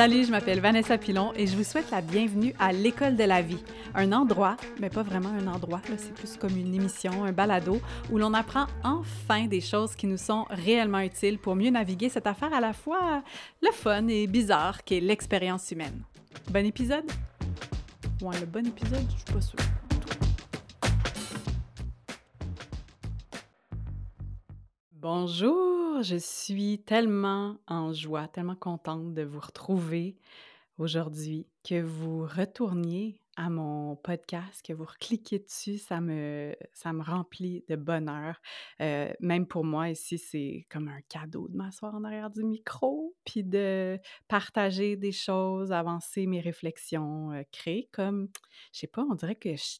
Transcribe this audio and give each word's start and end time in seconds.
Salut, 0.00 0.24
je 0.24 0.30
m'appelle 0.30 0.60
Vanessa 0.60 0.96
Pilon 0.96 1.34
et 1.36 1.46
je 1.46 1.54
vous 1.54 1.62
souhaite 1.62 1.90
la 1.90 2.00
bienvenue 2.00 2.54
à 2.58 2.72
l'École 2.72 3.16
de 3.16 3.24
la 3.24 3.42
vie, 3.42 3.62
un 3.94 4.12
endroit, 4.12 4.56
mais 4.80 4.88
pas 4.88 5.02
vraiment 5.02 5.28
un 5.28 5.46
endroit, 5.46 5.82
c'est 5.98 6.14
plus 6.14 6.38
comme 6.38 6.56
une 6.56 6.74
émission, 6.74 7.22
un 7.24 7.32
balado, 7.32 7.78
où 8.10 8.16
l'on 8.16 8.32
apprend 8.32 8.64
enfin 8.82 9.44
des 9.44 9.60
choses 9.60 9.94
qui 9.94 10.06
nous 10.06 10.16
sont 10.16 10.46
réellement 10.48 11.00
utiles 11.00 11.38
pour 11.38 11.54
mieux 11.54 11.68
naviguer 11.68 12.08
cette 12.08 12.26
affaire 12.26 12.54
à 12.54 12.60
la 12.60 12.72
fois 12.72 13.22
le 13.60 13.70
fun 13.72 14.08
et 14.08 14.26
bizarre 14.26 14.84
qu'est 14.84 15.00
l'expérience 15.00 15.70
humaine. 15.70 16.00
Bon 16.50 16.64
épisode? 16.64 17.04
Ouais, 18.22 18.40
le 18.40 18.46
bon 18.46 18.66
épisode, 18.66 19.04
je 19.06 19.16
suis 19.16 19.34
pas 19.34 19.42
sûre. 19.42 19.79
Bonjour, 25.02 26.02
je 26.02 26.16
suis 26.16 26.78
tellement 26.84 27.56
en 27.66 27.94
joie, 27.94 28.28
tellement 28.28 28.54
contente 28.54 29.14
de 29.14 29.22
vous 29.22 29.40
retrouver 29.40 30.18
aujourd'hui, 30.76 31.46
que 31.64 31.80
vous 31.80 32.26
retourniez 32.26 33.22
à 33.34 33.48
mon 33.48 33.96
podcast, 33.96 34.60
que 34.62 34.74
vous 34.74 34.84
cliquez 35.00 35.38
dessus, 35.38 35.78
ça 35.78 36.02
me, 36.02 36.54
ça 36.74 36.92
me 36.92 37.02
remplit 37.02 37.64
de 37.70 37.76
bonheur. 37.76 38.42
Euh, 38.82 39.10
même 39.20 39.46
pour 39.46 39.64
moi, 39.64 39.88
ici, 39.88 40.18
c'est 40.18 40.66
comme 40.68 40.88
un 40.88 41.00
cadeau 41.08 41.48
de 41.48 41.56
m'asseoir 41.56 41.94
en 41.94 42.04
arrière 42.04 42.28
du 42.28 42.44
micro, 42.44 43.14
puis 43.24 43.42
de 43.42 43.98
partager 44.28 44.96
des 44.96 45.12
choses, 45.12 45.72
avancer 45.72 46.26
mes 46.26 46.40
réflexions, 46.40 47.32
euh, 47.32 47.42
créer 47.52 47.88
comme, 47.90 48.28
je 48.74 48.80
sais 48.80 48.86
pas, 48.86 49.06
on 49.10 49.14
dirait 49.14 49.34
que 49.34 49.56
je 49.56 49.78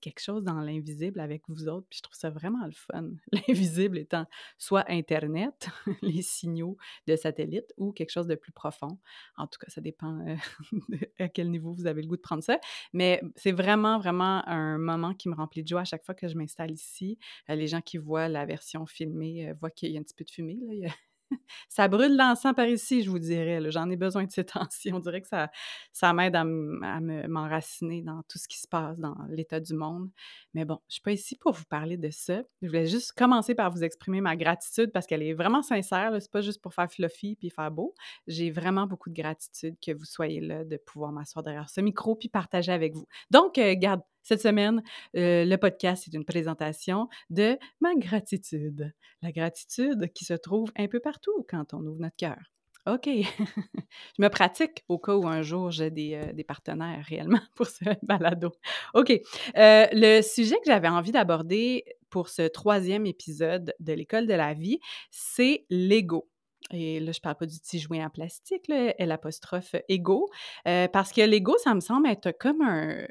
quelque 0.00 0.20
chose 0.20 0.44
dans 0.44 0.60
l'invisible 0.60 1.20
avec 1.20 1.42
vous 1.48 1.68
autres, 1.68 1.86
puis 1.88 1.98
je 1.98 2.02
trouve 2.02 2.16
ça 2.16 2.30
vraiment 2.30 2.64
le 2.64 2.72
fun. 2.72 3.10
L'invisible 3.32 3.98
étant 3.98 4.26
soit 4.58 4.84
Internet, 4.88 5.68
les 6.02 6.22
signaux 6.22 6.76
de 7.06 7.16
satellite, 7.16 7.72
ou 7.76 7.92
quelque 7.92 8.10
chose 8.10 8.26
de 8.26 8.34
plus 8.34 8.52
profond. 8.52 8.98
En 9.36 9.46
tout 9.46 9.58
cas, 9.58 9.68
ça 9.68 9.80
dépend 9.80 10.20
euh, 10.26 10.36
à 11.18 11.28
quel 11.28 11.50
niveau 11.50 11.72
vous 11.72 11.86
avez 11.86 12.02
le 12.02 12.08
goût 12.08 12.16
de 12.16 12.22
prendre 12.22 12.42
ça. 12.42 12.58
Mais 12.92 13.20
c'est 13.34 13.52
vraiment, 13.52 13.98
vraiment 13.98 14.46
un 14.48 14.78
moment 14.78 15.14
qui 15.14 15.28
me 15.28 15.34
remplit 15.34 15.62
de 15.62 15.68
joie 15.68 15.82
à 15.82 15.84
chaque 15.84 16.04
fois 16.04 16.14
que 16.14 16.28
je 16.28 16.36
m'installe 16.36 16.70
ici. 16.70 17.18
Euh, 17.50 17.54
les 17.54 17.66
gens 17.66 17.80
qui 17.80 17.98
voient 17.98 18.28
la 18.28 18.46
version 18.46 18.86
filmée 18.86 19.48
euh, 19.48 19.54
voient 19.60 19.70
qu'il 19.70 19.90
y 19.90 19.96
a 19.96 20.00
un 20.00 20.02
petit 20.02 20.14
peu 20.14 20.24
de 20.24 20.30
fumée. 20.30 20.58
Là 20.62 20.90
ça 21.68 21.88
brûle 21.88 22.16
l'encens 22.16 22.54
par 22.54 22.66
ici, 22.66 23.02
je 23.02 23.10
vous 23.10 23.18
dirais. 23.18 23.60
J'en 23.70 23.90
ai 23.90 23.96
besoin 23.96 24.24
de 24.24 24.30
ces 24.30 24.44
temps-ci. 24.44 24.92
On 24.92 24.98
dirait 24.98 25.20
que 25.20 25.28
ça, 25.28 25.50
ça 25.92 26.12
m'aide 26.12 26.36
à, 26.36 26.44
m'enraciner 26.44 28.02
dans 28.02 28.22
tout 28.28 28.38
ce 28.38 28.48
qui 28.48 28.58
se 28.58 28.68
passe 28.68 28.98
dans 28.98 29.16
l'état 29.28 29.60
du 29.60 29.74
monde. 29.74 30.10
Mais 30.54 30.64
bon, 30.64 30.78
je 30.82 30.88
ne 30.88 30.92
suis 30.92 31.02
pas 31.02 31.12
ici 31.12 31.36
pour 31.36 31.52
vous 31.52 31.64
parler 31.64 31.96
de 31.96 32.10
ça. 32.10 32.42
Je 32.62 32.68
voulais 32.68 32.86
juste 32.86 33.12
commencer 33.12 33.54
par 33.54 33.70
vous 33.70 33.84
exprimer 33.84 34.20
ma 34.20 34.36
gratitude 34.36 34.90
parce 34.92 35.06
qu'elle 35.06 35.22
est 35.22 35.34
vraiment 35.34 35.62
sincère. 35.62 36.10
Ce 36.12 36.16
n'est 36.16 36.30
pas 36.32 36.40
juste 36.40 36.62
pour 36.62 36.74
faire 36.74 36.90
fluffy 36.90 37.36
puis 37.36 37.50
faire 37.50 37.70
beau. 37.70 37.94
J'ai 38.26 38.50
vraiment 38.50 38.86
beaucoup 38.86 39.10
de 39.10 39.14
gratitude 39.14 39.76
que 39.84 39.92
vous 39.92 40.04
soyez 40.04 40.40
là, 40.40 40.64
de 40.64 40.76
pouvoir 40.76 41.12
m'asseoir 41.12 41.42
derrière 41.42 41.68
ce 41.68 41.80
micro 41.80 42.14
puis 42.14 42.28
partager 42.28 42.72
avec 42.72 42.94
vous. 42.94 43.06
Donc, 43.30 43.58
euh, 43.58 43.74
garde, 43.76 44.02
cette 44.26 44.42
semaine, 44.42 44.82
le 45.14 45.56
podcast 45.56 46.08
est 46.08 46.16
une 46.16 46.24
présentation 46.24 47.08
de 47.30 47.56
ma 47.80 47.94
gratitude. 47.94 48.92
La 49.22 49.30
gratitude 49.30 50.12
qui 50.14 50.24
se 50.24 50.34
trouve 50.34 50.72
un 50.76 50.88
peu 50.88 50.98
partout 50.98 51.46
quand 51.48 51.72
on 51.74 51.86
ouvre 51.86 52.00
notre 52.00 52.16
cœur. 52.16 52.38
OK. 52.86 53.06
je 53.08 54.22
me 54.22 54.28
pratique 54.28 54.84
au 54.88 54.98
cas 54.98 55.14
où 55.14 55.28
un 55.28 55.42
jour 55.42 55.70
j'ai 55.70 55.90
des, 55.92 56.44
partenaires 56.46 57.04
réellement 57.08 57.40
pour 57.54 57.68
ce 57.68 57.84
balado. 58.02 58.50
OK. 58.94 59.12
Le 59.54 60.22
sujet 60.22 60.56
que 60.56 60.66
j'avais 60.66 60.88
envie 60.88 61.12
d'aborder 61.12 61.84
pour 62.10 62.28
ce 62.28 62.48
troisième 62.48 63.06
épisode 63.06 63.74
de 63.78 63.92
l'École 63.92 64.26
de 64.26 64.34
la 64.34 64.54
vie, 64.54 64.80
c'est 65.12 65.66
l'ego. 65.70 66.28
Et 66.72 66.98
là, 66.98 67.12
je 67.12 67.18
ne 67.18 67.22
parle 67.22 67.36
pas 67.36 67.46
du 67.46 67.60
petit 67.60 67.78
jouet 67.78 68.02
en 68.02 68.10
plastique, 68.10 68.66
l'apostrophe 68.98 69.76
ego, 69.88 70.28
parce 70.64 71.12
que 71.12 71.20
l'ego, 71.20 71.56
ça 71.58 71.76
me 71.76 71.80
semble 71.80 72.08
être 72.08 72.32
comme 72.32 72.60
un, 72.60 73.06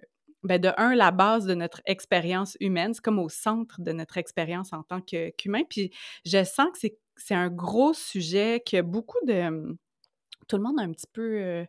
ben 0.45 0.61
de 0.61 0.71
un, 0.77 0.95
la 0.95 1.11
base 1.11 1.45
de 1.45 1.55
notre 1.55 1.81
expérience 1.85 2.55
humaine, 2.59 2.93
c'est 2.93 3.03
comme 3.03 3.19
au 3.19 3.29
centre 3.29 3.81
de 3.81 3.91
notre 3.91 4.17
expérience 4.17 4.73
en 4.73 4.83
tant 4.83 5.01
qu'humain. 5.01 5.63
Puis 5.69 5.91
je 6.25 6.43
sens 6.43 6.67
que 6.73 6.87
c'est 7.17 7.35
un 7.35 7.49
gros 7.49 7.93
sujet 7.93 8.61
que 8.65 8.81
beaucoup 8.81 9.19
de. 9.25 9.75
Tout 10.47 10.57
le 10.57 10.63
monde 10.63 10.79
a 10.79 10.83
un 10.83 10.91
petit 10.91 11.07
peu. 11.11 11.39
Euh, 11.41 11.65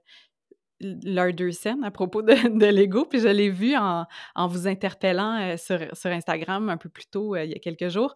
leur 0.81 1.33
deux 1.33 1.53
scènes 1.53 1.85
à 1.85 1.91
propos 1.91 2.21
de, 2.21 2.35
de 2.59 2.67
l'ego, 2.67 3.07
puis 3.07 3.19
je 3.19 3.29
l'ai 3.29 3.49
vu 3.49 3.75
en, 3.77 4.05
en, 4.35 4.47
vous 4.47 4.69
interpellant 4.69 5.41
euh, 5.41 5.57
sur, 5.57 5.79
sur, 5.97 6.11
Instagram 6.11 6.69
un 6.69 6.77
peu 6.77 6.91
plus 6.91 7.07
tôt, 7.07 7.35
euh, 7.35 7.45
il 7.45 7.51
y 7.51 7.55
a 7.55 7.59
quelques 7.59 7.89
jours 7.89 8.15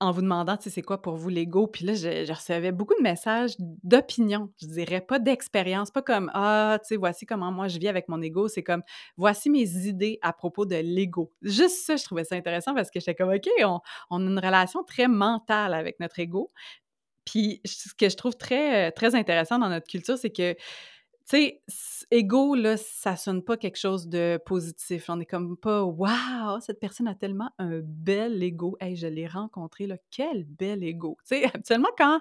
en 0.00 0.10
vous 0.10 0.22
demandant, 0.22 0.56
tu 0.56 0.64
sais, 0.64 0.70
c'est 0.70 0.82
quoi 0.82 1.00
pour 1.00 1.16
vous 1.16 1.28
l'ego? 1.28 1.66
Puis 1.66 1.84
là, 1.84 1.94
je, 1.94 2.32
recevais 2.32 2.72
beaucoup 2.72 2.94
de 2.94 3.02
messages 3.02 3.54
d'opinion, 3.58 4.50
je 4.60 4.66
dirais, 4.66 5.00
pas 5.00 5.18
d'expérience, 5.18 5.90
pas 5.90 6.02
comme, 6.02 6.30
ah, 6.34 6.78
tu 6.82 6.88
sais, 6.88 6.96
voici 6.96 7.26
comment 7.26 7.52
moi 7.52 7.68
je 7.68 7.78
vis 7.78 7.88
avec 7.88 8.08
mon 8.08 8.20
ego. 8.20 8.48
C'est 8.48 8.62
comme, 8.62 8.82
voici 9.16 9.50
mes 9.50 9.86
idées 9.86 10.18
à 10.22 10.32
propos 10.32 10.66
de 10.66 10.76
l'ego. 10.76 11.32
Juste 11.42 11.86
ça, 11.86 11.96
je 11.96 12.04
trouvais 12.04 12.24
ça 12.24 12.34
intéressant 12.34 12.74
parce 12.74 12.90
que 12.90 13.00
j'étais 13.00 13.14
comme, 13.14 13.32
OK, 13.32 13.48
on, 13.62 13.80
on, 14.10 14.26
a 14.26 14.30
une 14.30 14.38
relation 14.38 14.82
très 14.82 15.08
mentale 15.08 15.74
avec 15.74 16.00
notre 16.00 16.18
ego. 16.18 16.50
Puis 17.24 17.60
ce 17.64 17.94
que 17.94 18.08
je 18.08 18.16
trouve 18.16 18.36
très, 18.36 18.92
très 18.92 19.14
intéressant 19.14 19.58
dans 19.58 19.68
notre 19.68 19.86
culture, 19.86 20.18
c'est 20.18 20.30
que 20.30 20.54
tu 21.28 21.36
sais, 21.36 21.62
ego, 22.10 22.54
là, 22.54 22.76
ça 22.76 23.16
sonne 23.16 23.42
pas 23.42 23.56
quelque 23.56 23.78
chose 23.78 24.08
de 24.08 24.38
positif. 24.44 25.06
On 25.08 25.18
est 25.20 25.26
comme 25.26 25.56
pas, 25.56 25.82
waouh, 25.82 26.60
cette 26.60 26.80
personne 26.80 27.08
a 27.08 27.14
tellement 27.14 27.50
un 27.58 27.80
bel 27.82 28.42
ego. 28.42 28.76
Hey, 28.78 28.94
je 28.94 29.06
l'ai 29.06 29.26
rencontré, 29.26 29.86
là, 29.86 29.96
quel 30.10 30.44
bel 30.44 30.84
ego. 30.84 31.16
Tu 31.26 31.36
sais, 31.36 31.44
habituellement, 31.54 31.88
quand, 31.96 32.20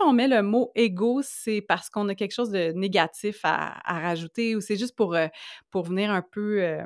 on 0.00 0.12
met 0.12 0.28
le 0.28 0.42
mot 0.42 0.70
ego, 0.76 1.20
c'est 1.22 1.62
parce 1.62 1.90
qu'on 1.90 2.08
a 2.08 2.14
quelque 2.14 2.32
chose 2.32 2.50
de 2.50 2.70
négatif 2.72 3.40
à, 3.42 3.80
rajouter 3.84 4.54
ou 4.54 4.60
c'est 4.60 4.76
juste 4.76 4.94
pour, 4.94 5.14
euh, 5.14 5.26
venir 5.74 6.10
un 6.10 6.22
peu. 6.22 6.78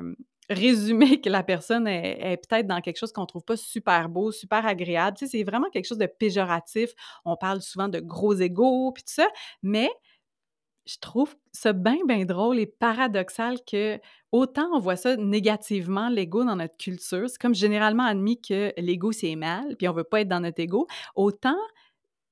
résumer 0.49 1.21
que 1.21 1.29
la 1.29 1.41
personne 1.41 1.87
est, 1.87 2.37
peut-être 2.47 2.67
dans 2.67 2.81
quelque 2.81 2.97
chose 2.97 3.13
qu'on 3.13 3.25
trouve 3.25 3.43
pas 3.43 3.57
super 3.57 4.09
beau, 4.09 4.31
super 4.31 4.65
agréable. 4.65 5.17
Tu 5.17 5.25
sais, 5.25 5.37
c'est 5.37 5.43
vraiment 5.43 5.69
quelque 5.69 5.85
chose 5.85 5.97
de 5.97 6.05
péjoratif. 6.07 6.91
On 7.25 7.37
parle 7.37 7.61
souvent 7.61 7.87
de 7.87 7.99
gros 7.99 8.33
égos, 8.33 8.91
puis 8.91 9.03
tout 9.03 9.13
ça, 9.13 9.27
mais 9.61 9.89
je 10.85 10.97
trouve 10.99 11.35
ça 11.51 11.73
bien, 11.73 11.97
bien 12.07 12.25
drôle 12.25 12.59
et 12.59 12.65
paradoxal 12.65 13.57
que 13.69 13.99
autant 14.31 14.69
on 14.73 14.79
voit 14.79 14.95
ça 14.95 15.15
négativement, 15.15 16.09
l'ego 16.09 16.43
dans 16.43 16.55
notre 16.55 16.77
culture, 16.77 17.29
c'est 17.29 17.39
comme 17.39 17.55
généralement 17.55 18.03
admis 18.03 18.41
que 18.41 18.73
l'ego 18.77 19.11
c'est 19.11 19.35
mal, 19.35 19.75
puis 19.77 19.87
on 19.87 19.93
veut 19.93 20.03
pas 20.03 20.21
être 20.21 20.27
dans 20.27 20.41
notre 20.41 20.59
ego, 20.59 20.87
autant 21.15 21.57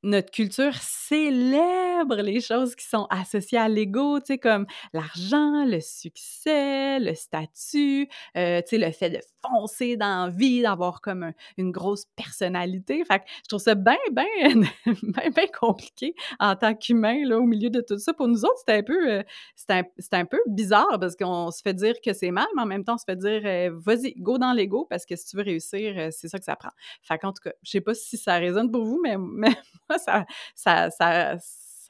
notre 0.04 0.32
culture 0.32 0.74
célèbre 0.76 2.16
les 2.16 2.42
choses 2.42 2.76
qui 2.76 2.86
sont 2.86 3.08
associées 3.10 3.58
à 3.58 3.70
l'ego, 3.70 4.20
tu 4.20 4.28
sais, 4.28 4.38
comme 4.38 4.66
l'argent, 4.94 5.66
le 5.66 5.80
succès, 5.80 7.00
le 7.00 7.14
statut, 7.14 8.08
euh, 8.38 8.62
tu 8.62 8.70
sais, 8.70 8.78
le 8.78 8.92
fait 8.92 9.10
de 9.10 9.20
foncer 9.46 9.98
dans 9.98 10.26
la 10.26 10.32
vie, 10.32 10.62
d'avoir 10.62 11.02
comme 11.02 11.32
une 11.58 11.72
grosse 11.72 12.06
personnalité. 12.16 13.04
Fait 13.06 13.20
que 13.20 13.26
je 13.44 13.50
trouve 13.50 13.62
ça 13.62 13.76
bien, 13.76 13.98
bien, 14.12 14.26
bien, 14.86 15.30
bien 15.30 15.48
compliqué 15.60 16.16
en 16.40 16.56
tant 16.56 16.76
qu'humain, 16.76 17.26
là, 17.26 17.38
au 17.38 17.46
milieu 17.46 17.70
de 17.70 17.82
tout 17.82 17.98
ça. 17.98 18.14
Pour 18.14 18.28
nous 18.28 18.44
autres, 18.44 18.60
c'était 18.60 18.80
un 18.80 18.84
peu, 18.84 19.12
euh, 19.12 19.24
un, 19.70 19.84
un, 20.12 20.26
peu 20.26 20.40
bizarre 20.48 21.00
parce 21.00 21.16
qu'on 21.16 21.52
se 21.52 21.62
fait 21.62 21.74
dire 21.74 21.96
que 22.04 22.14
c'est 22.14 22.32
mal, 22.32 22.48
mais 22.56 22.64
en 22.64 22.68
même 22.68 22.84
temps, 22.84 22.96
on 22.96 22.98
se 22.98 23.06
fait 23.06 23.16
dire, 23.16 23.42
euh, 23.46 23.72
vas-y, 23.74 24.14
go 24.18 24.38
dans 24.38 24.54
l'ego 24.54 24.86
parce 24.90 25.06
que 25.06 25.16
si 25.16 25.28
tu 25.28 25.38
veux 25.38 25.44
réussir, 25.44 26.10
c'est 26.12 26.28
ça 26.28 26.40
que 26.40 26.46
ça 26.46 26.56
prend. 26.56 26.72
Fait 27.04 27.18
qu'en 27.18 27.34
tout 27.34 27.42
cas, 27.44 27.52
je 27.64 27.72
sais 27.72 27.82
pas 27.82 27.94
si 27.94 28.18
ça 28.18 28.38
résonne 28.38 28.72
pour 28.72 28.86
vous, 28.86 29.00
mais, 29.04 29.18
mais 29.20 29.56
ça, 29.98 30.26
ça, 30.56 30.90
ça, 30.90 31.38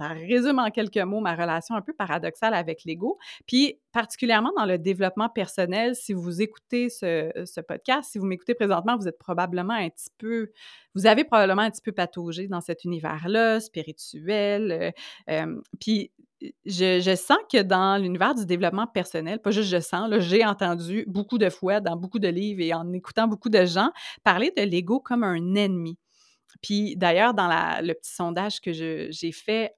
ça 0.02 0.08
résume 0.10 0.60
en 0.60 0.72
quelques 0.72 0.98
mots 0.98 1.20
ma 1.20 1.36
relation 1.36 1.76
un 1.76 1.82
peu 1.82 1.94
paradoxale 1.94 2.54
avec 2.54 2.86
l'ego. 2.86 3.20
Puis, 3.46 3.80
particulièrement 3.92 4.52
dans 4.58 4.66
le 4.66 4.78
développement 4.78 5.30
personnel, 5.30 5.96
si 5.96 6.14
vous 6.14 6.42
écoutez 6.42 6.90
ce, 6.90 7.62
podcast, 7.62 8.12
si 8.12 8.18
vous 8.18 8.26
m'écoutez 8.26 8.56
présentement, 8.56 8.98
vous 8.98 9.08
êtes 9.08 9.20
probablement 9.20 9.74
un 9.74 9.90
petit 9.90 10.10
peu, 10.18 10.50
vous 10.96 11.06
avez 11.06 11.24
probablement 11.24 11.62
un 11.62 11.70
petit 11.70 11.82
peu 11.82 11.92
pataugé 11.92 12.48
dans 12.48 12.62
cet 12.62 12.84
univers-là, 12.84 13.60
spirituel. 13.60 14.72
Euh, 14.72 14.92
euh, 15.30 15.62
puis, 15.80 16.12
je, 16.66 17.00
je, 17.00 17.16
sens 17.16 17.38
que 17.52 17.62
dans 17.62 18.02
l'univers 18.02 18.34
du 18.34 18.48
développement 18.48 18.88
personnel, 18.88 19.40
pas 19.40 19.52
juste 19.52 19.70
je 19.70 19.80
sens, 19.80 20.10
j'ai 20.18 20.44
entendu 20.44 21.04
beaucoup 21.06 21.38
de 21.38 21.52
fois 21.52 21.82
dans 21.82 21.96
beaucoup 21.96 22.18
de 22.18 22.28
livres 22.28 22.62
et 22.62 22.74
en 22.74 22.92
écoutant 22.94 23.28
beaucoup 23.28 23.50
de 23.50 23.64
gens 23.66 23.92
parler 24.24 24.52
de 24.58 24.64
l'ego 24.64 25.00
comme 25.00 25.24
un 25.24 25.54
ennemi. 25.54 26.00
Puis 26.62 26.96
d'ailleurs, 26.96 27.34
dans 27.34 27.48
le 27.82 27.94
petit 27.94 28.14
sondage 28.14 28.60
que 28.62 28.72
j'ai 28.74 29.32
fait 29.32 29.74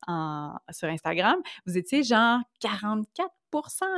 sur 0.72 0.88
Instagram, 0.88 1.36
vous 1.66 1.78
étiez 1.78 2.04
genre 2.04 2.40
44% 2.62 3.30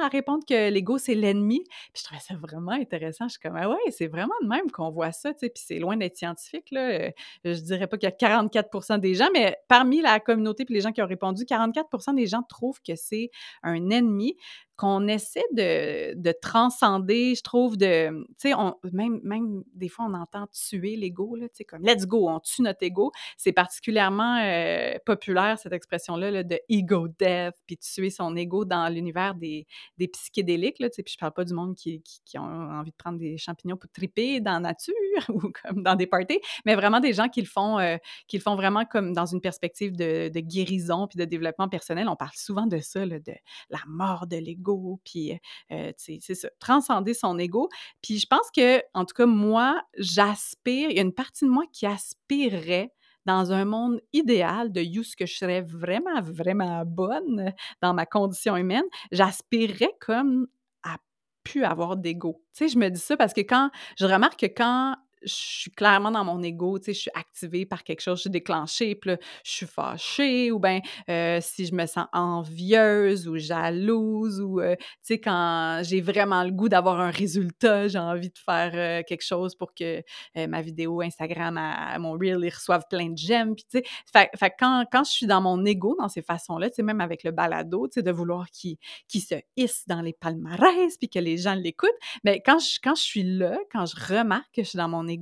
à 0.01 0.07
répondre 0.07 0.43
que 0.47 0.69
l'ego, 0.69 0.97
c'est 0.97 1.15
l'ennemi. 1.15 1.63
Puis 1.93 2.01
je 2.01 2.03
trouvais 2.03 2.19
ça 2.19 2.35
vraiment 2.35 2.71
intéressant. 2.71 3.27
Je 3.27 3.33
suis 3.33 3.39
comme, 3.39 3.55
ah 3.55 3.69
ouais, 3.69 3.91
c'est 3.91 4.07
vraiment 4.07 4.33
de 4.41 4.47
même 4.47 4.69
qu'on 4.71 4.89
voit 4.89 5.11
ça, 5.11 5.33
tu. 5.33 5.49
Puis 5.49 5.63
c'est 5.65 5.79
loin 5.79 5.97
d'être 5.97 6.17
scientifique, 6.17 6.71
là. 6.71 6.81
Euh, 6.89 7.11
je 7.43 7.59
dirais 7.61 7.87
pas 7.87 7.97
qu'il 7.97 8.07
y 8.07 8.11
a 8.11 8.15
44 8.15 8.97
des 8.99 9.13
gens, 9.13 9.29
mais 9.33 9.57
parmi 9.67 10.01
la 10.01 10.19
communauté 10.19 10.65
puis 10.65 10.75
les 10.75 10.81
gens 10.81 10.91
qui 10.91 11.01
ont 11.01 11.07
répondu, 11.07 11.43
44% 11.43 12.15
des 12.15 12.27
gens 12.27 12.43
trouvent 12.43 12.81
que 12.81 12.95
c'est 12.95 13.29
un 13.63 13.89
ennemi. 13.89 14.35
Qu'on 14.75 15.07
essaie 15.07 15.45
de, 15.53 16.13
de 16.15 16.33
transcender, 16.41 17.33
je 17.35 17.41
trouve, 17.41 17.77
de, 17.77 18.09
tu 18.39 18.49
sais, 18.49 18.53
même, 18.91 19.21
même 19.23 19.63
des 19.73 19.87
fois, 19.87 20.05
on 20.09 20.13
entend 20.13 20.47
tuer 20.47 20.97
l'ego, 20.97 21.37
tu 21.39 21.47
sais, 21.53 21.63
comme 21.63 21.81
let's 21.81 22.05
go, 22.05 22.27
on 22.29 22.39
tue 22.39 22.61
notre 22.61 22.83
ego. 22.83 23.11
C'est 23.37 23.53
particulièrement 23.53 24.37
euh, 24.43 24.95
populaire, 25.05 25.57
cette 25.57 25.73
expression-là, 25.73 26.43
de 26.43 26.59
ego 26.67 27.07
death, 27.07 27.55
puis 27.65 27.77
tuer 27.77 28.09
son 28.09 28.35
ego 28.35 28.65
dans 28.65 28.89
l'univers 28.89 29.35
des, 29.35 29.65
des 29.97 30.07
psychédéliques, 30.09 30.79
là, 30.79 30.89
tu 30.89 30.95
sais, 30.95 31.03
puis 31.03 31.13
je 31.13 31.19
parle 31.19 31.33
pas 31.33 31.45
du 31.45 31.53
monde 31.53 31.75
qui, 31.75 32.01
qui, 32.25 32.37
ont 32.37 32.43
envie 32.43 32.91
de 32.91 32.97
prendre 32.97 33.17
des 33.17 33.37
champignons 33.37 33.77
pour 33.77 33.89
triper 33.91 34.41
dans 34.41 34.53
la 34.53 34.59
nature 34.59 34.93
ou 35.29 35.51
comme 35.63 35.83
dans 35.83 35.95
des 35.95 36.07
parties, 36.07 36.39
mais 36.65 36.75
vraiment 36.75 36.99
des 36.99 37.13
gens 37.13 37.29
qui 37.29 37.41
le 37.41 37.47
font, 37.47 37.79
euh, 37.79 37.95
qui 38.27 38.37
le 38.37 38.41
font 38.41 38.55
vraiment 38.55 38.83
comme 38.83 39.13
dans 39.13 39.25
une 39.25 39.41
perspective 39.41 39.95
de, 39.95 40.29
de 40.29 40.39
guérison 40.41 41.07
puis 41.07 41.17
de 41.17 41.25
développement 41.25 41.69
personnel. 41.69 42.09
On 42.09 42.15
parle 42.15 42.35
souvent 42.35 42.67
de 42.67 42.79
ça, 42.79 43.05
là, 43.05 43.19
de 43.19 43.33
la 43.69 43.79
mort 43.87 44.27
de 44.27 44.35
l'ego 44.35 44.64
puis 45.03 45.33
euh, 45.71 45.91
c'est 45.97 46.19
ça, 46.19 46.49
transcender 46.59 47.13
son 47.13 47.37
ego. 47.37 47.69
Puis 48.01 48.19
je 48.19 48.27
pense 48.27 48.49
que, 48.55 48.81
en 48.93 49.05
tout 49.05 49.13
cas, 49.15 49.25
moi, 49.25 49.81
j'aspire, 49.97 50.89
il 50.89 50.95
y 50.95 50.99
a 50.99 51.03
une 51.03 51.13
partie 51.13 51.45
de 51.45 51.49
moi 51.49 51.63
qui 51.71 51.85
aspirerait 51.85 52.91
dans 53.25 53.51
un 53.51 53.65
monde 53.65 54.01
idéal 54.13 54.71
de 54.71 54.81
use 54.81 55.15
que 55.15 55.25
je 55.25 55.35
serais 55.35 55.61
vraiment, 55.61 56.21
vraiment 56.21 56.83
bonne 56.85 57.53
dans 57.81 57.93
ma 57.93 58.05
condition 58.05 58.55
humaine, 58.55 58.85
j'aspirerais 59.11 59.93
comme 59.99 60.47
à 60.83 60.97
plus 61.43 61.63
avoir 61.63 61.97
d'ego. 61.97 62.41
Tu 62.53 62.65
sais, 62.65 62.73
je 62.73 62.77
me 62.77 62.89
dis 62.89 62.99
ça 62.99 63.17
parce 63.17 63.33
que 63.33 63.41
quand, 63.41 63.71
je 63.97 64.05
remarque 64.05 64.39
que 64.39 64.45
quand 64.45 64.95
je 65.25 65.33
suis 65.33 65.71
clairement 65.71 66.11
dans 66.11 66.23
mon 66.23 66.41
ego, 66.43 66.77
tu 66.79 66.85
sais, 66.85 66.93
je 66.93 66.99
suis 67.01 67.11
activée 67.13 67.65
par 67.65 67.83
quelque 67.83 68.01
chose, 68.01 68.17
je 68.19 68.21
suis 68.21 68.29
déclenchée, 68.29 68.95
puis 68.95 69.11
là, 69.11 69.17
je 69.43 69.51
suis 69.51 69.65
fâchée, 69.65 70.51
ou 70.51 70.59
bien 70.59 70.79
euh, 71.09 71.39
si 71.41 71.65
je 71.65 71.73
me 71.73 71.85
sens 71.85 72.05
envieuse 72.13 73.27
ou 73.27 73.37
jalouse, 73.37 74.41
ou, 74.41 74.59
euh, 74.59 74.75
tu 74.77 74.85
sais, 75.01 75.19
quand 75.19 75.81
j'ai 75.83 76.01
vraiment 76.01 76.43
le 76.43 76.51
goût 76.51 76.69
d'avoir 76.69 76.99
un 76.99 77.09
résultat, 77.09 77.87
j'ai 77.87 77.99
envie 77.99 78.29
de 78.29 78.37
faire 78.37 78.71
euh, 78.75 79.03
quelque 79.07 79.23
chose 79.23 79.55
pour 79.55 79.73
que 79.73 80.03
ma 80.35 80.61
vidéo 80.61 81.01
Instagram, 81.01 81.57
à, 81.57 81.97
mon 81.99 82.13
Reel, 82.13 82.39
ils 82.41 82.49
reçoivent 82.49 82.85
plein 82.89 83.09
de 83.09 83.17
j'aime, 83.17 83.55
puis 83.55 83.65
tu 83.69 83.79
sais, 83.79 83.83
fait, 84.11 84.29
fait, 84.37 84.53
quand, 84.57 84.85
quand 84.91 85.03
je 85.03 85.11
suis 85.11 85.27
dans 85.27 85.41
mon 85.41 85.63
ego, 85.65 85.95
dans 85.99 86.09
ces 86.09 86.21
façons-là, 86.21 86.69
tu 86.69 86.75
sais, 86.75 86.83
même 86.83 87.01
avec 87.01 87.23
le 87.23 87.31
balado, 87.31 87.87
tu 87.87 87.95
sais, 87.95 88.03
de 88.03 88.11
vouloir 88.11 88.49
qu'il 88.51 88.77
se 89.09 89.35
hisse 89.55 89.87
dans 89.87 90.01
les 90.01 90.13
palmarès, 90.13 90.97
puis 90.97 91.09
que 91.09 91.19
les 91.19 91.37
gens 91.37 91.55
l'écoutent, 91.55 91.89
mais 92.23 92.41
quand 92.45 92.59
je, 92.59 92.79
quand 92.83 92.95
je 92.95 93.01
suis 93.01 93.23
là, 93.23 93.57
quand 93.71 93.85
je 93.85 93.95
remarque 94.13 94.53
que 94.53 94.63
je 94.63 94.69
suis 94.69 94.77
dans 94.77 94.89
mon 94.89 95.07
ego, 95.07 95.14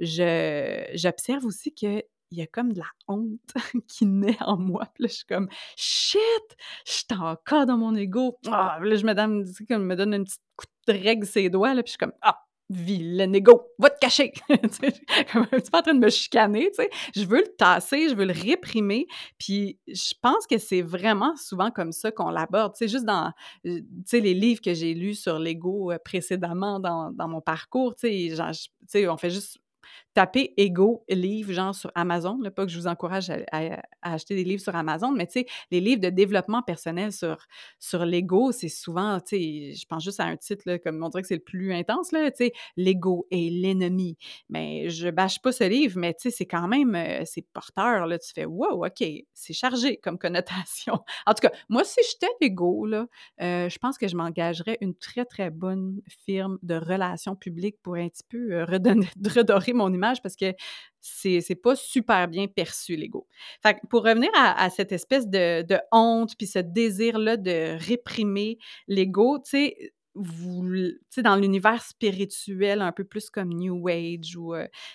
j'observe 0.00 1.44
aussi 1.44 1.72
qu'il 1.72 2.02
y 2.30 2.42
a 2.42 2.46
comme 2.46 2.72
de 2.72 2.78
la 2.78 2.86
honte 3.08 3.40
qui 3.88 4.06
naît 4.06 4.36
en 4.40 4.56
moi. 4.56 4.86
Puis 4.94 5.04
là, 5.04 5.08
je 5.08 5.14
suis 5.14 5.26
comme 5.26 5.48
shit, 5.76 6.20
je 6.86 6.92
suis 6.92 7.06
encore 7.18 7.66
dans 7.66 7.78
mon 7.78 7.94
ego. 7.94 8.38
Ah, 8.46 8.78
là, 8.82 8.96
je 8.96 9.04
me 9.04 9.14
donne, 9.14 9.44
comme, 9.68 9.84
me 9.84 9.96
donne 9.96 10.14
une 10.14 10.24
petite 10.24 10.42
coup 10.56 10.66
de 10.86 10.92
règle 10.92 11.26
ses 11.26 11.48
doigts, 11.48 11.74
là, 11.74 11.82
puis 11.82 11.90
je 11.90 11.92
suis 11.92 11.98
comme 11.98 12.14
ah, 12.22 12.43
vilain 12.70 13.32
ego, 13.32 13.62
va 13.78 13.90
te 13.90 13.98
cacher! 13.98 14.32
es 14.48 15.70
pas 15.70 15.78
en 15.78 15.82
train 15.82 15.94
de 15.94 15.98
me 15.98 16.10
chicaner, 16.10 16.70
tu 16.70 16.82
sais. 16.82 16.90
Je 17.14 17.24
veux 17.24 17.38
le 17.38 17.54
tasser, 17.56 18.08
je 18.08 18.14
veux 18.14 18.24
le 18.24 18.32
réprimer. 18.32 19.06
Puis 19.38 19.78
je 19.86 20.14
pense 20.20 20.46
que 20.46 20.58
c'est 20.58 20.82
vraiment 20.82 21.36
souvent 21.36 21.70
comme 21.70 21.92
ça 21.92 22.10
qu'on 22.10 22.30
l'aborde. 22.30 22.74
Tu 22.76 22.88
juste 22.88 23.04
dans 23.04 23.32
euh, 23.66 23.80
tu 23.80 23.84
sais, 24.06 24.20
les 24.20 24.34
livres 24.34 24.60
que 24.60 24.74
j'ai 24.74 24.94
lus 24.94 25.14
sur 25.14 25.38
l'ego 25.38 25.92
euh, 25.92 25.98
précédemment 26.04 26.80
dans, 26.80 27.10
dans, 27.10 27.28
mon 27.28 27.40
parcours, 27.40 27.94
tu 27.94 28.34
sais, 28.86 29.08
on 29.08 29.16
fait 29.16 29.30
juste 29.30 29.58
tapez 30.14 30.54
Ego 30.56 31.04
livre, 31.08 31.52
genre 31.52 31.74
sur 31.74 31.90
Amazon. 31.94 32.38
Là, 32.40 32.50
pas 32.50 32.64
que 32.64 32.70
je 32.70 32.78
vous 32.78 32.86
encourage 32.86 33.30
à, 33.30 33.82
acheter 34.02 34.34
des 34.34 34.44
livres 34.44 34.62
sur 34.62 34.74
Amazon, 34.74 35.12
mais 35.12 35.26
tu 35.26 35.40
sais, 35.40 35.46
les 35.70 35.80
livres 35.80 36.00
de 36.00 36.08
développement 36.08 36.62
personnel 36.62 37.12
sur, 37.12 37.46
sur 37.78 38.04
l'ego, 38.04 38.52
c'est 38.52 38.68
souvent, 38.68 39.20
tu 39.20 39.36
sais, 39.36 39.74
je 39.74 39.86
pense 39.86 40.04
juste 40.04 40.20
à 40.20 40.24
un 40.24 40.36
titre, 40.36 40.62
là, 40.66 40.78
comme 40.78 41.02
on 41.02 41.08
dirait 41.08 41.22
que 41.22 41.28
c'est 41.28 41.34
le 41.34 41.40
plus 41.40 41.72
intense, 41.72 42.12
là, 42.12 42.30
tu 42.30 42.44
sais, 42.44 42.52
l'ego 42.76 43.26
est 43.30 43.50
l'ennemi. 43.50 44.16
Mais 44.48 44.88
je 44.88 45.08
bâche 45.08 45.40
pas 45.40 45.52
ce 45.52 45.64
livre, 45.64 45.98
mais 45.98 46.14
tu 46.14 46.22
sais, 46.22 46.30
c'est 46.30 46.46
quand 46.46 46.68
même, 46.68 46.94
euh, 46.94 47.22
c'est 47.24 47.42
porteur, 47.52 48.06
là, 48.06 48.18
tu 48.18 48.32
fais, 48.32 48.44
wow, 48.44 48.86
OK, 48.86 49.04
c'est 49.32 49.52
chargé 49.52 49.96
comme 49.96 50.18
connotation. 50.18 50.94
en 51.26 51.34
tout 51.34 51.40
cas, 51.42 51.52
moi, 51.68 51.84
si 51.84 52.00
j'étais 52.10 52.32
l'ego, 52.40 52.86
là, 52.86 53.06
euh, 53.42 53.68
je 53.68 53.78
pense 53.78 53.98
que 53.98 54.06
je 54.06 54.16
m'engagerais 54.16 54.78
une 54.80 54.94
très, 54.94 55.24
très 55.24 55.50
bonne 55.50 56.00
firme 56.24 56.58
de 56.62 56.76
relations 56.76 57.34
publiques 57.34 57.76
pour 57.82 57.96
un 57.96 58.08
petit 58.08 58.24
peu 58.28 58.52
euh, 58.52 58.64
redonner, 58.64 59.08
redorer 59.34 59.72
mon 59.72 59.92
image 59.92 60.03
parce 60.22 60.36
que 60.36 60.54
c'est, 61.00 61.54
pas 61.62 61.76
super 61.76 62.28
bien 62.28 62.46
perçu, 62.46 62.96
l'ego. 62.96 63.26
Fait 63.62 63.76
pour 63.90 64.04
revenir 64.04 64.30
à, 64.34 64.70
cette 64.70 64.92
espèce 64.92 65.28
de, 65.28 65.62
de 65.62 65.78
honte, 65.92 66.36
puis 66.36 66.46
ce 66.46 66.58
désir-là 66.58 67.36
de 67.36 67.76
réprimer 67.78 68.58
l'ego, 68.88 69.38
tu 69.38 69.50
sais, 69.50 69.93
vous, 70.14 70.64
dans 71.18 71.36
l'univers 71.36 71.82
spirituel, 71.82 72.82
un 72.82 72.92
peu 72.92 73.04
plus 73.04 73.30
comme 73.30 73.48
New 73.48 73.88
Age, 73.88 74.36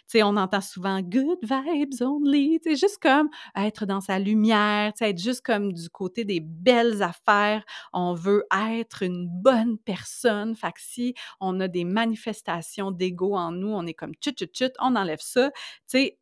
sais, 0.07 0.24
on 0.24 0.38
entend 0.38 0.62
souvent 0.62 1.01
good 1.01 1.39
vibes 1.44 2.01
only, 2.01 2.60
sais, 2.63 2.75
juste 2.75 3.00
comme 3.01 3.30
être 3.56 3.86
dans 3.86 4.01
sa 4.01 4.19
lumière, 4.19 4.94
être 5.00 5.18
juste 5.18 5.42
comme 5.42 5.74
du 5.74 5.89
côté 5.89 6.24
des 6.25 6.39
belles 6.39 7.01
affaires. 7.04 7.63
On 7.94 8.13
veut 8.13 8.45
être 8.74 9.04
une 9.04 9.27
bonne 9.30 9.77
personne. 9.77 10.56
Fait 10.56 10.74
si 10.77 11.13
on 11.39 11.60
a 11.60 11.68
des 11.68 11.83
manifestations 11.83 12.92
d'ego 12.92 13.36
en 13.36 13.51
nous, 13.51 13.69
on 13.69 13.86
est 13.86 13.94
comme 13.94 14.13
chut, 14.24 14.38
chut, 14.38 14.56
chut, 14.56 14.72
on 14.80 14.95
enlève 14.95 15.19
ça, 15.22 15.51
tu 15.51 15.60
sais. 15.88 16.18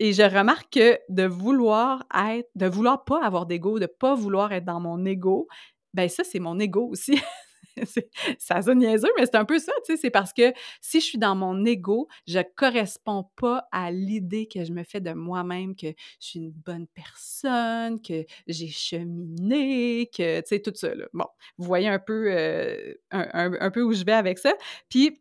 Et 0.00 0.12
je 0.12 0.22
remarque 0.22 0.72
que 0.74 0.98
de 1.08 1.24
vouloir 1.24 2.04
être, 2.14 2.48
de 2.54 2.66
vouloir 2.66 3.04
pas 3.04 3.20
avoir 3.24 3.46
d'ego, 3.46 3.80
de 3.80 3.86
pas 3.86 4.14
vouloir 4.14 4.52
être 4.52 4.64
dans 4.64 4.78
mon 4.80 5.04
ego, 5.04 5.48
ben 5.94 6.08
ça, 6.08 6.22
c'est 6.24 6.38
mon 6.38 6.58
ego 6.60 6.86
aussi. 6.88 7.20
ça 8.38 8.62
sonne 8.62 8.78
niaiseux, 8.78 9.10
mais 9.18 9.26
c'est 9.26 9.36
un 9.36 9.44
peu 9.44 9.58
ça, 9.58 9.72
tu 9.84 9.92
sais. 9.92 10.00
C'est 10.00 10.10
parce 10.10 10.32
que 10.32 10.52
si 10.80 11.00
je 11.00 11.04
suis 11.04 11.18
dans 11.18 11.34
mon 11.34 11.64
ego, 11.64 12.08
je 12.26 12.40
corresponds 12.56 13.30
pas 13.36 13.66
à 13.72 13.90
l'idée 13.90 14.46
que 14.46 14.64
je 14.64 14.72
me 14.72 14.84
fais 14.84 15.00
de 15.00 15.12
moi-même, 15.12 15.74
que 15.76 15.88
je 16.20 16.26
suis 16.26 16.38
une 16.40 16.52
bonne 16.52 16.86
personne, 16.88 18.00
que 18.00 18.24
j'ai 18.46 18.68
cheminé, 18.68 20.10
que, 20.14 20.40
tu 20.40 20.46
sais, 20.46 20.60
tout 20.60 20.72
ça, 20.74 20.94
là. 20.94 21.06
Bon, 21.12 21.26
vous 21.56 21.66
voyez 21.66 21.88
un 21.88 21.98
peu, 21.98 22.32
euh, 22.32 22.94
un, 23.10 23.70
peu 23.70 23.82
où 23.82 23.92
je 23.92 24.04
vais 24.04 24.12
avec 24.12 24.38
ça. 24.38 24.54
Puis, 24.88 25.20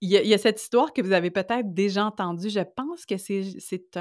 il 0.00 0.10
y, 0.10 0.34
a, 0.34 0.38
cette 0.38 0.60
histoire 0.60 0.92
que 0.92 1.00
vous 1.00 1.12
avez 1.12 1.30
peut-être 1.30 1.72
déjà 1.72 2.04
entendue. 2.04 2.50
Je 2.50 2.60
pense 2.60 3.06
que 3.06 3.16
c'est 3.16 3.98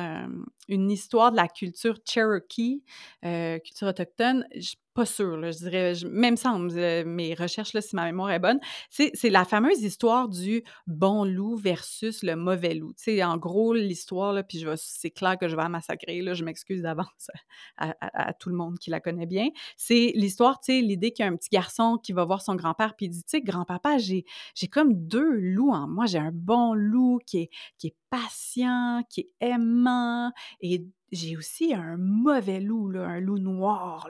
une 0.68 0.92
histoire 0.92 1.32
de 1.32 1.38
la 1.38 1.48
culture 1.48 1.98
Cherokee, 2.06 2.84
euh, 3.24 3.60
culture 3.60 3.88
autochtone. 3.88 4.48
Je 4.56 4.76
pas 4.96 5.06
sûr, 5.06 5.52
je 5.52 5.58
dirais, 5.58 5.94
même 6.10 6.38
sans 6.38 6.58
mes 6.58 7.34
recherches, 7.34 7.78
si 7.78 7.96
ma 7.98 8.06
mémoire 8.06 8.32
est 8.32 8.40
bonne, 8.40 8.62
c'est 8.90 9.30
la 9.30 9.44
fameuse 9.44 9.82
histoire 9.82 10.30
du 10.30 10.64
bon 10.88 11.26
loup 11.26 11.58
versus 11.58 12.24
le 12.24 12.38
mauvais 12.38 12.74
loup. 12.74 12.94
Tu 12.94 13.22
en 13.22 13.36
gros, 13.36 13.74
l'histoire, 13.74 14.42
puis 14.48 14.66
c'est 14.78 15.12
clair 15.12 15.38
que 15.38 15.50
je 15.50 15.56
vais 15.58 15.64
la 15.64 15.70
massacrer, 15.70 16.22
là, 16.22 16.34
je 16.34 16.46
m'excuse 16.46 16.82
d'avance 16.82 17.30
à, 17.78 18.34
tout 18.34 18.48
le 18.48 18.56
monde 18.56 18.80
qui 18.80 18.90
la 18.90 19.02
connaît 19.02 19.26
bien. 19.26 19.50
C'est 19.76 20.14
l'histoire, 20.16 20.62
l'idée 20.70 21.12
qu'il 21.12 21.26
y 21.26 21.28
a 21.28 21.32
un 21.32 21.36
petit 21.36 21.50
garçon 21.52 22.00
qui 22.02 22.14
va 22.14 22.24
voir 22.24 22.42
son 22.42 22.56
grand-père, 22.56 22.96
puis 22.96 23.08
il 23.08 23.10
dit, 23.10 23.24
tu 23.24 23.32
sais, 23.32 23.42
grand-papa, 23.42 23.98
j'ai 23.98 24.24
comme 24.72 24.94
deux 24.94 25.30
loups 25.30 25.74
en 25.74 25.90
moi. 25.90 26.06
J'ai 26.06 26.20
un 26.20 26.32
bon 26.32 26.74
loup 26.74 27.20
qui 27.26 27.40
est, 27.40 27.50
qui 27.78 27.88
est 27.88 27.96
patient, 28.10 29.04
qui 29.10 29.22
est 29.22 29.32
aimant, 29.42 30.32
et 30.62 30.86
j'ai 31.16 31.38
aussi 31.38 31.74
un 31.74 31.98
mauvais 31.98 32.60
loup, 32.60 32.92
un 32.96 33.20
loup 33.20 33.40
noir, 33.40 34.10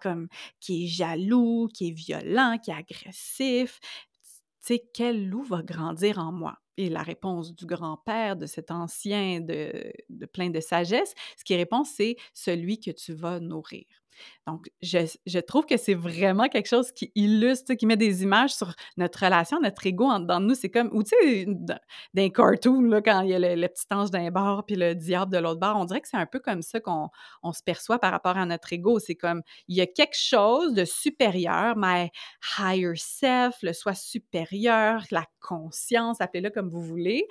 comme 0.00 0.28
qui 0.60 0.84
est 0.84 0.88
jaloux, 0.88 1.68
qui 1.72 1.88
est 1.88 1.92
violent, 1.92 2.58
qui 2.62 2.70
est 2.70 2.74
agressif. 2.74 3.80
Tu 3.82 4.74
sais, 4.74 4.90
quel 4.94 5.28
loup 5.28 5.42
va 5.42 5.62
grandir 5.62 6.18
en 6.18 6.32
moi? 6.32 6.58
Et 6.76 6.88
la 6.88 7.02
réponse 7.02 7.54
du 7.54 7.66
grand-père, 7.66 8.36
de 8.36 8.46
cet 8.46 8.70
ancien 8.70 9.40
de, 9.40 9.92
de 10.08 10.26
plein 10.26 10.50
de 10.50 10.60
sagesse, 10.60 11.14
ce 11.36 11.44
qui 11.44 11.54
répond, 11.54 11.84
c'est 11.84 12.16
celui 12.32 12.80
que 12.80 12.90
tu 12.90 13.12
vas 13.12 13.40
nourrir. 13.40 13.84
Donc, 14.46 14.70
je, 14.82 15.38
trouve 15.40 15.66
que 15.66 15.76
c'est 15.76 15.94
vraiment 15.94 16.48
quelque 16.48 16.68
chose 16.68 16.92
qui 16.92 17.12
illustre, 17.14 17.74
qui 17.74 17.86
met 17.86 17.96
des 17.96 18.22
images 18.22 18.54
sur 18.54 18.74
notre 18.96 19.24
relation, 19.24 19.58
notre 19.60 19.86
ego 19.86 20.04
en 20.04 20.20
dedans 20.20 20.40
de 20.40 20.46
nous. 20.46 20.54
C'est 20.54 20.70
comme, 20.70 20.90
ou 20.92 21.02
tu 21.02 21.14
sais, 21.22 21.46
d'un 22.14 22.28
cartoon, 22.30 23.00
quand 23.04 23.22
il 23.22 23.30
y 23.30 23.34
a 23.34 23.56
le, 23.56 23.68
petit 23.68 23.86
ange 23.90 24.10
d'un 24.10 24.30
bord 24.30 24.64
puis 24.66 24.76
le 24.76 24.94
diable 24.94 25.32
de 25.32 25.38
l'autre 25.38 25.60
bord, 25.60 25.76
on 25.76 25.84
dirait 25.84 26.00
que 26.00 26.08
c'est 26.08 26.16
un 26.16 26.26
peu 26.26 26.40
comme 26.40 26.62
ça 26.62 26.80
qu'on 26.80 27.10
se 27.52 27.62
perçoit 27.62 27.98
par 27.98 28.12
rapport 28.12 28.36
à 28.36 28.46
notre 28.46 28.72
ego. 28.72 28.98
C'est 28.98 29.14
comme, 29.14 29.42
il 29.68 29.76
y 29.76 29.80
a 29.80 29.86
quelque 29.86 30.16
chose 30.16 30.74
de 30.74 30.84
supérieur, 30.84 31.74
my 31.76 32.10
higher 32.58 32.96
self, 32.96 33.56
le 33.62 33.72
soi 33.72 33.94
supérieur, 33.94 35.02
la 35.10 35.24
conscience, 35.40 36.20
appelez-le 36.20 36.50
comme 36.50 36.68
vous 36.68 36.82
voulez, 36.82 37.26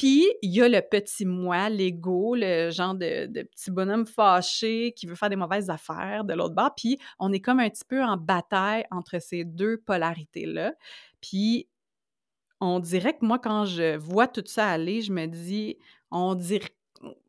puis, 0.00 0.32
il 0.40 0.50
y 0.50 0.62
a 0.62 0.68
le 0.70 0.80
petit 0.80 1.26
moi, 1.26 1.68
l'ego, 1.68 2.34
le 2.34 2.70
genre 2.70 2.94
de, 2.94 3.26
petit 3.42 3.70
bonhomme 3.70 4.06
fâché 4.06 4.94
qui 4.96 5.04
veut 5.04 5.14
faire 5.14 5.28
des 5.28 5.36
mauvaises 5.36 5.68
affaires 5.68 6.24
de 6.24 6.32
l'autre 6.32 6.54
bord. 6.54 6.74
Puis, 6.74 6.98
on 7.18 7.30
est 7.34 7.40
comme 7.40 7.60
un 7.60 7.68
petit 7.68 7.84
peu 7.86 8.02
en 8.02 8.16
bataille 8.16 8.86
entre 8.90 9.20
ces 9.20 9.44
deux 9.44 9.76
polarités-là. 9.76 10.72
Puis, 11.20 11.68
on 12.62 12.80
dirait 12.80 13.12
que 13.12 13.26
moi, 13.26 13.38
quand 13.38 13.66
je 13.66 13.98
vois 13.98 14.26
tout 14.26 14.42
ça 14.46 14.70
aller, 14.70 15.02
je 15.02 15.12
me 15.12 15.26
dis, 15.26 15.76
on 16.10 16.34
dirait 16.34 16.74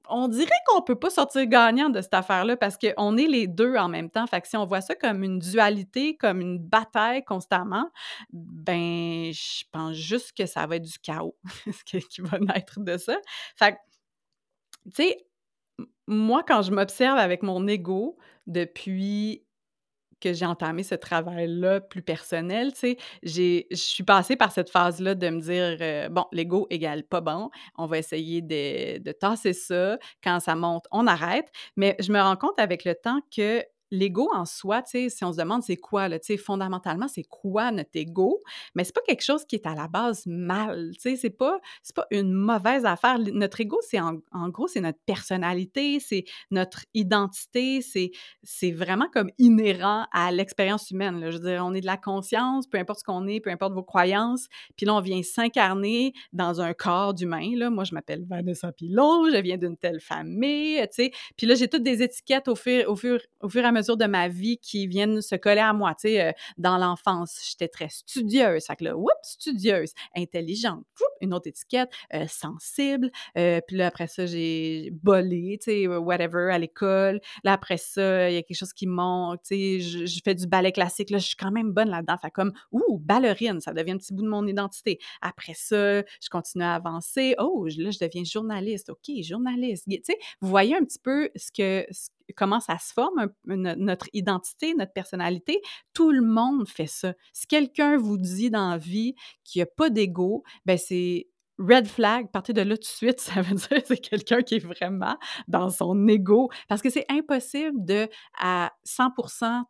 on 0.09 0.27
dirait 0.27 0.49
qu'on 0.67 0.81
peut 0.81 0.95
pas 0.95 1.09
sortir 1.09 1.45
gagnant 1.45 1.89
de 1.89 2.01
cette 2.01 2.13
affaire-là 2.13 2.57
parce 2.57 2.77
qu'on 2.77 3.17
est 3.17 3.27
les 3.27 3.47
deux 3.47 3.75
en 3.75 3.87
même 3.87 4.09
temps. 4.09 4.27
Fait 4.27 4.41
que 4.41 4.47
si 4.47 4.57
on 4.57 4.65
voit 4.65 4.81
ça 4.81 4.93
comme 4.95 5.23
une 5.23 5.39
dualité, 5.39 6.17
comme 6.17 6.41
une 6.41 6.59
bataille 6.59 7.23
constamment, 7.23 7.89
ben 8.33 9.31
je 9.31 9.63
pense 9.71 9.95
juste 9.95 10.35
que 10.35 10.45
ça 10.45 10.67
va 10.67 10.75
être 10.75 10.83
du 10.83 10.99
chaos 10.99 11.37
qui 11.85 12.21
va 12.21 12.39
naître 12.39 12.79
de 12.81 12.97
ça. 12.97 13.17
Fait 13.55 13.73
que, 13.73 13.77
tu 14.85 15.03
sais, 15.03 15.17
moi, 16.07 16.43
quand 16.45 16.61
je 16.61 16.71
m'observe 16.71 17.17
avec 17.17 17.41
mon 17.41 17.65
ego 17.67 18.17
depuis 18.47 19.45
que 20.21 20.33
j'ai 20.33 20.45
entamé 20.45 20.83
ce 20.83 20.95
travail-là 20.95 21.81
plus 21.81 22.01
personnel, 22.01 22.71
tu 22.73 22.79
sais, 22.79 22.97
je 23.23 23.63
suis 23.75 24.03
passée 24.03 24.35
par 24.35 24.51
cette 24.51 24.69
phase-là 24.69 25.15
de 25.15 25.29
me 25.29 25.41
dire, 25.41 25.77
euh, 25.81 26.09
bon, 26.09 26.25
l'ego 26.31 26.67
égale 26.69 27.03
pas 27.03 27.21
bon, 27.21 27.49
on 27.77 27.85
va 27.85 27.97
essayer 27.97 28.41
de, 28.41 28.99
de 28.99 29.11
tasser 29.11 29.53
ça. 29.53 29.97
Quand 30.23 30.39
ça 30.39 30.55
monte, 30.55 30.85
on 30.91 31.07
arrête. 31.07 31.51
Mais 31.75 31.95
je 31.99 32.11
me 32.11 32.21
rends 32.21 32.35
compte 32.37 32.59
avec 32.59 32.85
le 32.85 32.95
temps 32.95 33.19
que 33.35 33.63
l'ego 33.91 34.29
en 34.33 34.45
soi, 34.45 34.81
si 34.85 35.09
on 35.23 35.33
se 35.33 35.37
demande 35.37 35.63
c'est 35.63 35.77
quoi, 35.77 36.07
là, 36.07 36.17
fondamentalement, 36.37 37.07
c'est 37.07 37.23
quoi 37.23 37.71
notre 37.71 37.91
ego, 37.93 38.41
mais 38.73 38.83
c'est 38.83 38.95
pas 38.95 39.01
quelque 39.05 39.23
chose 39.23 39.45
qui 39.45 39.55
est 39.55 39.67
à 39.67 39.75
la 39.75 39.87
base 39.87 40.25
mal, 40.25 40.91
c'est 40.97 41.29
pas, 41.29 41.59
pas 41.93 42.07
une 42.09 42.31
mauvaise 42.31 42.85
affaire. 42.85 43.19
Notre 43.19 43.59
ego, 43.59 43.77
c'est 43.81 43.99
en, 43.99 44.49
gros, 44.49 44.67
c'est 44.67 44.79
notre 44.79 44.99
personnalité, 45.05 45.99
c'est 45.99 46.23
notre 46.49 46.85
identité, 46.93 47.81
c'est, 47.81 48.71
vraiment 48.71 49.07
comme 49.13 49.29
inhérent 49.37 50.05
à 50.13 50.31
l'expérience 50.31 50.89
humaine. 50.91 51.19
Je 51.29 51.37
veux 51.37 51.43
dire, 51.43 51.63
on 51.65 51.73
est 51.73 51.81
de 51.81 51.85
la 51.85 51.97
conscience, 51.97 52.67
peu 52.67 52.77
importe 52.77 52.99
ce 52.99 53.03
qu'on 53.03 53.27
est, 53.27 53.41
peu 53.41 53.49
importe 53.49 53.73
vos 53.73 53.83
croyances, 53.83 54.47
puis 54.77 54.85
là, 54.85 54.95
on 54.95 55.01
vient 55.01 55.21
s'incarner 55.21 56.13
dans 56.31 56.61
un 56.61 56.73
corps 56.73 57.13
d'humain. 57.13 57.69
Moi, 57.69 57.83
je 57.83 57.93
m'appelle 57.93 58.23
Vanessa 58.25 58.71
Pilon, 58.71 59.29
je 59.29 59.41
viens 59.41 59.57
d'une 59.57 59.75
telle 59.75 59.99
famille, 59.99 60.79
tu 60.83 60.87
sais, 60.91 61.11
puis 61.35 61.45
là, 61.45 61.55
j'ai 61.55 61.67
toutes 61.67 61.83
des 61.83 62.01
étiquettes 62.01 62.47
au 62.47 62.55
fur, 62.55 62.89
au 62.89 62.95
fur, 62.95 63.19
au 63.41 63.49
fur 63.49 63.61
et 63.61 63.65
à 63.65 63.71
mesure 63.71 63.80
de 63.81 64.05
ma 64.05 64.27
vie 64.27 64.57
qui 64.57 64.87
viennent 64.87 65.21
se 65.21 65.35
coller 65.35 65.61
à 65.61 65.73
moi. 65.73 65.93
Tu 65.95 66.09
sais, 66.09 66.21
euh, 66.21 66.31
dans 66.57 66.77
l'enfance, 66.77 67.41
j'étais 67.49 67.67
très 67.67 67.89
studieuse. 67.89 68.65
Fait 68.65 68.75
que 68.75 68.85
là, 68.85 68.97
oups, 68.97 69.09
studieuse, 69.23 69.93
intelligente, 70.15 70.85
une 71.21 71.33
autre 71.33 71.47
étiquette, 71.47 71.89
euh, 72.13 72.25
sensible. 72.27 73.11
Euh, 73.37 73.61
puis 73.67 73.77
là, 73.77 73.87
après 73.87 74.07
ça, 74.07 74.25
j'ai 74.25 74.91
bolé, 74.91 75.57
tu 75.61 75.71
sais, 75.71 75.87
whatever, 75.87 76.51
à 76.51 76.57
l'école. 76.57 77.19
Là, 77.43 77.53
après 77.53 77.77
ça, 77.77 78.29
il 78.29 78.35
y 78.35 78.37
a 78.37 78.43
quelque 78.43 78.57
chose 78.57 78.73
qui 78.73 78.87
monte, 78.87 79.41
tu 79.43 79.79
sais, 79.79 79.79
je, 79.79 80.21
fais 80.23 80.35
du 80.35 80.47
ballet 80.47 80.71
classique. 80.71 81.09
Là, 81.09 81.17
je 81.17 81.27
suis 81.27 81.35
quand 81.35 81.51
même 81.51 81.71
bonne 81.71 81.89
là-dedans. 81.89 82.17
Fait 82.21 82.31
comme, 82.31 82.53
ouh, 82.71 82.99
ballerine, 82.99 83.59
ça 83.59 83.73
devient 83.73 83.91
un 83.91 83.97
petit 83.97 84.13
bout 84.13 84.23
de 84.23 84.29
mon 84.29 84.45
identité. 84.47 84.99
Après 85.21 85.53
ça, 85.55 86.01
je 86.01 86.29
continue 86.29 86.63
à 86.63 86.75
avancer. 86.75 87.35
Oh, 87.39 87.65
là, 87.77 87.91
je 87.91 87.99
deviens 87.99 88.23
journaliste. 88.23 88.89
OK, 88.89 89.11
journaliste. 89.23 89.85
Tu 89.89 89.99
sais, 90.03 90.17
vous 90.41 90.49
voyez 90.49 90.75
un 90.75 90.83
petit 90.83 90.99
peu 90.99 91.29
ce 91.35 91.51
que, 91.51 91.85
comment 92.33 92.59
ça 92.59 92.77
se 92.77 92.93
forme, 92.93 93.29
notre 93.45 94.07
identité, 94.13 94.73
notre 94.75 94.93
personnalité. 94.93 95.61
Tout 95.93 96.11
le 96.11 96.21
monde 96.21 96.67
fait 96.67 96.87
ça. 96.87 97.13
Si 97.33 97.47
quelqu'un 97.47 97.97
vous 97.97 98.17
dit 98.17 98.49
dans 98.49 98.71
la 98.71 98.77
vie 98.77 99.15
qu'il 99.43 99.59
n'y 99.59 99.63
a 99.63 99.67
pas 99.67 99.89
d'ego, 99.89 100.43
ben 100.65 100.77
c'est 100.77 101.27
red 101.61 101.87
flag, 101.87 102.31
partez 102.31 102.53
de 102.53 102.61
là 102.61 102.75
tout 102.75 102.81
de 102.81 102.85
suite, 102.85 103.19
ça 103.19 103.41
veut 103.41 103.55
dire 103.55 103.69
que 103.69 103.85
c'est 103.85 103.97
quelqu'un 103.97 104.41
qui 104.41 104.55
est 104.55 104.65
vraiment 104.65 105.17
dans 105.47 105.69
son 105.69 106.07
ego. 106.07 106.49
Parce 106.67 106.81
que 106.81 106.89
c'est 106.89 107.05
impossible 107.09 107.85
de, 107.85 108.09
à 108.39 108.71
100 108.83 109.11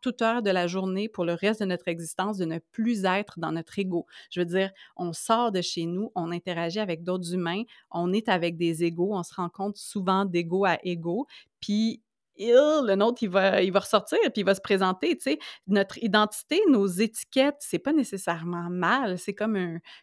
toute 0.00 0.22
heure 0.22 0.42
de 0.42 0.50
la 0.50 0.66
journée, 0.66 1.08
pour 1.08 1.24
le 1.24 1.34
reste 1.34 1.60
de 1.60 1.66
notre 1.66 1.88
existence, 1.88 2.38
de 2.38 2.44
ne 2.44 2.58
plus 2.58 3.04
être 3.04 3.38
dans 3.38 3.52
notre 3.52 3.78
ego. 3.78 4.06
Je 4.30 4.40
veux 4.40 4.46
dire, 4.46 4.70
on 4.96 5.12
sort 5.12 5.52
de 5.52 5.60
chez 5.60 5.86
nous, 5.86 6.10
on 6.14 6.32
interagit 6.32 6.80
avec 6.80 7.02
d'autres 7.02 7.34
humains, 7.34 7.62
on 7.90 8.12
est 8.12 8.28
avec 8.28 8.56
des 8.56 8.84
égos, 8.84 9.10
on 9.12 9.22
se 9.22 9.34
rencontre 9.34 9.78
souvent 9.78 10.24
d'ego 10.24 10.64
à 10.64 10.78
ego, 10.84 11.26
puis 11.60 12.02
le 12.38 12.94
nôtre, 12.94 13.22
il 13.22 13.28
va, 13.30 13.62
il 13.62 13.72
va 13.72 13.80
ressortir 13.80 14.18
puis 14.32 14.42
il 14.42 14.44
va 14.44 14.54
se 14.54 14.60
présenter, 14.60 15.16
tu. 15.16 15.38
Notre 15.66 16.02
identité, 16.02 16.60
nos 16.68 16.86
étiquettes, 16.86 17.56
c'est 17.60 17.78
pas 17.78 17.92
nécessairement 17.92 18.68
mal. 18.70 19.18
C'est 19.18 19.34
comme 19.34 19.56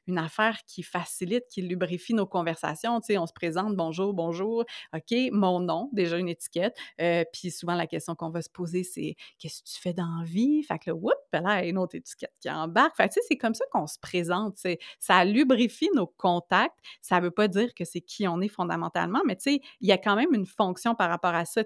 une 0.08 0.18
affaire 0.18 0.58
qui 0.68 0.84
facilite, 0.84 1.46
qui 1.50 1.62
lubrifie 1.62 2.14
nos 2.14 2.26
conversations, 2.26 3.00
tu. 3.02 3.18
On 3.18 3.26
se 3.26 3.34
présente, 3.34 3.76
bonjour, 3.76 4.14
bonjour, 4.14 4.64
OK, 4.94 5.18
mon 5.32 5.60
nom, 5.60 5.90
déjà 5.94 6.18
une 6.18 6.30
étiquette. 6.30 6.78
Euh, 7.02 7.24
puis 7.34 7.52
souvent, 7.52 7.76
la 7.76 7.88
question 7.88 8.16
qu'on 8.16 8.30
va 8.30 8.42
se 8.42 8.50
poser, 8.50 8.84
c'est 8.84 9.16
qu'est-ce 9.38 9.62
que 9.62 9.70
tu 9.70 9.82
fais 9.82 9.94
dans 9.94 10.20
la 10.20 10.26
vie? 10.26 10.64
Fait 10.64 10.80
que 10.80 10.92
là, 10.92 10.96
whoop, 10.96 11.14
là, 11.34 11.66
une 11.66 11.78
autre 11.78 11.96
étiquette 11.96 12.34
qui 12.40 12.50
embarque. 12.50 12.96
Fait 12.96 13.12
sais, 13.12 13.22
c'est 13.28 13.38
comme 13.38 13.54
ça 13.54 13.66
qu'on 13.72 13.88
se 13.88 14.00
présente, 14.00 14.58
Ça 15.00 15.26
lubrifie 15.26 15.90
nos 15.96 16.08
contacts. 16.08 16.78
Ça 17.02 17.20
veut 17.20 17.32
pas 17.32 17.48
dire 17.48 17.74
que 17.74 17.86
c'est 17.86 18.02
qui 18.02 18.28
on 18.28 18.42
est 18.42 18.48
fondamentalement, 18.48 19.22
mais 19.26 19.38
il 19.46 19.62
y 19.82 19.92
a 19.92 19.98
quand 19.98 20.16
même 20.16 20.34
une 20.34 20.46
fonction 20.46 20.96
par 20.96 21.10
rapport 21.10 21.34
à 21.34 21.46
ça, 21.46 21.64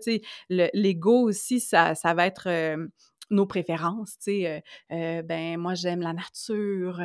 l'ego 0.74 1.22
aussi, 1.22 1.60
ça, 1.60 1.96
ça 1.96 2.14
va 2.14 2.26
être 2.28 2.50
nos 3.30 3.46
préférences, 3.48 4.18
tu 4.20 4.44
sais, 4.44 4.64
ben 4.90 5.58
moi 5.58 5.74
j'aime 5.74 6.02
la 6.02 6.14
nature, 6.14 7.00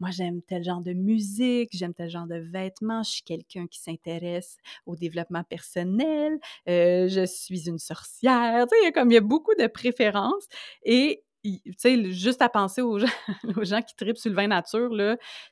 moi 0.00 0.10
j'aime 0.10 0.42
tel 0.42 0.64
genre 0.64 0.80
de 0.80 0.92
musique, 0.92 1.70
j'aime 1.72 1.94
tel 1.94 2.10
genre 2.10 2.26
de 2.26 2.38
vêtements, 2.38 3.02
je 3.04 3.10
suis 3.10 3.22
quelqu'un 3.22 3.66
qui 3.66 3.78
s'intéresse 3.78 4.56
au 4.86 4.96
développement 4.96 5.44
personnel, 5.44 6.38
je 6.66 7.24
suis 7.26 7.68
une 7.68 7.78
sorcière, 7.78 8.66
tu 8.66 8.76
sais, 8.82 8.92
comme 8.92 9.10
il 9.10 9.14
y 9.14 9.18
a 9.18 9.20
beaucoup 9.20 9.54
de 9.56 9.66
préférences 9.66 10.48
et 10.84 11.22
tu 11.42 11.60
sais, 11.76 12.10
juste 12.12 12.42
à 12.42 12.48
penser 12.48 12.82
aux 12.82 12.98
gens, 12.98 13.06
aux 13.56 13.64
gens 13.64 13.82
qui 13.82 13.94
tripent 13.94 14.18
sur 14.18 14.30
le 14.30 14.36
vin 14.36 14.48
nature, 14.48 14.90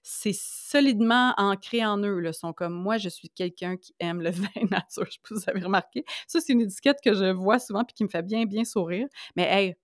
c'est 0.03 0.35
solidement 0.35 1.33
ancré 1.37 1.85
en 1.85 1.99
eux. 1.99 2.23
Ils 2.25 2.35
sont 2.35 2.53
comme 2.53 2.75
moi, 2.75 2.99
je 2.99 3.09
suis 3.09 3.31
quelqu'un 3.31 3.77
qui 3.77 3.95
aime 4.01 4.21
le 4.21 4.31
vin 4.31 4.49
nature. 4.71 5.05
Je 5.07 5.13
sais 5.13 5.19
pas 5.23 5.29
si 5.29 5.35
vous 5.35 5.51
avez 5.51 5.61
remarqué. 5.61 6.05
Ça, 6.27 6.41
c'est 6.41 6.53
une 6.53 6.61
étiquette 6.63 6.99
que 7.03 7.15
je 7.15 7.33
vois 7.33 7.59
souvent 7.59 7.83
et 7.83 7.93
qui 7.95 8.05
me 8.05 8.09
fait 8.09 8.23
bien, 8.23 8.45
bien 8.45 8.65
sourire. 8.65 9.07
Mais 9.37 9.45
hey, 9.45 9.77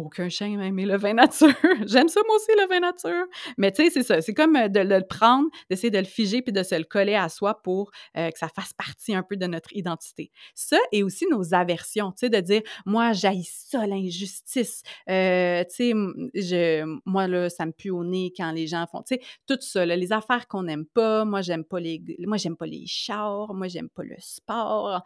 aucun 0.00 0.28
chien 0.28 0.60
aimé 0.60 0.86
le 0.86 0.96
vin 0.96 1.14
nature. 1.14 1.48
J'aime 1.86 2.08
ça, 2.08 2.20
moi 2.26 2.36
aussi, 2.36 2.50
le 2.56 2.68
vin 2.68 2.80
nature. 2.80 3.26
Mais 3.56 3.72
tu 3.72 3.84
sais, 3.84 3.90
c'est 3.90 4.02
ça. 4.02 4.20
C'est 4.20 4.34
comme 4.34 4.56
euh, 4.56 4.68
de 4.68 4.80
le 4.80 5.06
prendre, 5.06 5.48
d'essayer 5.68 5.90
de 5.90 5.98
le 5.98 6.04
figer 6.04 6.42
puis 6.42 6.52
de 6.52 6.62
se 6.62 6.74
le 6.74 6.84
coller 6.84 7.14
à 7.14 7.28
soi 7.28 7.62
pour 7.62 7.90
euh, 8.16 8.30
que 8.30 8.38
ça 8.38 8.48
fasse 8.48 8.72
partie 8.72 9.14
un 9.14 9.22
peu 9.22 9.36
de 9.36 9.46
notre 9.46 9.74
identité. 9.74 10.30
Ça 10.54 10.78
et 10.92 11.02
aussi 11.02 11.26
nos 11.30 11.54
aversions, 11.54 12.12
tu 12.12 12.18
sais, 12.20 12.30
de 12.30 12.40
dire, 12.40 12.62
moi, 12.86 13.12
j'haïs 13.12 13.66
ça, 13.68 13.86
l'injustice. 13.86 14.82
Euh, 15.08 15.64
tu 15.64 15.92
sais, 16.34 16.84
moi, 17.04 17.28
là, 17.28 17.48
ça 17.50 17.66
me 17.66 17.72
pue 17.72 17.90
au 17.90 18.04
nez 18.04 18.32
quand 18.36 18.52
les 18.52 18.66
gens 18.66 18.86
font, 18.90 19.02
tu 19.02 19.14
sais, 19.14 19.20
tout 19.46 19.58
ça, 19.60 19.84
les 19.84 20.12
affaires 20.12 20.48
qu'on 20.48 20.64
n'aime 20.64 20.86
pas. 20.86 21.24
Moi, 21.24 21.42
j'aime 21.42 21.64
pas 21.64 21.80
les, 21.80 22.02
moi, 22.20 22.36
j'aime 22.36 22.56
pas 22.56 22.66
les 22.66 22.84
chars. 22.86 23.52
Moi, 23.54 23.68
j'aime 23.68 23.88
pas 23.88 24.02
le 24.02 24.16
sport 24.18 25.02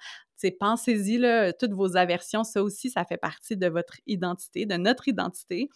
pensez-y, 0.50 1.18
là, 1.18 1.52
toutes 1.52 1.72
vos 1.72 1.96
aversions, 1.96 2.44
ça 2.44 2.62
aussi, 2.62 2.90
ça 2.90 3.04
fait 3.04 3.16
partie 3.16 3.56
de 3.56 3.66
votre 3.66 3.94
identité, 4.06 4.66
de 4.66 4.76
notre 4.76 5.08
identité. 5.08 5.68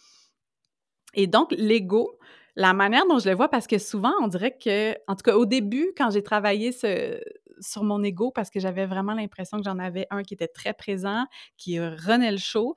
Et 1.13 1.27
donc, 1.27 1.51
l'ego, 1.51 2.19
la 2.55 2.73
manière 2.73 3.07
dont 3.07 3.19
je 3.19 3.29
le 3.29 3.35
vois, 3.35 3.49
parce 3.49 3.67
que 3.67 3.77
souvent, 3.77 4.13
on 4.21 4.27
dirait 4.27 4.57
que, 4.57 4.93
en 5.07 5.15
tout 5.15 5.23
cas, 5.23 5.35
au 5.35 5.45
début, 5.45 5.91
quand 5.97 6.11
j'ai 6.11 6.23
travaillé 6.23 6.71
sur 6.71 7.83
mon 7.83 8.03
ego, 8.03 8.31
parce 8.31 8.49
que 8.49 8.59
j'avais 8.59 8.85
vraiment 8.85 9.13
l'impression 9.13 9.57
que 9.57 9.63
j'en 9.63 9.79
avais 9.79 10.07
un 10.11 10.23
qui 10.23 10.33
était 10.33 10.47
très 10.47 10.73
présent, 10.73 11.25
qui 11.57 11.79
renait 11.79 12.31
le 12.31 12.37
show, 12.37 12.75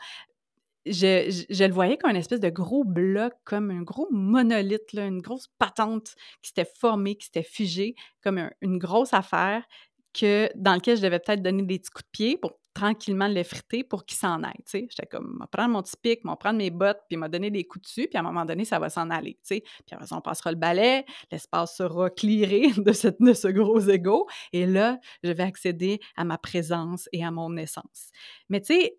je, 0.86 1.64
le 1.64 1.72
voyais 1.72 1.96
comme 1.96 2.10
une 2.10 2.16
espèce 2.16 2.40
de 2.40 2.48
gros 2.48 2.84
bloc, 2.84 3.32
comme 3.44 3.70
un 3.70 3.82
gros 3.82 4.08
monolithe, 4.10 4.92
une 4.94 5.20
grosse 5.20 5.48
patente 5.58 6.14
qui 6.42 6.48
s'était 6.48 6.70
formée, 6.78 7.16
qui 7.16 7.26
s'était 7.26 7.42
figée, 7.42 7.94
comme 8.22 8.50
une 8.60 8.78
grosse 8.78 9.14
affaire 9.14 9.64
que, 10.12 10.50
dans 10.54 10.74
lequel 10.74 10.96
je 10.96 11.02
devais 11.02 11.18
peut-être 11.18 11.42
donner 11.42 11.62
des 11.62 11.78
petits 11.78 11.90
coups 11.90 12.04
de 12.04 12.10
pied 12.10 12.36
pour 12.36 12.52
tranquillement 12.74 13.26
l'effriter 13.26 13.84
pour 13.84 14.04
qu'il 14.04 14.16
s'en 14.16 14.42
aille. 14.42 14.64
J'étais 14.72 15.06
comme, 15.06 15.38
je 15.40 15.46
prendre 15.46 15.74
mon 15.74 15.82
petit 15.82 15.96
pic, 16.00 16.20
je 16.24 16.34
prendre 16.36 16.58
mes 16.58 16.70
bottes, 16.70 17.00
puis 17.08 17.16
m'a 17.16 17.28
donner 17.28 17.50
des 17.50 17.64
coups 17.64 17.84
dessus, 17.84 18.08
puis 18.08 18.16
à 18.16 18.20
un 18.20 18.22
moment 18.22 18.44
donné, 18.44 18.64
ça 18.64 18.78
va 18.78 18.88
s'en 18.88 19.10
aller. 19.10 19.38
Puis 19.46 19.62
après 19.90 20.06
on 20.12 20.20
passera 20.20 20.50
le 20.50 20.56
balai, 20.56 21.04
l'espace 21.30 21.76
sera 21.76 22.10
clearé 22.10 22.70
de, 22.76 22.92
cette, 22.92 23.20
de 23.20 23.32
ce 23.32 23.48
gros 23.48 23.80
ego, 23.80 24.26
et 24.52 24.66
là, 24.66 24.98
je 25.22 25.30
vais 25.30 25.42
accéder 25.42 26.00
à 26.16 26.24
ma 26.24 26.38
présence 26.38 27.08
et 27.12 27.24
à 27.24 27.30
mon 27.30 27.56
essence. 27.56 28.10
Mais 28.48 28.60
tu 28.60 28.74
sais, 28.74 28.98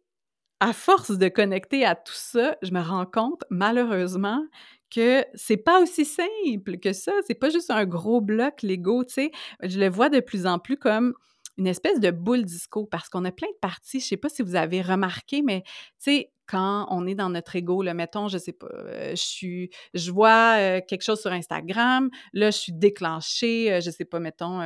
à 0.60 0.72
force 0.72 1.17
de 1.17 1.27
connecter 1.27 1.84
à 1.84 1.96
tout 1.96 2.13
ça, 2.13 2.55
je 2.62 2.72
me 2.72 2.82
rends 2.82 3.05
compte, 3.05 3.43
malheureusement, 3.50 4.41
que 4.94 5.26
c'est 5.36 5.58
pas 5.58 5.82
aussi 5.82 6.06
simple 6.06 6.78
que 6.80 6.94
ça. 6.94 7.12
C'est 7.28 7.36
pas 7.36 7.50
juste 7.50 7.72
un 7.72 7.86
gros 7.86 8.22
bloc 8.22 8.62
Lego, 8.64 9.04
tu. 9.04 9.32
Je 9.62 9.80
le 9.80 9.90
vois 9.90 10.10
de 10.10 10.20
plus 10.20 10.46
en 10.46 10.60
plus 10.60 10.78
comme 10.78 11.14
une 11.58 11.68
espèce 11.68 12.00
de 12.00 12.12
boule 12.12 12.44
disco 12.46 12.86
parce 12.86 13.10
qu'on 13.10 13.26
a 13.26 13.32
plein 13.32 13.48
de 13.48 13.58
parties. 13.62 14.00
Je 14.00 14.08
sais 14.08 14.18
pas 14.18 14.30
si 14.30 14.42
vous 14.42 14.56
avez 14.56 14.82
remarqué, 14.82 15.42
mais 15.42 15.64
tu 16.04 16.26
quand 16.48 16.88
on 16.90 17.08
est 17.08 17.16
dans 17.16 17.30
notre 17.30 17.56
ego, 17.56 17.82
là, 17.84 17.94
mettons, 17.94 18.28
je 18.28 18.38
sais 18.38 18.54
pas, 18.54 18.68
euh, 18.74 19.12
je 19.12 19.22
suis 19.22 19.70
je 19.94 20.12
vois, 20.12 20.58
heu, 20.60 20.82
quelque 20.88 21.04
chose 21.04 21.22
sur 21.22 21.32
Instagram, 21.32 22.10
là, 22.34 22.52
je 22.52 22.58
suis 22.58 22.74
déclenchée, 22.74 23.72
heu, 23.74 23.82
je 23.82 23.90
sais 23.92 24.06
pas, 24.06 24.20
mettons, 24.20 24.62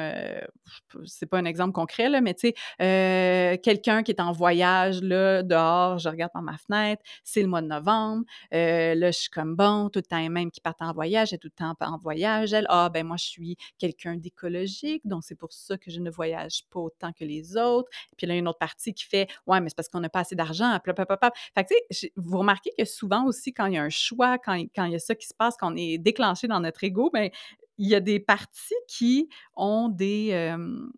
c'est 1.05 1.25
pas 1.25 1.37
un 1.39 1.45
exemple 1.45 1.73
concret, 1.73 2.09
là, 2.09 2.21
mais 2.21 2.33
tu 2.33 2.49
sais, 2.79 3.59
quelqu'un 3.63 4.03
qui 4.03 4.11
est 4.11 4.21
en 4.21 4.31
voyage, 4.31 5.01
là, 5.01 5.43
dehors, 5.43 5.97
je 5.99 6.09
regarde 6.09 6.31
par 6.31 6.41
ma 6.41 6.57
fenêtre, 6.57 7.01
c'est 7.23 7.41
le 7.41 7.47
mois 7.47 7.61
de 7.61 7.67
novembre, 7.67 8.23
là, 8.51 9.11
je 9.11 9.17
suis 9.17 9.29
comme: 9.29 9.55
«Bon, 9.55 9.89
tout 9.89 9.99
le 9.99 10.03
temps 10.03 10.19
les 10.19 10.29
mêmes 10.29 10.51
qui 10.51 10.61
partent 10.61 10.81
en 10.81 10.93
voyage, 10.93 11.33
est 11.33 11.37
tout 11.37 11.47
le 11.47 11.51
temps 11.65 11.75
en 11.79 11.97
voyage, 11.97 12.53
elle. 12.53 12.65
Ah, 12.69 12.89
ben 12.93 13.05
moi, 13.05 13.17
je 13.17 13.25
suis 13.25 13.57
quelqu'un 13.77 14.15
d'écologique, 14.17 15.01
donc 15.05 15.23
c'est 15.23 15.35
pour 15.35 15.53
ça 15.53 15.77
que 15.77 15.91
je 15.91 15.99
ne 15.99 16.09
voyage 16.09 16.63
pas 16.71 16.79
autant 16.79 17.11
que 17.13 17.23
les 17.25 17.57
autres». 17.57 17.89
Puis 18.17 18.27
là, 18.27 18.33
il 18.33 18.37
y 18.37 18.39
a 18.39 18.41
une 18.41 18.47
autre 18.47 18.59
partie 18.59 18.93
qui 18.93 19.05
fait: 19.05 19.27
«Ouais, 19.47 19.59
mais 19.61 19.69
c'est 19.69 19.75
parce 19.75 19.89
qu'on 19.89 19.99
n'a 19.99 20.09
pas 20.09 20.21
assez 20.21 20.35
d'argent», 20.35 20.77
Fait 21.55 21.63
que, 21.63 21.66
vous 22.15 22.37
remarquez 22.37 22.71
que 22.77 22.85
souvent 22.85 23.25
aussi, 23.25 23.53
quand 23.53 23.65
il 23.67 23.73
y 23.73 23.77
a 23.77 23.83
un 23.83 23.89
choix, 23.89 24.37
quand 24.37 24.53
il 24.55 24.91
y 24.91 24.95
a 24.95 24.99
ça 24.99 25.15
qui 25.15 25.27
se 25.27 25.33
passe, 25.33 25.55
quand 25.57 25.73
on 25.73 25.75
est 25.75 25.97
déclenché 25.97 26.47
dans 26.47 26.59
notre 26.59 26.83
ego, 26.83 27.09
ben 27.11 27.29
il 27.77 27.87
y 27.87 27.95
a 27.95 27.99
des 27.99 28.19
parties 28.19 28.73
qui 28.87 29.29
ont 29.55 29.89
des, 29.89 30.27
hem, 30.29 30.91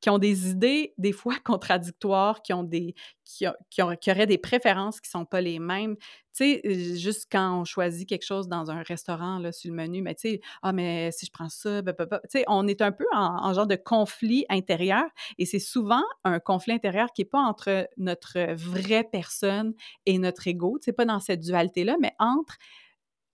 qui 0.00 0.10
ont 0.10 0.18
des 0.18 0.50
idées, 0.50 0.94
des 0.98 1.12
fois 1.12 1.34
contradictoires, 1.44 2.42
qui 2.42 2.52
ont 2.52 2.62
des 2.64 2.94
qui 3.24 3.46
ont 3.82 3.96
qui 4.00 4.10
auraient 4.10 4.26
des 4.26 4.38
préférences 4.38 5.00
qui 5.00 5.10
sont 5.10 5.24
pas 5.24 5.40
les 5.40 5.58
mêmes. 5.58 5.96
Tu 5.96 6.02
sais, 6.32 6.60
euh, 6.66 6.96
juste 6.96 7.26
quand 7.30 7.60
on 7.60 7.64
choisit 7.64 8.08
quelque 8.08 8.24
chose 8.24 8.48
dans 8.48 8.70
un 8.70 8.82
restaurant, 8.82 9.38
là, 9.38 9.52
sur 9.52 9.70
le 9.70 9.76
menu, 9.76 10.02
mais 10.02 10.14
tu 10.14 10.22
sais: 10.30 10.40
«Ah, 10.62 10.72
mais 10.72 11.10
si 11.12 11.26
je 11.26 11.30
prends 11.32 11.48
ça, 11.48 11.80
ba 11.82 11.92
ba 11.92 12.06
ba» 12.06 12.20
tu 12.24 12.38
sais, 12.38 12.44
on 12.48 12.66
est 12.68 12.82
un 12.82 12.92
peu 12.92 13.06
en 13.14 13.44
en 13.46 13.54
genre 13.54 13.66
de 13.66 13.76
conflit 13.76 14.44
intérieur 14.48 15.04
et 15.38 15.46
c'est 15.46 15.58
souvent 15.58 16.02
un 16.24 16.40
conflit 16.40 16.72
intérieur 16.74 17.12
qui 17.12 17.22
est 17.22 17.24
pas 17.24 17.40
entre 17.40 17.88
notre 17.96 18.52
vraie 18.54 19.04
personne 19.04 19.74
et 20.06 20.18
notre 20.18 20.46
ego, 20.48 20.78
tu 20.80 20.86
sais, 20.86 20.92
pas 20.92 21.04
dans 21.04 21.20
cette 21.20 21.40
dualité-là, 21.40 21.96
mais 22.00 22.12
entre 22.18 22.56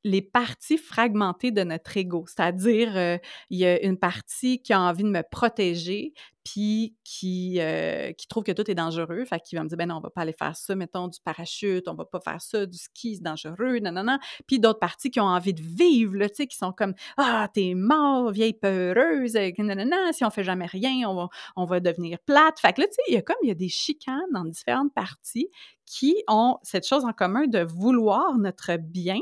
les 0.04 0.22
parties 0.22 0.78
fragmentées 0.78 1.50
de 1.50 1.62
notre 1.62 1.96
ego. 1.96 2.24
C'est-à-dire, 2.26 2.96
euh, 2.96 3.18
il 3.50 3.58
y 3.58 3.66
a 3.66 3.82
une 3.82 3.98
partie 3.98 4.62
qui 4.62 4.72
a 4.72 4.80
envie 4.80 5.02
de 5.04 5.10
me 5.10 5.22
protéger, 5.22 6.14
puis 6.44 6.96
qui, 7.04 7.58
euh, 7.60 8.12
qui 8.12 8.26
trouve 8.26 8.44
que 8.44 8.52
tout 8.52 8.68
est 8.70 8.74
dangereux. 8.74 9.24
Fait 9.24 9.40
qu'il 9.40 9.58
va 9.58 9.64
me 9.64 9.68
dire, 9.68 9.76
ben 9.76 9.88
non, 9.88 9.96
on 9.96 10.00
va 10.00 10.10
pas 10.10 10.22
aller 10.22 10.32
faire 10.32 10.56
ça, 10.56 10.74
mettons, 10.74 11.08
du 11.08 11.20
parachute, 11.20 11.86
on 11.88 11.94
va 11.94 12.04
pas 12.04 12.20
faire 12.20 12.40
ça, 12.40 12.66
du 12.66 12.78
ski, 12.78 13.16
c'est 13.16 13.22
dangereux, 13.22 13.78
non, 13.80 13.92
non, 13.92 14.04
non. 14.04 14.18
Puis 14.46 14.58
d'autres 14.58 14.78
parties 14.78 15.10
qui 15.10 15.20
ont 15.20 15.24
envie 15.24 15.54
de 15.54 15.62
vivre, 15.62 16.16
là, 16.16 16.28
tu 16.28 16.36
sais, 16.36 16.46
qui 16.46 16.56
sont 16.56 16.72
comme, 16.72 16.94
ah, 17.16 17.48
t'es 17.52 17.74
mort, 17.74 18.30
vieille 18.30 18.54
peureuse, 18.54 19.34
non, 19.58 19.74
non, 19.74 19.84
non, 19.84 20.12
si 20.12 20.24
on 20.24 20.30
fait 20.30 20.44
jamais 20.44 20.66
rien, 20.66 21.08
on 21.08 21.14
va, 21.14 21.28
on 21.56 21.64
va 21.64 21.80
devenir 21.80 22.18
plate. 22.20 22.58
Fait 22.60 22.72
que 22.72 22.80
là, 22.80 22.86
tu 22.86 22.94
sais, 22.94 23.02
il 23.08 23.14
y 23.14 23.18
a 23.18 23.22
comme, 23.22 23.36
il 23.42 23.48
y 23.48 23.52
a 23.52 23.54
des 23.54 23.68
chicanes 23.68 24.18
dans 24.32 24.44
différentes 24.44 24.94
parties 24.94 25.48
qui 25.86 26.16
ont 26.28 26.58
cette 26.62 26.86
chose 26.86 27.04
en 27.04 27.12
commun 27.12 27.46
de 27.46 27.60
vouloir 27.60 28.38
notre 28.38 28.76
bien, 28.76 29.18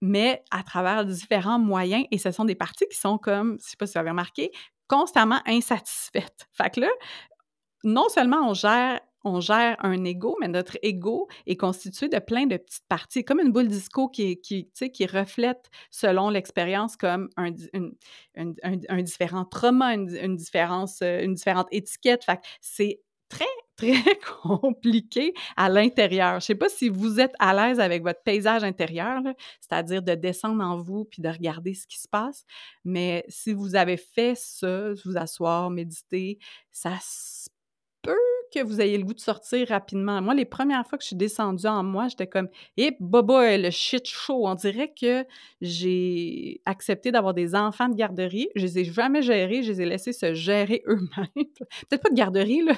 mais 0.00 0.42
à 0.50 0.62
travers 0.62 1.04
différents 1.04 1.58
moyens. 1.58 2.04
Et 2.10 2.18
ce 2.18 2.30
sont 2.30 2.44
des 2.44 2.54
parties 2.54 2.86
qui 2.90 2.98
sont 2.98 3.18
comme, 3.18 3.58
je 3.60 3.70
sais 3.70 3.76
pas 3.76 3.86
si 3.86 3.94
vous 3.94 3.98
avez 3.98 4.10
remarqué, 4.10 4.50
constamment 4.88 5.40
insatisfaites. 5.46 6.46
Fait 6.52 6.70
que 6.70 6.80
là, 6.80 6.90
non 7.84 8.08
seulement 8.08 8.48
on 8.48 8.54
gère 8.54 9.00
on 9.26 9.40
gère 9.40 9.76
un 9.80 10.04
ego, 10.04 10.36
mais 10.40 10.48
notre 10.48 10.78
ego 10.82 11.28
est 11.46 11.56
constitué 11.56 12.08
de 12.08 12.18
plein 12.18 12.46
de 12.46 12.56
petites 12.56 12.86
parties, 12.88 13.24
comme 13.24 13.40
une 13.40 13.52
boule 13.52 13.66
disco 13.66 14.08
qui, 14.08 14.40
qui, 14.40 14.70
qui 14.70 15.06
reflète, 15.06 15.68
selon 15.90 16.30
l'expérience, 16.30 16.96
comme 16.96 17.28
un, 17.36 17.50
un, 18.36 19.02
différent 19.02 19.44
trauma, 19.44 19.94
une, 19.94 20.36
différence, 20.36 21.02
euh, 21.02 21.24
une 21.24 21.34
différente 21.34 21.66
étiquette. 21.72 22.24
Fait 22.24 22.38
c'est 22.60 23.00
très, 23.28 23.44
très 23.76 24.18
compliqué 24.42 25.34
à 25.56 25.68
l'intérieur. 25.68 26.32
Je 26.32 26.36
ne 26.36 26.40
sais 26.40 26.54
pas 26.54 26.68
si 26.68 26.88
vous 26.88 27.20
êtes 27.20 27.34
à 27.38 27.54
l'aise 27.54 27.80
avec 27.80 28.02
votre 28.02 28.22
paysage 28.22 28.64
intérieur, 28.64 29.22
c'est-à-dire 29.60 30.02
de 30.02 30.14
descendre 30.14 30.64
en 30.64 30.78
vous 30.78 31.04
puis 31.04 31.22
de 31.22 31.28
regarder 31.28 31.74
ce 31.74 31.86
qui 31.86 31.98
se 31.98 32.08
passe, 32.08 32.44
mais 32.84 33.24
si 33.28 33.52
vous 33.52 33.76
avez 33.76 33.96
fait 33.96 34.34
ça, 34.36 34.92
vous 35.04 35.16
asseoir, 35.16 35.70
méditer, 35.70 36.38
ça 36.70 36.92
se 37.00 37.48
peut 38.02 38.35
que 38.52 38.62
vous 38.62 38.80
ayez 38.80 38.98
le 38.98 39.04
goût 39.04 39.14
de 39.14 39.20
sortir 39.20 39.68
rapidement. 39.68 40.20
Moi, 40.22 40.34
les 40.34 40.44
premières 40.44 40.86
fois 40.86 40.98
que 40.98 41.04
je 41.04 41.08
suis 41.08 41.16
descendue 41.16 41.66
en 41.66 41.82
moi, 41.82 42.08
j'étais 42.08 42.26
comme 42.26 42.48
Eh, 42.76 42.96
boba, 43.00 43.56
le 43.56 43.70
shit 43.70 44.06
show. 44.06 44.46
On 44.46 44.54
dirait 44.54 44.92
que 44.92 45.24
j'ai 45.60 46.60
accepté 46.64 47.12
d'avoir 47.12 47.34
des 47.34 47.54
enfants 47.54 47.88
de 47.88 47.94
garderie. 47.94 48.48
Je 48.54 48.62
les 48.62 48.78
ai 48.80 48.84
jamais 48.84 49.22
gérés, 49.22 49.62
je 49.62 49.72
les 49.72 49.82
ai 49.82 49.86
laissés 49.86 50.12
se 50.12 50.34
gérer 50.34 50.82
eux-mêmes. 50.88 51.46
Peut-être 51.88 52.02
pas 52.02 52.10
de 52.10 52.14
garderie, 52.14 52.62
là, 52.62 52.74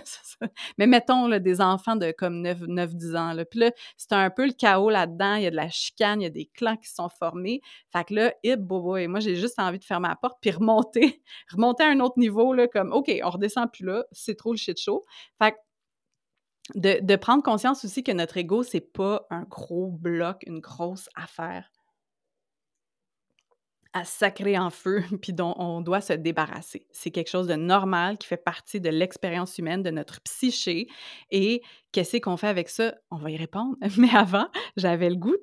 mais 0.78 0.86
mettons 0.86 1.28
des 1.38 1.60
enfants 1.60 1.96
de 1.96 2.12
comme 2.12 2.42
9-10 2.42 3.16
ans. 3.16 3.32
Là. 3.32 3.44
Puis 3.44 3.60
là, 3.60 3.70
c'est 3.96 4.12
un 4.12 4.30
peu 4.30 4.46
le 4.46 4.52
chaos 4.52 4.90
là-dedans. 4.90 5.34
Il 5.34 5.42
y 5.42 5.46
a 5.46 5.50
de 5.50 5.56
la 5.56 5.68
chicane, 5.68 6.20
il 6.20 6.24
y 6.24 6.26
a 6.26 6.30
des 6.30 6.46
clans 6.46 6.76
qui 6.76 6.88
sont 6.88 7.08
formés. 7.08 7.60
Fait 7.92 8.04
que 8.04 8.14
là, 8.14 8.34
hip, 8.42 8.56
boba, 8.56 9.02
et 9.02 9.06
moi, 9.06 9.20
j'ai 9.20 9.36
juste 9.36 9.58
envie 9.58 9.78
de 9.78 9.84
fermer 9.84 10.08
la 10.08 10.16
porte 10.16 10.38
puis 10.40 10.50
remonter, 10.50 11.22
remonter 11.52 11.84
à 11.84 11.88
un 11.88 12.00
autre 12.00 12.18
niveau, 12.18 12.52
là, 12.52 12.68
comme 12.68 12.92
OK, 12.92 13.10
on 13.22 13.30
redescend 13.30 13.70
plus 13.70 13.84
là, 13.84 14.04
c'est 14.12 14.36
trop 14.36 14.52
le 14.52 14.58
shit 14.58 14.78
show. 14.78 15.04
Fait 15.38 15.52
que 15.52 15.56
de, 16.74 17.16
prendre 17.16 17.42
conscience 17.42 17.84
aussi 17.84 18.02
que 18.02 18.12
notre 18.12 18.36
ego, 18.36 18.62
c'est 18.62 18.80
pas 18.80 19.26
un 19.30 19.42
gros 19.42 19.88
bloc, 19.88 20.42
une 20.46 20.60
grosse 20.60 21.08
affaire 21.14 21.70
à 23.94 24.04
sacrer 24.04 24.58
en 24.58 24.70
feu, 24.70 25.02
puis 25.22 25.32
dont 25.32 25.54
on 25.56 25.80
doit 25.80 26.02
se 26.02 26.12
débarrasser. 26.12 26.86
C'est 26.92 27.10
quelque 27.10 27.30
chose 27.30 27.46
de 27.46 27.54
normal 27.54 28.18
qui 28.18 28.28
fait 28.28 28.36
partie 28.36 28.80
de 28.80 28.90
l'expérience 28.90 29.58
humaine, 29.58 29.82
de 29.82 29.90
notre 29.90 30.20
psyché, 30.20 30.88
et 31.30 31.62
Qu'est-ce 31.90 32.18
qu'on 32.18 32.36
fait 32.36 32.48
avec 32.48 32.68
ça? 32.68 32.94
On 33.10 33.16
va 33.16 33.30
y 33.30 33.36
répondre. 33.36 33.74
Mais 33.96 34.14
avant, 34.14 34.46
j'avais 34.76 35.08
le 35.08 35.16
goût 35.16 35.36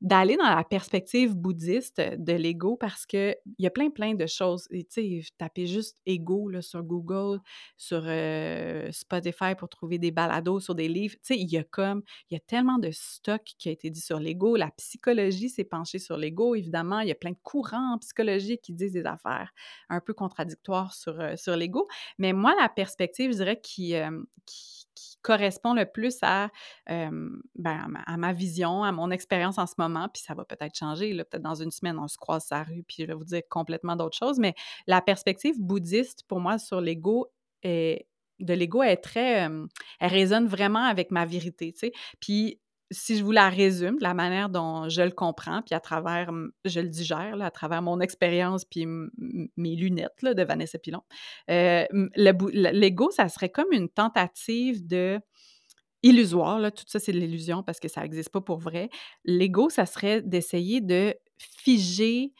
d'aller 0.00 0.36
dans 0.36 0.48
la 0.48 0.64
perspective 0.64 1.34
bouddhiste 1.36 2.00
de 2.00 2.32
l'ego 2.32 2.76
parce 2.76 3.04
qu'il 3.04 3.36
y 3.58 3.66
a 3.66 3.70
plein, 3.70 3.90
plein 3.90 4.14
de 4.14 4.26
choses. 4.26 4.66
Tu 4.70 4.84
sais, 4.88 5.20
tapez 5.36 5.66
juste 5.66 5.98
ego 6.06 6.50
sur 6.62 6.82
Google, 6.82 7.38
sur 7.76 8.02
euh, 8.06 8.90
Spotify 8.92 9.54
pour 9.58 9.68
trouver 9.68 9.98
des 9.98 10.10
balados 10.10 10.60
sur 10.60 10.74
des 10.74 10.88
livres. 10.88 11.16
Tu 11.16 11.34
sais, 11.34 11.36
il 11.38 11.50
y 11.50 11.58
a 11.58 11.64
comme, 11.64 12.02
il 12.30 12.34
y 12.34 12.36
a 12.36 12.40
tellement 12.40 12.78
de 12.78 12.90
stock 12.90 13.42
qui 13.58 13.68
a 13.68 13.72
été 13.72 13.90
dit 13.90 14.00
sur 14.00 14.18
l'ego. 14.18 14.56
La 14.56 14.70
psychologie 14.70 15.50
s'est 15.50 15.64
penchée 15.64 15.98
sur 15.98 16.16
l'ego, 16.16 16.54
évidemment. 16.54 17.00
Il 17.00 17.08
y 17.08 17.12
a 17.12 17.16
plein 17.16 17.32
de 17.32 17.38
courants 17.42 17.94
en 17.94 17.98
psychologie 17.98 18.56
qui 18.58 18.72
disent 18.72 18.92
des 18.92 19.04
affaires 19.04 19.52
un 19.90 20.00
peu 20.00 20.14
contradictoires 20.14 20.94
sur, 20.94 21.20
euh, 21.20 21.36
sur 21.36 21.56
l'ego. 21.56 21.88
Mais 22.18 22.32
moi, 22.32 22.54
la 22.58 22.70
perspective, 22.70 23.32
je 23.32 23.36
dirais, 23.36 23.60
qui, 23.60 23.94
euh, 23.96 24.10
correspond 25.24 25.74
le 25.74 25.86
plus 25.86 26.18
à, 26.22 26.50
ben, 26.86 27.42
à, 27.56 28.16
ma, 28.16 28.32
vision, 28.32 28.84
à 28.84 28.92
mon 28.92 29.10
expérience 29.10 29.58
en 29.58 29.66
ce 29.66 29.74
moment, 29.78 30.08
puis 30.12 30.22
ça 30.22 30.34
va 30.34 30.44
peut-être 30.44 30.78
changer. 30.78 31.12
Peut-être 31.14 31.42
dans 31.42 31.54
une 31.54 31.70
semaine, 31.70 31.98
on 31.98 32.06
se 32.06 32.16
croise 32.16 32.44
sa 32.44 32.62
rue, 32.62 32.84
puis 32.86 32.98
je 33.00 33.06
vais 33.06 33.14
vous 33.14 33.24
dire 33.24 33.42
complètement 33.48 33.96
d'autres 33.96 34.16
choses. 34.16 34.38
Mais 34.38 34.54
la 34.86 35.00
perspective 35.00 35.56
bouddhiste, 35.58 36.24
pour 36.28 36.40
moi, 36.40 36.58
sur 36.58 36.80
l'ego, 36.80 37.32
de 37.64 38.52
l'ego 38.54 38.82
est 38.82 38.96
très. 38.96 39.48
elle 40.00 40.10
résonne 40.10 40.46
vraiment 40.46 40.84
avec 40.84 41.10
ma 41.10 41.24
vérité. 41.24 41.74
Puis 42.20 42.60
si 42.94 43.18
je 43.18 43.24
vous 43.24 43.32
la 43.32 43.50
résume, 43.50 43.98
de 43.98 44.02
la 44.02 44.14
manière 44.14 44.48
dont 44.48 44.88
je 44.88 45.02
le 45.02 45.10
comprends, 45.10 45.62
puis 45.62 45.74
à 45.74 45.80
travers, 45.80 46.30
je 46.64 46.80
le 46.80 46.88
digère, 46.88 47.36
là, 47.36 47.46
à 47.46 47.50
travers 47.50 47.82
mon 47.82 48.00
expérience, 48.00 48.64
puis 48.64 48.86
mes 48.86 49.76
lunettes 49.76 50.22
là, 50.22 50.34
de 50.34 50.42
Vanessa 50.42 50.78
Pilon, 50.78 51.02
euh, 51.50 51.84
l'ego, 52.14 53.10
ça 53.10 53.28
serait 53.28 53.50
comme 53.50 53.72
une 53.72 53.88
tentative 53.88 54.86
de 54.86 55.20
illusoire, 56.02 56.58
là, 56.58 56.70
tout 56.70 56.84
ça 56.86 57.00
c'est 57.00 57.12
de 57.12 57.18
l'illusion 57.18 57.62
parce 57.62 57.80
que 57.80 57.88
ça 57.88 58.02
n'existe 58.02 58.30
pas 58.30 58.42
pour 58.42 58.58
vrai. 58.58 58.90
L'ego, 59.24 59.70
ça 59.70 59.86
serait 59.86 60.20
d'essayer 60.22 60.80
de 60.80 61.14
figer 61.38 62.32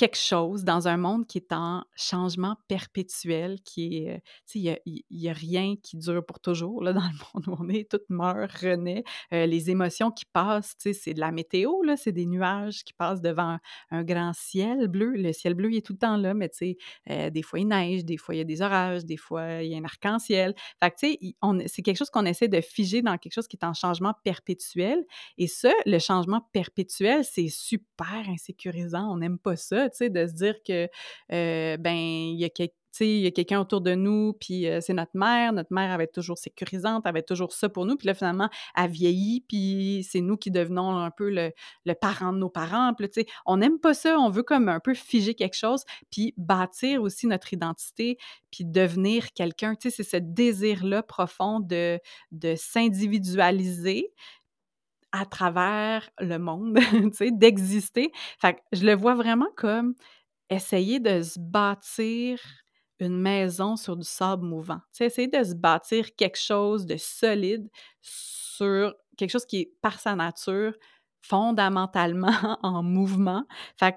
quelque 0.00 0.16
chose 0.16 0.64
dans 0.64 0.88
un 0.88 0.96
monde 0.96 1.26
qui 1.26 1.36
est 1.36 1.52
en 1.52 1.84
changement 1.94 2.56
perpétuel, 2.68 3.60
qui 3.60 3.98
est, 3.98 4.14
euh, 4.14 4.18
tu 4.46 4.62
sais, 4.62 4.80
il 4.86 5.02
n'y 5.10 5.28
a, 5.28 5.34
rien 5.34 5.74
qui 5.82 5.98
dure 5.98 6.24
pour 6.24 6.40
toujours, 6.40 6.82
là, 6.82 6.94
dans 6.94 7.02
le 7.02 7.08
monde 7.34 7.48
où 7.48 7.62
on 7.62 7.68
est, 7.68 7.90
tout 7.90 8.00
meurt, 8.08 8.50
renaît, 8.50 9.04
euh, 9.34 9.44
les 9.44 9.68
émotions 9.68 10.10
qui 10.10 10.24
passent, 10.24 10.74
tu 10.78 10.94
sais, 10.94 10.98
c'est 10.98 11.12
de 11.12 11.20
la 11.20 11.32
météo, 11.32 11.70
c'est 11.98 12.12
des 12.12 12.24
nuages 12.24 12.82
qui 12.82 12.94
passent 12.94 13.20
devant 13.20 13.58
un, 13.90 14.02
grand 14.04 14.32
ciel 14.32 14.88
bleu, 14.88 15.12
le 15.16 15.34
ciel 15.34 15.52
bleu, 15.52 15.70
il 15.70 15.76
est 15.76 15.84
tout 15.84 15.92
le 15.92 15.98
temps 15.98 16.16
là, 16.16 16.32
mais 16.32 16.48
tu 16.48 16.56
sais, 16.56 16.76
euh, 17.10 17.28
des 17.28 17.42
fois 17.42 17.58
il 17.58 17.68
neige, 17.68 18.02
des 18.02 18.16
fois 18.16 18.34
il 18.34 18.38
y 18.38 18.40
a 18.40 18.44
des 18.44 18.62
orages, 18.62 19.04
des 19.04 19.18
fois 19.18 19.62
il 19.62 19.70
y 19.70 19.74
a 19.74 19.78
un 19.78 19.84
arc-en-ciel, 19.84 20.54
fait 20.82 20.94
tu 20.98 21.08
sais, 21.10 21.66
c'est 21.66 21.82
quelque 21.82 21.98
chose 21.98 22.08
qu'on 22.08 22.24
essaie 22.24 22.48
de 22.48 22.62
figer 22.62 23.02
dans 23.02 23.18
quelque 23.18 23.34
chose 23.34 23.48
qui 23.48 23.58
est 23.60 23.66
en 23.66 23.74
changement 23.74 24.14
perpétuel, 24.24 25.04
et 25.36 25.46
ça, 25.46 25.72
le 25.84 25.98
changement 25.98 26.40
perpétuel, 26.54 27.22
c'est 27.22 27.48
super 27.48 28.24
insécurisant, 28.30 29.12
on 29.12 29.18
n'aime 29.18 29.38
pas 29.38 29.56
ça, 29.56 29.89
de 30.00 30.26
se 30.26 30.32
dire 30.32 30.54
que, 30.66 30.88
ben, 31.76 31.94
il 31.94 32.38
y 32.38 32.44
a 33.26 33.30
quelqu'un 33.30 33.60
autour 33.60 33.80
de 33.80 33.94
nous, 33.94 34.34
puis 34.34 34.66
c'est 34.80 34.92
notre 34.92 35.12
mère. 35.14 35.52
Notre 35.52 35.72
mère, 35.72 36.00
être 36.00 36.12
toujours 36.12 36.38
sécurisante, 36.38 37.06
être 37.06 37.26
toujours 37.26 37.52
ça 37.52 37.68
pour 37.68 37.86
nous. 37.86 37.96
Puis 37.96 38.06
là, 38.06 38.14
finalement, 38.14 38.48
elle 38.76 38.90
vieillit, 38.90 39.44
puis 39.48 40.06
c'est 40.08 40.20
nous 40.20 40.36
qui 40.36 40.50
devenons 40.50 40.96
un 40.96 41.10
peu 41.10 41.30
le, 41.30 41.52
parent 41.94 42.32
de 42.32 42.38
nos 42.38 42.50
parents. 42.50 42.92
Puis 42.94 43.26
on 43.46 43.58
n'aime 43.58 43.78
pas 43.78 43.94
ça, 43.94 44.18
on 44.18 44.30
veut 44.30 44.42
comme 44.42 44.68
un 44.68 44.80
peu 44.80 44.94
figer 44.94 45.34
quelque 45.34 45.56
chose, 45.56 45.84
puis 46.10 46.34
bâtir 46.36 47.02
aussi 47.02 47.26
notre 47.26 47.52
identité, 47.52 48.18
puis 48.50 48.64
devenir 48.64 49.32
quelqu'un. 49.32 49.74
C'est 49.80 50.02
ce 50.02 50.16
désir-là 50.16 51.02
profond 51.02 51.60
de, 51.60 51.98
de 52.32 52.54
s'individualiser, 52.56 54.12
à 55.12 55.26
travers 55.26 56.08
le 56.20 56.38
monde, 56.38 56.78
d'exister. 57.32 58.12
Fait 58.40 58.58
je 58.72 58.84
le 58.84 58.94
vois 58.94 59.14
vraiment 59.14 59.48
comme 59.56 59.94
essayer 60.50 61.00
de 61.00 61.22
se 61.22 61.38
bâtir 61.38 62.40
une 63.00 63.18
maison 63.18 63.76
sur 63.76 63.96
du 63.96 64.04
sable 64.04 64.44
mouvant. 64.44 64.80
Tu 64.94 65.04
essayer 65.04 65.28
de 65.28 65.42
se 65.42 65.54
bâtir 65.54 66.14
quelque 66.16 66.38
chose 66.38 66.86
de 66.86 66.96
solide 66.96 67.68
sur 68.02 68.94
quelque 69.16 69.30
chose 69.30 69.46
qui 69.46 69.60
est, 69.62 69.72
par 69.82 69.98
sa 70.00 70.14
nature, 70.14 70.74
fondamentalement 71.22 72.30
en 72.62 72.82
mouvement. 72.82 73.44
Fait 73.78 73.96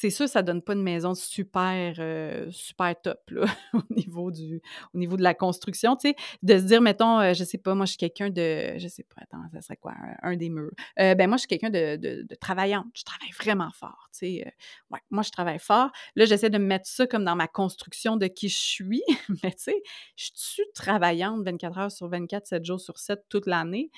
c'est 0.00 0.10
sûr, 0.10 0.28
ça 0.28 0.42
donne 0.42 0.62
pas 0.62 0.74
une 0.74 0.82
maison 0.82 1.14
super, 1.14 1.94
heu, 1.98 2.48
super 2.50 2.94
top, 3.00 3.20
au 3.74 3.94
niveau 3.94 4.30
du 4.30 4.62
au 4.94 4.98
niveau 4.98 5.16
de 5.16 5.22
la 5.22 5.34
construction, 5.34 5.96
tu 5.96 6.10
sais. 6.10 6.16
De 6.42 6.56
se 6.58 6.62
dire, 6.64 6.80
mettons, 6.80 7.20
heu, 7.20 7.34
je 7.34 7.42
sais 7.44 7.58
pas, 7.58 7.74
moi, 7.74 7.84
je 7.84 7.90
suis 7.90 7.98
quelqu'un 7.98 8.30
de 8.30 8.78
je 8.78 8.88
sais 8.88 9.02
pas, 9.02 9.22
attends, 9.22 9.42
ça 9.52 9.60
serait 9.60 9.76
quoi 9.76 9.94
un, 10.22 10.36
des 10.36 10.50
murs? 10.50 10.70
Heu, 11.00 11.14
ben, 11.14 11.28
moi, 11.28 11.36
je 11.36 11.40
suis 11.40 11.48
quelqu'un 11.48 11.70
de, 11.70 11.96
de, 11.96 12.34
travaillante. 12.36 12.86
Je 12.94 13.02
travaille 13.02 13.30
vraiment 13.32 13.70
fort, 13.74 14.08
tu 14.12 14.18
sais. 14.20 14.44
Euh, 14.46 14.50
ouais, 14.90 15.00
moi, 15.10 15.22
je 15.22 15.30
travaille 15.30 15.58
fort. 15.58 15.90
Là, 16.16 16.24
j'essaie 16.26 16.50
de 16.50 16.58
me 16.58 16.66
mettre 16.66 16.88
ça 16.88 17.06
comme 17.06 17.24
dans 17.24 17.36
ma 17.36 17.48
construction 17.48 18.16
de 18.16 18.26
qui 18.26 18.48
je 18.48 18.58
suis. 18.58 19.02
Mais 19.42 19.50
tu 19.50 19.64
sais, 19.64 19.82
je 20.16 20.30
suis 20.34 20.64
travaillante 20.74 21.42
24 21.44 21.78
heures 21.78 21.92
sur 21.92 22.08
24, 22.08 22.46
7 22.46 22.64
jours 22.64 22.80
sur 22.80 22.98
7 22.98 23.24
toute 23.28 23.46
l'année. 23.46 23.90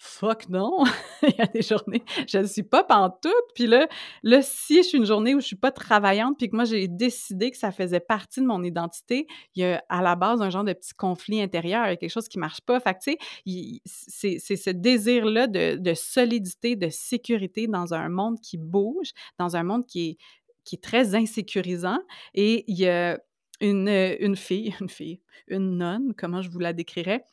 Fuck 0.00 0.48
non! 0.48 0.84
Il 1.22 1.34
y 1.36 1.40
a 1.40 1.46
des 1.46 1.62
journées, 1.62 2.04
je 2.28 2.38
ne 2.38 2.46
suis 2.46 2.62
pas 2.62 2.84
pantoute. 2.84 3.32
Puis 3.56 3.66
là, 3.66 3.88
là, 4.22 4.42
si 4.42 4.76
je 4.76 4.82
suis 4.82 4.98
une 4.98 5.04
journée 5.04 5.34
où 5.34 5.40
je 5.40 5.46
suis 5.46 5.56
pas 5.56 5.72
travaillante, 5.72 6.38
puis 6.38 6.48
que 6.48 6.54
moi, 6.54 6.64
j'ai 6.64 6.86
décidé 6.86 7.50
que 7.50 7.56
ça 7.56 7.72
faisait 7.72 7.98
partie 7.98 8.40
de 8.40 8.46
mon 8.46 8.62
identité, 8.62 9.26
il 9.56 9.62
y 9.62 9.64
a 9.64 9.82
à 9.88 10.00
la 10.00 10.14
base 10.14 10.40
un 10.40 10.50
genre 10.50 10.62
de 10.62 10.72
petit 10.72 10.94
conflit 10.94 11.42
intérieur, 11.42 11.86
il 11.86 11.90
y 11.90 11.92
a 11.94 11.96
quelque 11.96 12.12
chose 12.12 12.28
qui 12.28 12.38
marche 12.38 12.60
pas. 12.60 12.78
Fait 12.78 12.94
que, 12.94 12.98
tu 13.10 13.80
sais, 13.86 14.38
c'est 14.38 14.56
ce 14.56 14.70
désir-là 14.70 15.48
de, 15.48 15.76
de, 15.76 15.94
solidité, 15.94 16.76
de 16.76 16.90
sécurité 16.90 17.66
dans 17.66 17.92
un 17.92 18.08
monde 18.08 18.40
qui 18.40 18.56
bouge, 18.56 19.10
dans 19.36 19.56
un 19.56 19.64
monde 19.64 19.84
qui 19.84 20.10
est, 20.10 20.16
qui 20.64 20.76
est 20.76 20.82
très 20.82 21.16
insécurisant. 21.16 21.98
Et 22.34 22.64
il 22.68 22.78
y 22.78 22.88
a 22.88 23.18
une, 23.60 23.88
une 23.88 24.36
fille, 24.36 24.76
une 24.80 24.88
fille, 24.88 25.20
une 25.48 25.76
nonne, 25.78 26.14
comment 26.16 26.40
je 26.40 26.50
vous 26.50 26.60
la 26.60 26.72
décrirais, 26.72 27.24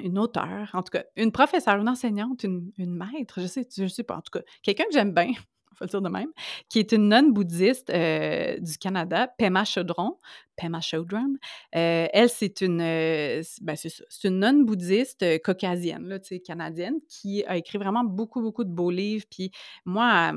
une 0.00 0.18
auteure, 0.18 0.70
en 0.72 0.82
tout 0.82 0.90
cas, 0.90 1.04
une 1.16 1.32
professeure, 1.32 1.76
une 1.76 1.88
enseignante, 1.88 2.42
une, 2.44 2.72
une 2.78 2.94
maître, 2.94 3.40
je 3.40 3.46
sais, 3.46 3.66
je 3.76 3.86
sais 3.86 4.02
pas, 4.02 4.16
en 4.16 4.20
tout 4.20 4.38
cas, 4.38 4.44
quelqu'un 4.62 4.84
que 4.84 4.92
j'aime 4.92 5.12
bien, 5.12 5.32
il 5.74 5.76
faut 5.76 5.84
le 5.84 5.88
dire 5.88 6.02
de 6.02 6.08
même, 6.08 6.30
qui 6.68 6.78
est 6.78 6.92
une 6.92 7.08
nonne 7.08 7.32
bouddhiste 7.32 7.90
euh, 7.90 8.58
du 8.58 8.78
Canada, 8.78 9.28
Pema 9.38 9.64
Chaudron. 9.64 10.18
Pema 10.56 10.80
Chaudron. 10.80 11.34
Euh, 11.74 12.06
elle, 12.12 12.30
c'est 12.30 12.60
une, 12.60 12.80
euh, 12.80 13.42
ben 13.60 13.74
c'est 13.76 14.28
une 14.28 14.38
nonne 14.38 14.64
bouddhiste 14.64 15.42
caucasienne, 15.42 16.06
là, 16.06 16.18
canadienne, 16.46 17.00
qui 17.08 17.44
a 17.46 17.56
écrit 17.56 17.78
vraiment 17.78 18.04
beaucoup, 18.04 18.40
beaucoup 18.40 18.62
de 18.62 18.70
beaux 18.70 18.92
livres. 18.92 19.24
Puis 19.28 19.50
moi, 19.84 20.32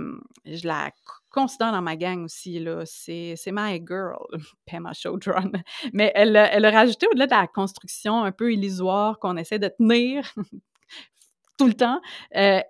je 0.46 0.68
la 0.68 0.92
considère 1.38 1.72
dans 1.72 1.82
ma 1.82 1.96
gang 1.96 2.24
aussi, 2.24 2.60
là. 2.60 2.82
C'est, 2.86 3.36
c'est 3.36 3.52
my 3.54 3.80
girl, 3.86 4.18
Pema 4.66 4.94
Chaudron. 4.94 5.52
Mais 5.94 6.12
elle, 6.16 6.36
elle 6.36 6.66
a 6.66 6.72
rajouté, 6.72 7.08
au-delà 7.08 7.28
de 7.28 7.32
la 7.32 7.48
construction 7.48 8.24
un 8.24 8.32
peu 8.32 8.52
illusoire 8.52 9.20
qu'on 9.20 9.38
essaie 9.38 9.60
de 9.60 9.68
tenir 9.68 10.34
tout 11.58 11.68
le 11.68 11.74
temps, 11.74 12.02
elle, 12.32 12.64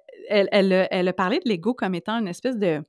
a 1.07 1.13
parlé 1.13 1.39
de 1.39 1.47
l'ego 1.47 1.73
comme 1.73 1.95
étant 1.95 2.19
une 2.19 2.27
espèce 2.27 2.57
de, 2.57 2.83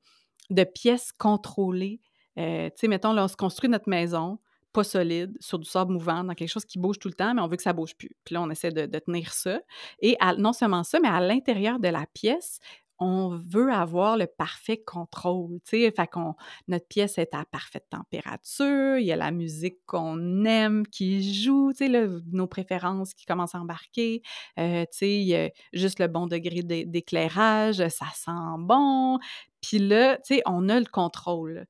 de 0.51 0.65
pièce 0.65 1.13
contrôlée. 1.13 2.01
Euh, 2.39 2.69
tu 2.71 2.75
sais, 2.77 2.89
mettons, 2.89 3.13
là, 3.13 3.25
on 3.25 3.29
se 3.29 3.37
construit 3.37 3.69
notre 3.69 3.89
maison, 3.89 4.39
pas 4.73 4.85
solide, 4.85 5.37
sur 5.41 5.59
du 5.59 5.69
sable 5.69 5.93
mouvant, 5.93 6.25
dans 6.25 6.35
quelque 6.35 6.51
chose 6.51 6.65
qui 6.65 6.79
bouge 6.79 6.99
tout 6.99 7.09
le 7.09 7.15
temps, 7.15 7.35
mais 7.35 7.43
on 7.43 7.49
veut 7.49 7.57
que 7.57 7.63
ça 7.63 7.73
bouge 7.73 7.97
plus. 7.97 8.11
Puis 8.25 8.35
là, 8.35 8.43
on 8.43 8.51
essaie 8.51 8.71
de, 8.71 8.99
tenir 8.99 9.33
ça. 9.33 9.61
Et 10.01 10.17
non 10.39 10.53
seulement 10.53 10.85
ça, 10.85 11.01
mais 11.01 11.09
à 11.09 11.21
l'intérieur 11.21 11.79
de 11.79 11.89
la 11.89 12.07
pièce, 12.13 12.61
on 12.99 13.39
veut 13.51 13.73
avoir 13.73 14.17
le 14.17 14.27
parfait 14.27 14.79
contrôle, 14.79 15.61
tu 15.65 15.87
sais, 15.87 15.95
notre 16.69 16.87
pièce 16.89 17.19
est 17.19 17.35
à 17.35 17.45
parfaite 17.45 17.87
température, 17.91 18.99
il 18.99 19.07
y 19.07 19.13
a 19.13 19.17
la 19.17 19.31
musique 19.31 19.79
qu'on 19.87 20.45
aime 20.45 20.87
qui 20.87 21.43
joue, 21.43 21.73
tu 21.73 21.87
sais, 21.91 22.09
nos 22.33 22.47
préférences 22.47 23.15
qui 23.15 23.25
commencent 23.27 23.55
à 23.55 23.61
embarquer, 23.61 24.23
euh, 24.59 24.85
tu 24.91 25.07
il 25.07 25.27
y 25.29 25.37
a 25.37 25.51
juste 25.73 25.99
le 26.01 26.09
bon 26.09 26.27
degré 26.27 26.63
d'éclairage, 26.63 27.77
ça 27.89 28.07
sent 28.15 28.31
bon, 28.59 29.19
puis 29.61 29.79
là, 29.79 30.19
on 30.47 30.69
a 30.69 30.79
le 30.79 30.87
contrôle. 30.87 31.67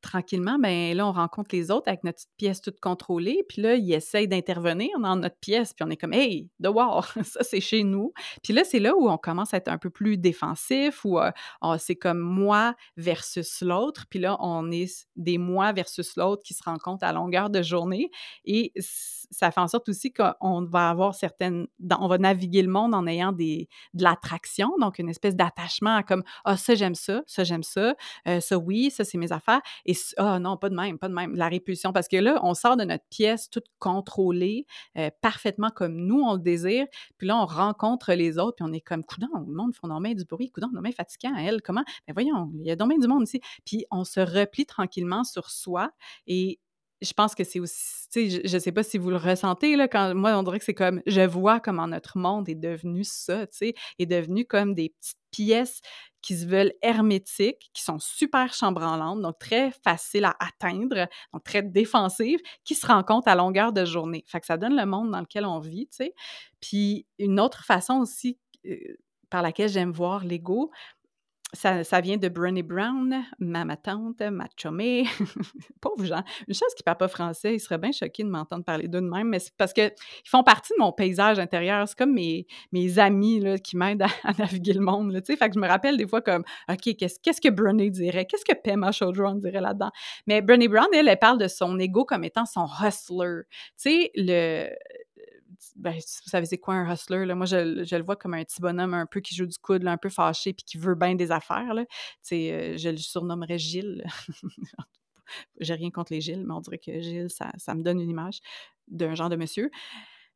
Tranquillement, 0.00 0.58
ben 0.58 0.96
là, 0.96 1.06
on 1.06 1.12
rencontre 1.12 1.54
les 1.54 1.70
autres 1.70 1.88
avec 1.88 2.04
notre 2.04 2.20
pièce 2.36 2.60
toute 2.60 2.80
contrôlée, 2.80 3.44
puis 3.48 3.62
là, 3.62 3.74
ils 3.74 3.92
essayent 3.92 4.28
d'intervenir 4.28 4.90
dans 4.98 5.16
notre 5.16 5.38
pièce, 5.38 5.72
puis 5.72 5.84
on 5.86 5.90
est 5.90 5.96
comme 5.96 6.12
«Hey, 6.14 6.48
dehors, 6.58 7.12
ça 7.24 7.42
c'est 7.42 7.60
chez 7.60 7.84
nous». 7.84 8.12
Puis 8.42 8.52
là, 8.52 8.64
c'est 8.64 8.78
là 8.78 8.96
où 8.96 9.08
on 9.08 9.18
commence 9.18 9.54
à 9.54 9.58
être 9.58 9.68
un 9.68 9.78
peu 9.78 9.90
plus 9.90 10.16
défensif, 10.16 11.04
ou 11.04 11.18
euh, 11.18 11.30
c'est 11.78 11.96
comme 11.96 12.18
moi 12.18 12.74
versus 12.96 13.60
l'autre, 13.62 14.06
puis 14.08 14.18
là, 14.18 14.36
on 14.40 14.70
est 14.70 15.06
des 15.16 15.38
moi 15.38 15.72
versus 15.72 16.16
l'autre 16.16 16.42
qui 16.42 16.54
se 16.54 16.62
rencontrent 16.64 17.04
à 17.04 17.12
longueur 17.12 17.50
de 17.50 17.62
journée, 17.62 18.10
et 18.44 18.72
ça 18.76 19.50
fait 19.50 19.60
en 19.60 19.68
sorte 19.68 19.88
aussi 19.88 20.12
qu'on 20.12 20.64
va 20.64 20.90
avoir 20.90 21.14
certaines... 21.14 21.66
on 21.98 22.08
va 22.08 22.18
naviguer 22.18 22.62
le 22.62 22.70
monde 22.70 22.94
en 22.94 23.06
ayant 23.06 23.32
des, 23.32 23.68
de 23.94 24.02
l'attraction, 24.02 24.70
donc 24.80 24.98
une 24.98 25.08
espèce 25.08 25.36
d'attachement 25.36 26.02
comme 26.02 26.22
«Ah, 26.44 26.56
ça 26.56 26.74
j'aime 26.74 26.94
ça, 26.94 27.22
ça 27.26 27.44
j'aime 27.44 27.62
ça, 27.62 27.94
euh, 28.26 28.40
ça 28.40 28.58
oui, 28.58 28.90
ça 28.90 29.04
c'est 29.04 29.18
mes 29.18 29.32
affaires», 29.32 29.60
et 29.90 29.96
ah 30.18 30.38
non, 30.38 30.56
pas 30.56 30.68
de 30.68 30.76
même, 30.76 30.98
pas 30.98 31.08
de 31.08 31.14
même, 31.14 31.34
la 31.34 31.48
répulsion. 31.48 31.92
Parce 31.92 32.06
que 32.06 32.16
là, 32.16 32.38
on 32.44 32.54
sort 32.54 32.76
de 32.76 32.84
notre 32.84 33.04
pièce 33.10 33.50
toute 33.50 33.66
contrôlée, 33.78 34.66
euh, 34.96 35.10
parfaitement 35.20 35.70
comme 35.70 35.96
nous, 35.96 36.20
on 36.20 36.34
le 36.34 36.40
désire. 36.40 36.86
Puis 37.18 37.26
là, 37.26 37.36
on 37.36 37.46
rencontre 37.46 38.12
les 38.12 38.38
autres, 38.38 38.56
puis 38.56 38.64
on 38.68 38.72
est 38.72 38.80
comme, 38.80 39.04
coudon, 39.04 39.28
le 39.34 39.52
monde 39.52 39.74
font 39.74 39.88
normalement 39.88 40.14
du 40.14 40.24
bruit, 40.24 40.50
coudon, 40.50 40.68
normalement 40.68 40.94
fatiguant, 40.94 41.34
elle, 41.36 41.60
comment? 41.60 41.82
Mais 42.06 42.14
ben 42.14 42.22
voyons, 42.22 42.52
il 42.60 42.66
y 42.66 42.70
a 42.70 42.76
dommage 42.76 42.98
du 43.00 43.08
monde 43.08 43.24
ici. 43.24 43.40
Puis 43.64 43.84
on 43.90 44.04
se 44.04 44.20
replie 44.20 44.66
tranquillement 44.66 45.24
sur 45.24 45.50
soi 45.50 45.90
et 46.26 46.60
je 47.02 47.12
pense 47.12 47.34
que 47.34 47.44
c'est 47.44 47.60
aussi, 47.60 48.30
je, 48.30 48.54
ne 48.54 48.58
sais 48.58 48.72
pas 48.72 48.82
si 48.82 48.98
vous 48.98 49.10
le 49.10 49.16
ressentez, 49.16 49.76
là, 49.76 50.14
moi, 50.14 50.32
on 50.36 50.42
dirait 50.42 50.58
que 50.58 50.64
c'est 50.64 50.74
comme, 50.74 51.02
je 51.06 51.22
vois 51.22 51.60
comment 51.60 51.86
notre 51.86 52.18
monde 52.18 52.48
est 52.48 52.54
devenu 52.54 53.04
ça, 53.04 53.46
tu 53.46 53.56
sais, 53.56 53.74
est 53.98 54.06
devenu 54.06 54.44
comme 54.44 54.74
des 54.74 54.90
petites 54.90 55.18
pièces 55.30 55.80
qui 56.22 56.36
se 56.36 56.46
veulent 56.46 56.72
hermétiques, 56.82 57.70
qui 57.72 57.82
sont 57.82 57.98
super 57.98 58.52
chambranlantes, 58.52 59.22
donc 59.22 59.38
très 59.38 59.70
faciles 59.82 60.24
à 60.24 60.36
atteindre, 60.38 61.08
donc 61.32 61.44
très 61.44 61.62
défensives, 61.62 62.40
qui 62.64 62.74
se 62.74 62.86
rencontrent 62.86 63.28
à 63.28 63.34
longueur 63.34 63.72
de 63.72 63.84
journée. 63.84 64.24
Fait 64.26 64.40
que 64.40 64.46
ça 64.46 64.58
donne 64.58 64.76
le 64.76 64.86
monde 64.86 65.10
dans 65.10 65.20
lequel 65.20 65.46
on 65.46 65.60
vit, 65.60 65.86
tu 65.86 65.96
sais. 65.96 66.14
Puis 66.60 67.06
une 67.18 67.40
autre 67.40 67.64
façon 67.64 67.94
aussi 68.00 68.38
euh, 68.66 68.76
par 69.30 69.42
laquelle 69.42 69.68
j'aime 69.68 69.92
voir 69.92 70.24
l'ego, 70.24 70.70
ça, 71.52 72.00
vient 72.00 72.16
de 72.16 72.28
Brené 72.28 72.62
Brown, 72.62 73.24
ma, 73.38 73.64
ma 73.64 73.76
tante, 73.76 74.20
ma 74.20 74.46
chumée. 74.56 75.04
Pauvres 75.80 76.04
gens. 76.04 76.22
Une 76.46 76.54
chose 76.54 76.72
qui 76.76 76.82
ne 76.82 76.84
parle 76.84 76.98
pas 76.98 77.08
français, 77.08 77.54
ils 77.54 77.60
seraient 77.60 77.78
bien 77.78 77.92
choqués 77.92 78.22
de 78.22 78.28
m'entendre 78.28 78.64
parler 78.64 78.88
d'eux 78.88 79.00
de 79.00 79.08
même, 79.08 79.28
mais 79.28 79.40
c'est 79.40 79.56
parce 79.56 79.72
qu'ils 79.72 79.92
font 80.26 80.42
partie 80.42 80.72
de 80.78 80.82
mon 80.82 80.92
paysage 80.92 81.38
intérieur. 81.38 81.88
C'est 81.88 81.98
comme 81.98 82.12
mes, 82.12 82.46
mes 82.72 82.98
amis 82.98 83.40
là, 83.40 83.58
qui 83.58 83.76
m'aident 83.76 84.02
à, 84.24 84.32
naviguer 84.38 84.74
le 84.74 84.80
monde. 84.80 85.12
Là, 85.12 85.20
fait 85.24 85.36
que 85.36 85.54
je 85.54 85.60
me 85.60 85.66
rappelle 85.66 85.96
des 85.96 86.06
fois 86.06 86.20
comme 86.20 86.44
OK, 86.68 86.96
qu'est-ce, 86.96 87.18
qu'est-ce 87.20 87.40
que 87.40 87.48
Brené 87.48 87.90
dirait? 87.90 88.26
Qu'est-ce 88.26 88.44
que 88.44 88.58
Pema 88.58 88.92
Chodron 88.92 89.34
dirait 89.34 89.60
là-dedans? 89.60 89.90
Mais 90.26 90.42
Brené 90.42 90.68
Brown, 90.68 90.88
elle, 90.92 91.08
elle 91.08 91.18
parle 91.18 91.38
de 91.38 91.48
son 91.48 91.78
ego 91.78 92.04
comme 92.04 92.24
étant 92.24 92.46
son 92.46 92.66
hustler. 92.66 93.42
Tu 93.76 93.90
sais, 93.90 94.10
le 94.14 94.70
ben, 95.76 95.94
vous 95.94 96.30
savez, 96.30 96.46
c'est 96.46 96.58
quoi 96.58 96.74
un 96.74 96.92
hustler? 96.92 97.26
Là? 97.26 97.34
Moi, 97.34 97.46
je, 97.46 97.96
le 97.96 98.02
vois 98.02 98.16
comme 98.16 98.34
un 98.34 98.44
petit 98.44 98.60
bonhomme 98.60 98.94
un 98.94 99.06
peu 99.06 99.20
qui 99.20 99.34
joue 99.34 99.46
du 99.46 99.58
coude, 99.58 99.86
un 99.86 99.96
peu 99.96 100.08
fâché, 100.08 100.52
puis 100.52 100.64
qui 100.64 100.78
veut 100.78 100.94
bien 100.94 101.14
des 101.14 101.30
affaires. 101.30 101.74
Là. 101.74 101.84
Euh, 102.32 102.76
je 102.76 102.88
le 102.88 102.96
surnommerais 102.96 103.58
Gilles. 103.58 104.04
J'ai 105.60 105.74
rien 105.74 105.90
contre 105.90 106.12
les 106.12 106.20
Gilles, 106.20 106.44
mais 106.44 106.54
on 106.54 106.60
dirait 106.60 106.78
que 106.78 107.00
Gilles, 107.00 107.30
ça, 107.30 107.52
ça 107.56 107.74
me 107.74 107.82
donne 107.82 108.00
une 108.00 108.10
image 108.10 108.40
d'un 108.88 109.14
genre 109.14 109.28
de 109.28 109.36
monsieur. 109.36 109.70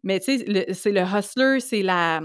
Mais 0.05 0.21
tu 0.21 0.39
sais, 0.39 0.75
c'est 0.75 0.93
le 0.93 1.01
hustler, 1.01 1.61
c'est 1.61 1.83
la, 1.83 2.21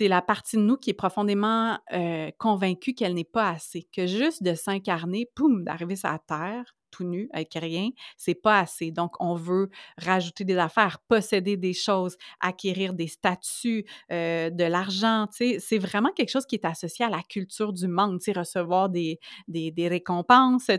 la 0.00 0.22
partie 0.22 0.56
de 0.56 0.62
nous 0.62 0.76
qui 0.76 0.90
est 0.90 0.94
profondément 0.94 1.78
euh, 1.92 2.32
convaincue 2.36 2.94
qu'elle 2.94 3.14
n'est 3.14 3.22
pas 3.22 3.48
assez, 3.50 3.88
que 3.94 4.06
juste 4.06 4.42
de 4.42 4.54
s'incarner, 4.54 5.30
poum, 5.36 5.62
d'arriver 5.62 5.94
sur 5.94 6.10
la 6.10 6.18
terre, 6.18 6.75
tout 6.90 7.04
nu, 7.04 7.28
avec 7.32 7.52
rien, 7.54 7.90
c'est 8.16 8.34
pas 8.34 8.60
assez. 8.60 8.90
Donc, 8.90 9.12
on 9.20 9.34
veut 9.34 9.70
rajouter 9.98 10.44
des 10.44 10.56
affaires, 10.56 10.98
posséder 11.08 11.56
des 11.56 11.72
choses, 11.74 12.16
acquérir 12.40 12.92
des 12.94 13.06
statuts, 13.08 13.84
euh, 14.12 14.50
de 14.50 14.64
l'argent. 14.64 15.26
C'est 15.30 15.78
vraiment 15.78 16.10
quelque 16.12 16.30
chose 16.30 16.46
qui 16.46 16.56
est 16.56 16.64
associé 16.64 17.04
à 17.04 17.10
la 17.10 17.22
culture 17.22 17.72
du 17.72 17.88
manque, 17.88 18.22
recevoir 18.34 18.88
des, 18.88 19.18
des, 19.48 19.70
des 19.70 19.88
récompenses. 19.88 20.64
Fait 20.66 20.78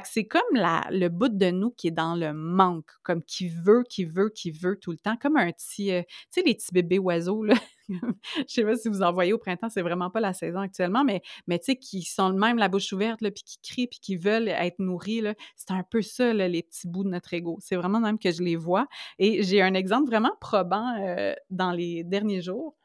que 0.00 0.08
c'est 0.08 0.26
comme 0.26 0.42
le 0.54 1.08
bout 1.08 1.28
de 1.28 1.50
nous 1.50 1.70
qui 1.70 1.88
est 1.88 1.90
dans 1.90 2.14
le 2.14 2.32
manque, 2.32 2.90
comme 3.02 3.22
qui 3.22 3.48
veut, 3.48 3.84
qui 3.88 4.04
veut, 4.04 4.30
qui 4.30 4.50
veut 4.50 4.78
tout 4.78 4.92
le 4.92 4.98
temps, 4.98 5.16
comme 5.16 5.36
un 5.36 5.50
petit, 5.52 5.92
euh, 5.92 6.02
tu 6.02 6.40
sais, 6.40 6.42
les 6.42 6.54
petits 6.54 6.72
bébés 6.72 6.98
oiseaux, 6.98 7.42
là. 7.44 7.54
je 8.36 8.44
sais 8.48 8.64
pas 8.64 8.76
si 8.76 8.88
vous 8.88 9.02
en 9.02 9.12
voyez 9.12 9.32
au 9.32 9.38
printemps, 9.38 9.68
c'est 9.68 9.82
vraiment 9.82 10.10
pas 10.10 10.20
la 10.20 10.32
saison 10.32 10.60
actuellement, 10.60 11.04
mais, 11.04 11.22
mais 11.46 11.58
tu 11.58 11.66
sais, 11.66 11.76
qui 11.76 12.02
sont 12.02 12.32
même 12.32 12.58
la 12.58 12.68
bouche 12.68 12.92
ouverte, 12.92 13.20
puis 13.20 13.42
qui 13.44 13.58
crient, 13.62 13.86
puis 13.86 14.00
qui 14.00 14.16
veulent 14.16 14.48
être 14.48 14.78
nourris, 14.80 15.22
c'est 15.56 15.70
un 15.70 15.84
peu 15.84 16.02
ça, 16.02 16.32
les 16.32 16.62
petits 16.62 16.88
bouts 16.88 17.04
de 17.04 17.10
notre 17.10 17.32
ego. 17.34 17.58
C'est 17.60 17.76
vraiment 17.76 18.00
même 18.00 18.18
que 18.18 18.30
je 18.32 18.42
les 18.42 18.56
vois. 18.56 18.86
Et 19.18 19.42
j'ai 19.42 19.62
un 19.62 19.74
exemple 19.74 20.08
vraiment 20.08 20.32
probant 20.40 20.96
euh, 21.00 21.34
dans 21.50 21.72
les 21.72 22.02
derniers 22.04 22.40
jours. 22.42 22.76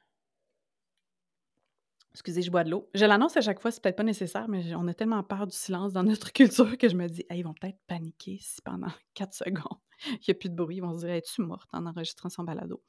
Excusez, 2.13 2.41
je 2.41 2.51
bois 2.51 2.65
de 2.65 2.69
l'eau. 2.69 2.89
Je 2.93 3.05
l'annonce 3.05 3.37
à 3.37 3.41
chaque 3.41 3.61
fois, 3.61 3.71
c'est 3.71 3.81
peut-être 3.81 3.95
pas 3.95 4.03
nécessaire, 4.03 4.49
mais 4.49 4.75
on 4.75 4.87
a 4.87 4.93
tellement 4.93 5.23
peur 5.23 5.47
du 5.47 5.55
silence 5.55 5.93
dans 5.93 6.03
notre 6.03 6.33
culture 6.33 6.77
que 6.77 6.89
je 6.89 6.95
me 6.95 7.07
dis: 7.07 7.25
«Hey, 7.29 7.39
ils 7.39 7.43
vont 7.43 7.53
peut-être 7.53 7.79
paniquer 7.87 8.37
si 8.41 8.61
pendant 8.61 8.87
4 9.13 9.33
secondes, 9.33 9.79
il 10.05 10.27
y 10.27 10.31
a 10.31 10.33
plus 10.33 10.49
de 10.49 10.55
bruit. 10.55 10.77
Ils 10.77 10.81
vont 10.81 10.93
se 10.93 10.99
dire: 11.05 11.11
"Es-tu 11.15 11.41
morte 11.41 11.69
en 11.73 11.85
enregistrant 11.85 12.29
son 12.29 12.43
balado?"» 12.43 12.81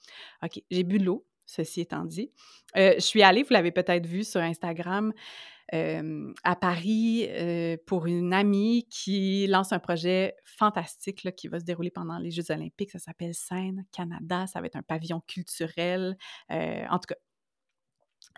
OK, 0.42 0.61
j'ai 0.70 0.83
bu 0.83 0.98
de 0.98 1.05
l'eau, 1.05 1.25
ceci 1.53 1.83
étant 1.83 2.05
dit. 2.05 2.31
Heu, 2.77 2.95
je 2.97 3.01
suis 3.01 3.23
allée, 3.23 3.43
vous 3.43 3.53
l'avez 3.53 3.71
peut-être 3.73 4.07
vu 4.07 4.25
sur 4.25 4.41
Instagram, 4.41 5.12
hem, 5.73 6.35
à 6.45 6.57
Paris, 6.57 7.29
heu, 7.31 7.79
pour 7.87 8.07
une 8.07 8.33
amie 8.35 8.87
qui 8.91 9.47
lance 9.47 9.73
un 9.73 9.79
projet 9.79 10.35
fantastique, 10.45 11.35
qui 11.37 11.49
va 11.49 11.61
se 11.61 11.65
dérouler 11.65 11.91
pendant 11.91 12.19
les 12.19 12.31
Jeux 12.31 12.51
olympiques. 12.51 12.91
Ça 12.91 12.99
s'appelle 12.99 13.35
Scène 13.35 13.85
Canada. 13.93 14.47
Ça 14.47 14.61
va 14.61 14.67
être 14.67 14.77
un 14.77 14.83
pavillon 14.83 15.21
culturel. 15.27 16.17
En 16.51 16.99
tout 16.99 17.07
cas 17.09 17.17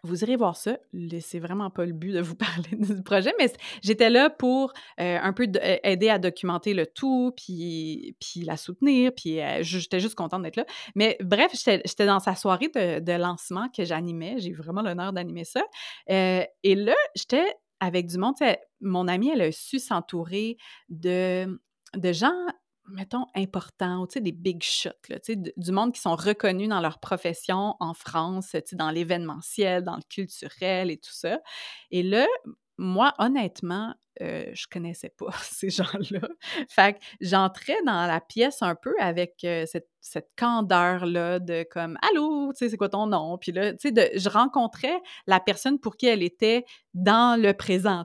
vous 0.02 0.22
irez 0.24 0.36
voir 0.36 0.56
ça. 0.56 0.76
C'est 1.20 1.38
vraiment 1.38 1.70
pas 1.70 1.84
le 1.84 1.92
but 1.92 2.12
de 2.12 2.20
vous 2.20 2.34
parler 2.36 2.70
du 2.72 3.02
projet, 3.02 3.32
mais 3.38 3.50
j'étais 3.82 4.10
là 4.10 4.30
pour, 4.30 4.72
heu, 5.00 5.16
un 5.22 5.32
peu 5.32 5.46
a 5.60 5.88
aider 5.88 6.08
à 6.08 6.18
documenter 6.18 6.74
le 6.74 6.86
tout, 6.86 7.32
puis 7.36 8.16
puis 8.20 8.40
la 8.42 8.56
soutenir, 8.56 9.12
puis, 9.14 9.40
heu, 9.40 9.62
j 9.62 9.80
j'étais 9.80 10.00
juste 10.00 10.14
contente 10.14 10.42
d'être 10.42 10.56
là. 10.56 10.66
Mais 10.94 11.16
bref, 11.20 11.52
j'étais 11.54 12.06
dans 12.06 12.20
sa 12.20 12.34
soirée 12.34 12.68
de 12.68 13.12
lancement 13.18 13.68
que 13.76 13.84
j'animais. 13.84 14.36
J'ai 14.38 14.52
vraiment 14.52 14.82
l'honneur 14.82 15.12
d'animer 15.12 15.44
ça, 15.44 15.62
et 16.08 16.74
là, 16.74 16.94
j'étais 17.14 17.44
avec 17.80 18.06
du 18.06 18.18
monde, 18.18 18.34
mon 18.80 19.08
amie, 19.08 19.30
elle 19.30 19.42
a 19.42 19.52
su 19.52 19.78
s'entourer 19.78 20.56
de 20.88 21.60
de 21.96 22.12
gens 22.12 22.32
mettons, 22.88 23.26
importants 23.34 24.06
tu 24.06 24.14
sais, 24.14 24.20
des 24.20 24.32
big 24.32 24.62
shots, 24.62 24.90
là, 25.08 25.18
tu 25.20 25.34
sais, 25.34 25.52
du 25.56 25.72
monde 25.72 25.92
qui 25.92 26.00
sont 26.00 26.16
reconnus 26.16 26.68
dans 26.68 26.80
leur 26.80 26.98
profession 27.00 27.76
en 27.80 27.94
France, 27.94 28.50
tu 28.52 28.60
sais, 28.66 28.76
dans 28.76 28.90
l'événementiel, 28.90 29.84
dans 29.84 29.96
le 29.96 30.02
culturel 30.08 30.90
et 30.90 30.98
tout 30.98 31.12
ça. 31.12 31.40
Et 31.90 32.02
là, 32.02 32.26
moi, 32.78 33.14
honnêtement, 33.18 33.94
heu, 34.20 34.46
je 34.54 34.66
connaissais 34.70 35.10
pas 35.10 35.30
ces 35.42 35.70
gens-là. 35.70 36.28
Fait 36.68 36.94
que 36.94 36.98
j'entrais 37.20 37.76
dans 37.86 38.06
la 38.06 38.20
pièce 38.20 38.62
un 38.62 38.74
peu 38.74 38.94
avec, 39.00 39.34
heu, 39.44 39.64
cette 39.66 39.88
cette 40.06 40.28
candeur-là 40.38 41.38
de 41.38 41.64
comme: 41.70 41.96
«Allô, 42.02 42.52
tu 42.52 42.58
sais, 42.58 42.68
c'est 42.70 42.76
quoi 42.76 42.90
ton 42.90 43.06
nom?» 43.06 43.38
Puis 43.38 43.52
là, 43.52 43.72
tu 43.72 43.88
sais, 43.94 44.12
je 44.18 44.28
rencontrais 44.28 45.00
la 45.26 45.40
personne 45.40 45.78
pour 45.80 45.96
qui 45.96 46.06
elle 46.06 46.22
était 46.22 46.64
dans 46.92 47.40
le 47.40 47.54
présent. 47.54 48.04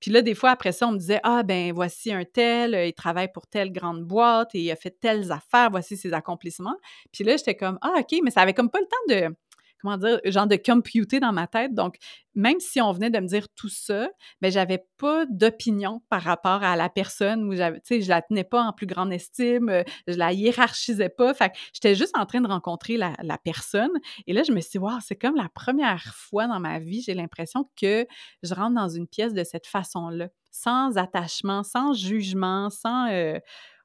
Puis 0.00 0.10
là, 0.12 0.22
des 0.22 0.34
fois, 0.36 0.50
après 0.50 0.70
ça, 0.72 0.86
on 0.86 0.92
me 0.92 0.98
disait: 0.98 1.20
«Ah 1.24 1.42
ben, 1.42 1.72
voici 1.72 2.12
un 2.12 2.24
tel, 2.24 2.74
heu, 2.74 2.86
il 2.86 2.94
travaille 2.94 3.32
pour 3.32 3.46
telle 3.48 3.72
grande 3.72 4.04
boîte 4.04 4.54
et 4.54 4.60
il 4.60 4.70
a 4.70 4.76
fait 4.76 4.96
telles 5.00 5.32
affaires, 5.32 5.70
voici 5.70 5.96
ses 5.96 6.12
accomplissements». 6.12 6.76
Puis 7.12 7.24
là, 7.24 7.36
j'étais 7.36 7.56
comme: 7.56 7.78
«Ah 7.82 7.94
OK», 7.98 8.16
mais 8.22 8.30
ça 8.30 8.42
avait 8.42 8.54
comme 8.54 8.70
pas 8.70 8.80
le 8.80 8.86
temps 8.86 9.28
de 9.28 9.34
comment 9.80 9.96
dire? 9.98 10.20
Genre 10.24 10.46
de 10.46 10.56
computer 10.56 11.20
dans 11.20 11.32
ma 11.32 11.46
tête. 11.46 11.74
Donc, 11.74 11.96
même 12.34 12.60
si 12.60 12.80
on 12.80 12.92
venait 12.92 13.10
de 13.10 13.18
me 13.18 13.26
dire 13.26 13.48
tout 13.56 13.68
ça, 13.68 14.08
ben, 14.40 14.50
j'avais 14.52 14.84
pas 14.98 15.26
d'opinion 15.26 16.02
par 16.08 16.22
rapport 16.22 16.62
à 16.62 16.76
la 16.76 16.88
personne 16.88 17.44
ou 17.44 17.54
j'avais 17.56 17.78
tu 17.80 17.96
sais, 17.96 18.00
je 18.02 18.08
la 18.08 18.22
tenais 18.22 18.44
pas 18.44 18.62
en 18.62 18.72
plus 18.72 18.86
grande 18.86 19.12
estime, 19.12 19.68
heu, 19.70 19.84
je 20.06 20.14
la 20.16 20.32
hiérarchisais 20.32 21.08
pas. 21.08 21.34
Fait 21.34 21.52
j'étais 21.72 21.94
juste 21.94 22.16
en 22.16 22.26
train 22.26 22.40
de 22.40 22.48
rencontrer 22.48 22.96
la 22.96 23.38
personne 23.44 23.90
et 24.26 24.32
là, 24.32 24.42
je 24.42 24.52
me 24.52 24.60
suis 24.60 24.72
dit: 24.72 24.78
«Waouh, 24.78 24.98
c'est 25.00 25.16
comme 25.16 25.36
la 25.36 25.48
première 25.54 26.02
fois 26.14 26.46
dans 26.46 26.60
ma 26.60 26.78
vie, 26.78 27.02
j'ai 27.02 27.14
l'impression 27.14 27.68
que 27.80 28.06
je 28.42 28.54
rentre 28.54 28.74
dans 28.76 28.88
une 28.88 29.06
pièce 29.08 29.34
de 29.34 29.44
cette 29.44 29.66
façon-là, 29.66 30.28
sans 30.50 30.96
attachement, 30.98 31.62
sans 31.62 31.92
jugement, 31.94 32.70
sans, 32.70 33.08
heu» 33.12 33.40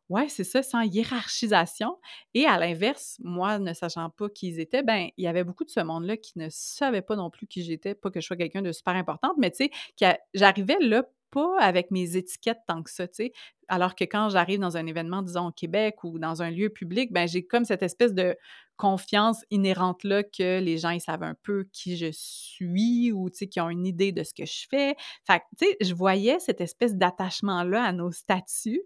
ouais, 0.10 0.30
c'est 0.30 0.44
ça, 0.44 0.62
sans 0.64 0.82
hiérarchisation 0.82 1.98
et 2.34 2.46
à 2.46 2.58
l'inverse, 2.58 3.18
moi, 3.24 3.60
ne 3.60 3.74
sachant 3.74 4.10
pas 4.10 4.30
qui 4.30 4.50
ils 4.50 4.60
étaient, 4.60 4.84
ben, 4.84 5.10
il 5.18 5.24
y 5.24 5.28
avait 5.28 5.44
beaucoup 5.44 5.66
de 5.66 5.70
ce 5.70 5.80
monde-là 5.80 6.18
qui 6.18 6.38
ne 6.38 6.48
savait 6.50 7.02
pas 7.02 7.16
non 7.16 7.30
plus 7.30 7.48
qui 7.48 7.64
j'étais. 7.64 7.96
Pas 7.96 8.12
que 8.12 8.22
je 8.22 8.26
sois 8.26 8.38
quelqu'un 8.38 8.62
de 8.62 8.72
super 8.72 8.96
importante, 8.96 9.34
mais 9.38 9.52
tu 9.52 9.70
sais, 10.00 10.20
j'arrivais 10.34 10.78
là, 10.80 11.04
pas 11.32 11.60
avec 11.60 11.92
mes 11.92 12.16
étiquettes 12.16 12.62
tant 12.68 12.82
que 12.82 12.90
ça, 12.90 13.08
tu 13.08 13.16
sais. 13.16 13.34
Alors 13.68 13.96
que 13.96 14.04
quand 14.04 14.30
j'arrive 14.30 14.60
dans 14.60 14.78
un 14.78 14.86
événement, 14.86 15.22
disons 15.22 15.48
au 15.48 15.52
Québec 15.52 16.04
ou 16.04 16.20
dans 16.20 16.42
un 16.42 16.52
lieu 16.52 16.70
public, 16.70 17.12
ben, 17.12 17.28
j'ai 17.28 17.46
comme 17.46 17.66
cette 17.66 17.84
espèce 17.84 18.14
de 18.14 18.38
confiance 18.78 19.44
inhérente-là 19.52 20.24
que 20.24 20.60
les 20.60 20.78
gens, 20.78 20.90
ils 20.92 21.02
savent 21.02 21.24
un 21.24 21.36
peu 21.44 21.68
qui 21.72 21.98
je 21.98 22.10
suis 22.12 23.12
ou 23.12 23.30
tu 23.30 23.38
sais, 23.38 23.48
qu'ils 23.48 23.62
ont 23.62 23.70
une 23.70 23.86
idée 23.86 24.12
de 24.12 24.24
ce 24.24 24.34
que 24.34 24.46
je 24.46 24.68
fais. 24.70 24.96
Fait 25.26 25.42
tu 25.58 25.66
sais, 25.66 25.78
je 25.82 25.94
voyais 25.94 26.40
cette 26.40 26.62
espèce 26.62 26.96
d'attachement-là 26.96 27.84
à 27.84 27.92
nos 27.92 28.12
statuts 28.12 28.82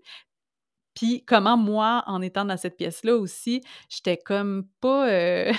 puis 1.00 1.24
comment 1.24 1.56
moi, 1.56 2.04
en 2.08 2.22
étant 2.22 2.44
dans 2.44 2.58
cette 2.58 2.76
pièce-là 2.76 3.16
aussi, 3.16 3.62
j'étais 3.88 4.18
comme 4.18 4.66
pas, 4.82 5.10
heu, 5.10 5.52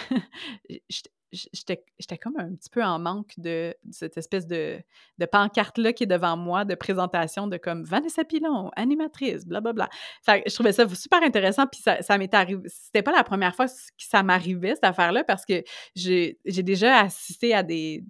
j'étais 1.32 2.18
comme 2.20 2.38
un 2.38 2.54
petit 2.54 2.68
peu 2.68 2.84
en 2.84 2.98
manque 2.98 3.32
de 3.38 3.74
cette 3.90 4.18
espèce 4.18 4.46
de 4.46 4.78
de 5.16 5.24
pancarte-là 5.24 5.94
qui 5.94 6.02
est 6.04 6.06
devant 6.06 6.36
moi, 6.36 6.66
de 6.66 6.74
présentation 6.74 7.46
de 7.46 7.56
comme 7.56 7.84
Vanessa 7.84 8.22
Pilon, 8.22 8.70
animatrice, 8.76 9.46
blablabla. 9.46 9.88
Que 10.26 10.42
je 10.46 10.54
trouvais 10.54 10.72
ça 10.72 10.86
super 10.94 11.22
intéressant, 11.22 11.66
puis 11.66 11.80
ça 11.80 12.02
ça 12.02 12.18
m'est 12.18 12.34
arriv 12.34 12.60
c'était 12.66 13.02
pas 13.02 13.12
la 13.12 13.24
première 13.24 13.56
fois 13.56 13.66
que 13.66 13.72
ça 13.96 14.22
m'arrivait 14.22 14.74
cette 14.74 14.84
affaire-là 14.84 15.24
parce 15.24 15.46
que 15.46 15.62
j'ai 15.94 16.36
déjà 16.44 17.00
assisté 17.00 17.54
à 17.54 17.62
des 17.62 18.04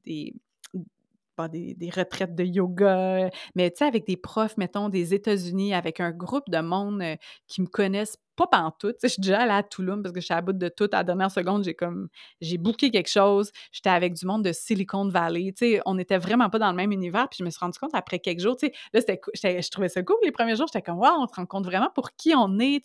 des 1.48 1.74
des 1.74 1.90
retraites 1.90 2.34
de 2.34 2.44
yoga, 2.44 3.26
heu, 3.26 3.30
mais 3.54 3.70
tu 3.70 3.78
sais, 3.78 3.84
avec 3.86 4.06
des 4.06 4.16
profs, 4.16 4.56
mettons, 4.56 4.88
des 4.88 5.14
États-Unis, 5.14 5.74
avec 5.74 6.00
un 6.00 6.10
groupe 6.12 6.48
de 6.50 6.58
monde, 6.60 7.02
heu, 7.02 7.16
qui 7.46 7.62
me 7.62 7.66
connaissent 7.66 8.16
pas 8.36 8.46
pantoute. 8.46 8.96
Je 9.02 9.08
suis 9.08 9.20
déjà 9.22 9.40
allée 9.40 9.52
à 9.52 9.62
Tulum 9.62 10.02
parce 10.02 10.14
que 10.14 10.20
j'étais 10.20 10.34
à 10.34 10.40
bout 10.40 10.52
de 10.52 10.68
tout. 10.68 10.88
À 10.92 10.98
la 10.98 11.04
dernière 11.04 11.30
seconde, 11.30 11.64
j'ai 11.64 11.74
comme 11.74 12.08
j'ai 12.40 12.58
booké 12.58 12.90
quelque 12.90 13.10
chose. 13.10 13.50
J'étais 13.72 13.90
avec 13.90 14.14
du 14.14 14.26
monde 14.26 14.44
de 14.44 14.52
Silicon 14.52 15.08
Valley. 15.08 15.52
On 15.86 15.98
était 15.98 16.18
vraiment 16.18 16.48
pas 16.50 16.58
dans 16.58 16.70
le 16.70 16.76
même 16.76 16.92
univers. 16.92 17.28
Puis 17.28 17.38
je 17.40 17.44
me 17.44 17.50
suis 17.50 17.58
rendu 17.60 17.78
compte 17.78 17.94
après 17.94 18.18
quelques 18.18 18.40
jours, 18.40 18.56
là, 18.92 19.00
je 19.04 19.70
trouvais 19.70 19.88
ça 19.88 20.02
cool 20.02 20.16
les 20.24 20.32
premiers 20.32 20.56
jours. 20.56 20.66
J'étais 20.72 20.82
comme: 20.82 20.98
«Waouh, 20.98 21.22
on 21.22 21.26
se 21.26 21.34
rend 21.34 21.46
compte 21.46 21.64
vraiment 21.66 21.90
pour 21.94 22.12
qui 22.12 22.34
on 22.34 22.58
est», 22.58 22.80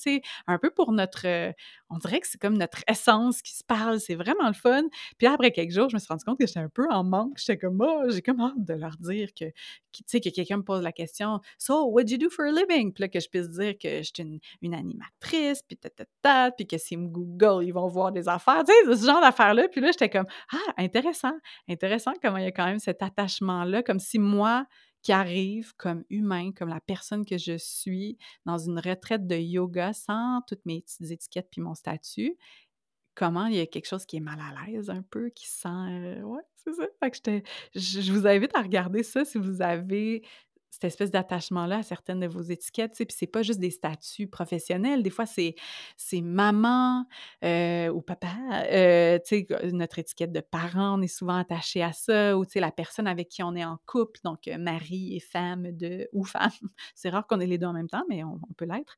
un 0.48 0.58
peu 0.58 0.70
pour 0.72 0.92
notre, 0.92 1.26
heu 1.28 1.54
on 1.90 1.98
dirait 2.00 2.20
que 2.20 2.28
c'est 2.28 2.40
comme 2.42 2.58
notre 2.58 2.80
essence 2.90 3.42
qui 3.42 3.54
se 3.56 3.64
parle. 3.64 4.00
C'est 4.00 4.16
vraiment 4.16 4.48
le 4.48 4.54
fun. 4.54 4.84
Puis 5.18 5.28
après 5.28 5.52
quelques 5.52 5.72
jours, 5.72 5.90
je 5.90 5.96
me 5.96 6.00
suis 6.00 6.08
rendu 6.10 6.24
compte 6.26 6.40
que 6.40 6.48
j'étais 6.48 6.60
un 6.60 6.70
peu 6.70 6.88
en 6.92 7.04
manque. 7.04 7.38
J'étais 7.38 7.58
comme: 7.58 7.80
«Oh, 7.82 8.04
j'ai 8.10 8.22
comme 8.22 8.42
hâte 8.42 8.54
de 8.58 8.74
leur 8.74 8.98
dire 9.00 9.30
que 9.40 9.46
sais, 10.08 10.20
que 10.22 10.30
quelqu'un 10.30 10.58
me 10.58 10.64
pose 10.64 10.82
la 10.84 10.92
question: 10.92 11.40
«So, 11.58 11.86
what 11.88 12.04
do 12.06 12.14
you 12.14 12.18
do 12.18 12.30
for 12.30 12.46
a 12.46 12.52
living?» 12.52 12.94
Puis 12.94 13.02
là, 13.04 13.08
que 13.08 13.20
je 13.20 13.30
puisse 13.30 13.50
dire 13.50 13.76
que 13.78 14.00
je 14.00 14.04
suis 14.04 14.14
une 14.24 14.40
une 14.62 14.74
animatrice, 14.74 15.45
puis 15.68 15.78
ta 16.22 16.52
puis 16.52 16.68
que 16.68 16.78
s'ils 16.78 17.00
me 17.00 17.08
googlent, 17.08 17.64
ils 17.64 17.74
vont 17.74 17.88
voir 17.88 18.12
des 18.12 18.28
affaires. 18.28 18.64
Tu 18.64 18.74
sais, 18.74 18.96
ce 18.96 19.06
genre 19.06 19.22
d'affaires-là. 19.22 19.68
Puis 19.70 19.82
là, 19.82 19.92
j'étais 19.92 20.10
comme: 20.10 20.28
«Ah, 20.52 20.74
intéressant, 20.78 21.34
intéressant 21.70 22.14
comment 22.22 22.38
il 22.38 22.46
y 22.46 22.48
a 22.48 22.52
quand 22.52 22.66
même 22.66 22.80
cet 22.80 23.02
attachement-là», 23.02 23.84
comme 23.84 24.00
si 24.00 24.20
moi 24.20 24.66
qui 25.02 25.12
arrive 25.12 25.76
comme 25.76 26.04
humain, 26.10 26.52
comme 26.52 26.70
la 26.70 26.82
personne 26.82 27.26
que 27.26 27.38
je 27.38 27.58
suis, 27.58 28.18
dans 28.46 28.58
une 28.58 28.80
retraite 28.80 29.28
de 29.28 29.36
yoga 29.36 29.94
sans 29.94 30.42
toutes 30.48 30.66
mes 30.66 30.82
petites 30.82 31.12
étiquettes 31.12 31.48
puis 31.52 31.62
mon 31.62 31.76
statut, 31.76 32.36
comment 33.14 33.46
il 33.46 33.56
y 33.56 33.60
a 33.60 33.68
quelque 33.68 33.88
chose 33.88 34.06
qui 34.06 34.18
est 34.18 34.22
mal 34.22 34.40
à 34.40 34.66
l'aise 34.66 34.90
un 34.90 35.04
peu, 35.04 35.30
qui 35.30 35.48
sent, 35.48 35.70
heu 35.70 36.24
ouais, 36.24 36.42
c'est 36.56 36.74
ça. 36.74 36.88
Fait 37.00 37.12
que 37.12 37.42
je 37.76 38.12
vous 38.12 38.26
invite 38.26 38.56
à 38.56 38.62
regarder 38.62 39.04
ça 39.04 39.24
si 39.26 39.38
vous 39.38 39.62
avez 39.62 40.24
cette 40.70 40.86
espèce 40.86 41.12
d'attachement-là 41.12 41.78
à 41.80 41.84
certaines 41.84 42.20
de 42.20 42.28
vos 42.28 42.42
étiquettes. 42.42 42.94
Puis 42.96 43.08
c'est 43.10 43.28
pas 43.28 43.44
juste 43.44 43.60
des 43.60 43.72
statuts 43.72 44.28
professionnels, 44.28 45.04
des 45.04 45.10
fois, 45.10 45.26
c'est 45.26 45.56
maman, 46.22 47.06
heu, 47.44 47.90
ou 47.92 48.02
papa, 48.02 48.28
que 49.46 49.72
notre 49.72 50.00
étiquette 50.00 50.32
de 50.32 50.42
parent, 50.42 51.00
on 51.00 51.02
est 51.02 51.08
souvent 51.08 51.38
attaché 51.38 51.82
à 51.84 51.94
ça 51.94 52.38
ou 52.38 52.46
la 52.56 52.72
personne 52.72 53.08
avec 53.08 53.30
qui 53.30 53.44
on 53.44 53.56
est 53.56 53.66
en 53.66 53.78
couple, 53.86 54.20
donc 54.24 54.48
heu, 54.48 54.58
mari 54.58 55.16
et 55.16 55.20
femme 55.20 55.72
de 55.72 56.08
ou 56.14 56.24
femme. 56.26 56.52
C'est 56.96 57.10
rare 57.10 57.26
qu'on 57.28 57.40
ait 57.40 57.48
les 57.48 57.58
2 57.58 57.68
en 57.68 57.74
même 57.74 57.90
temps, 57.90 58.04
mais 58.10 58.24
on 58.24 58.40
peut 58.58 58.66
l'être. 58.66 58.96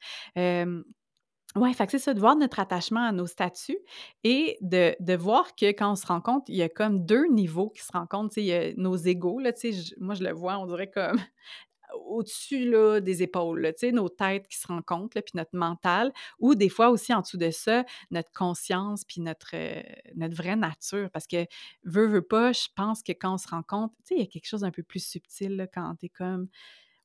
Ouais, 1.57 1.73
fait 1.73 1.89
c'est 1.89 1.99
ça, 1.99 2.13
de 2.13 2.19
voir 2.19 2.35
notre 2.35 2.59
attachement 2.59 3.05
à 3.05 3.11
nos 3.11 3.25
statuts 3.27 3.77
et 4.23 4.57
de 4.61 4.95
de 4.99 5.13
voir 5.15 5.55
que 5.55 5.65
quand 5.67 5.91
on 5.91 5.95
se 5.95 6.05
rencontre, 6.07 6.45
il 6.49 6.55
y 6.55 6.61
a 6.63 6.69
comme 6.69 7.05
2 7.05 7.25
niveaux 7.27 7.69
qui 7.69 7.81
se 7.83 7.91
rencontrent. 7.91 8.37
Il 8.37 8.45
y 8.45 8.53
a 8.53 8.73
nos 8.75 8.95
égos, 8.95 9.39
là, 9.39 9.51
moi, 9.99 10.15
je 10.15 10.23
le 10.23 10.31
vois, 10.33 10.57
on 10.59 10.65
dirait 10.67 10.89
comme 10.89 11.17
au-dessus, 12.07 12.71
des 13.01 13.23
épaules, 13.23 13.73
nos 13.93 14.09
têtes 14.09 14.47
qui 14.47 14.57
se 14.57 14.67
rencontrent, 14.67 15.15
puis 15.21 15.33
notre 15.35 15.55
mental 15.57 16.13
ou 16.39 16.55
des 16.55 16.69
fois 16.69 16.89
aussi 16.89 17.13
en 17.13 17.21
dessous 17.21 17.37
de 17.37 17.51
ça, 17.51 17.85
notre 18.11 18.31
conscience 18.33 19.05
puis 19.05 19.21
notre, 19.21 19.55
heu, 19.55 19.83
notre 20.15 20.35
vraie 20.35 20.55
nature. 20.57 21.09
Parce 21.11 21.27
que 21.27 21.45
veux, 21.83 22.07
veux 22.07 22.21
pas, 22.23 22.51
je 22.53 22.67
pense 22.75 23.03
que 23.03 23.13
quand 23.13 23.35
on 23.35 23.37
se 23.37 23.47
rencontre, 23.49 23.93
il 24.11 24.19
y 24.19 24.23
a 24.23 24.27
quelque 24.27 24.47
chose 24.47 24.61
d'un 24.61 24.71
peu 24.71 24.83
plus 24.83 25.05
subtil, 25.05 25.67
quand 25.73 25.95
tu 25.99 26.07
es 26.07 26.09
comme: 26.09 26.47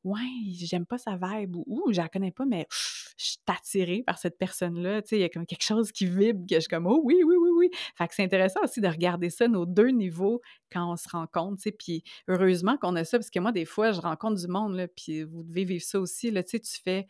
«Ouais, 0.04 0.20
j'aime 0.54 0.86
pas 0.86 0.98
sa 0.98 1.16
vibe» 1.16 1.56
ou 1.56 1.64
«Ouh, 1.68 1.92
je 1.92 2.00
la 2.00 2.08
connais 2.08 2.32
pas, 2.32 2.44
mais 2.44 2.66
je 3.18 3.24
suis 3.26 3.38
attirée 3.46 4.02
par 4.04 4.18
cette 4.18 4.36
personne-là». 4.38 5.02
Tu 5.02 5.14
il 5.16 5.20
y 5.20 5.24
a 5.24 5.28
comme 5.28 5.46
quelque 5.46 5.62
chose 5.64 5.92
qui 5.92 6.06
vibre 6.06 6.44
que 6.48 6.56
je 6.56 6.60
suis 6.60 6.68
comme: 6.68 6.86
«Oh 6.88 7.00
oui, 7.04 7.22
oui, 7.24 7.36
oui, 7.40 7.50
oui». 7.56 7.70
Fait 7.96 8.08
que 8.08 8.14
c'est 8.14 8.24
intéressant 8.24 8.60
aussi 8.64 8.80
de 8.80 8.88
regarder 8.88 9.30
ça, 9.30 9.46
nos 9.48 9.64
2 9.66 9.88
niveaux 9.90 10.40
quand 10.72 10.90
on 10.92 10.96
se 10.96 11.08
rencontre, 11.08 11.56
tu 11.58 11.62
sais. 11.64 11.72
Puis 11.72 12.02
heureusement 12.28 12.76
qu'on 12.78 12.96
a 12.96 13.04
ça 13.04 13.18
parce 13.18 13.30
que 13.30 13.38
moi, 13.40 13.52
des 13.52 13.64
fois, 13.64 13.92
je 13.92 14.00
rencontre 14.00 14.40
du 14.40 14.48
monde, 14.48 14.74
là, 14.76 14.88
puis 14.88 15.22
vous 15.22 15.42
devez 15.44 15.64
vivre 15.64 15.84
ça 15.84 16.00
aussi, 16.00 16.30
là, 16.32 16.42
tu 16.42 16.50
sais, 16.50 16.60
tu 16.60 16.80
fais: 16.82 17.06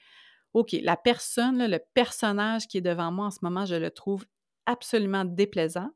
«OK, 0.54 0.72
la 0.82 0.96
personne, 0.98 1.66
le 1.66 1.80
personnage 1.94 2.68
qui 2.68 2.78
est 2.78 2.82
devant 2.82 3.12
moi 3.12 3.26
en 3.26 3.30
ce 3.32 3.40
moment, 3.42 3.66
je 3.66 3.76
le 3.76 3.90
trouve 3.90 4.24
absolument 4.66 5.24
déplaisant», 5.26 5.90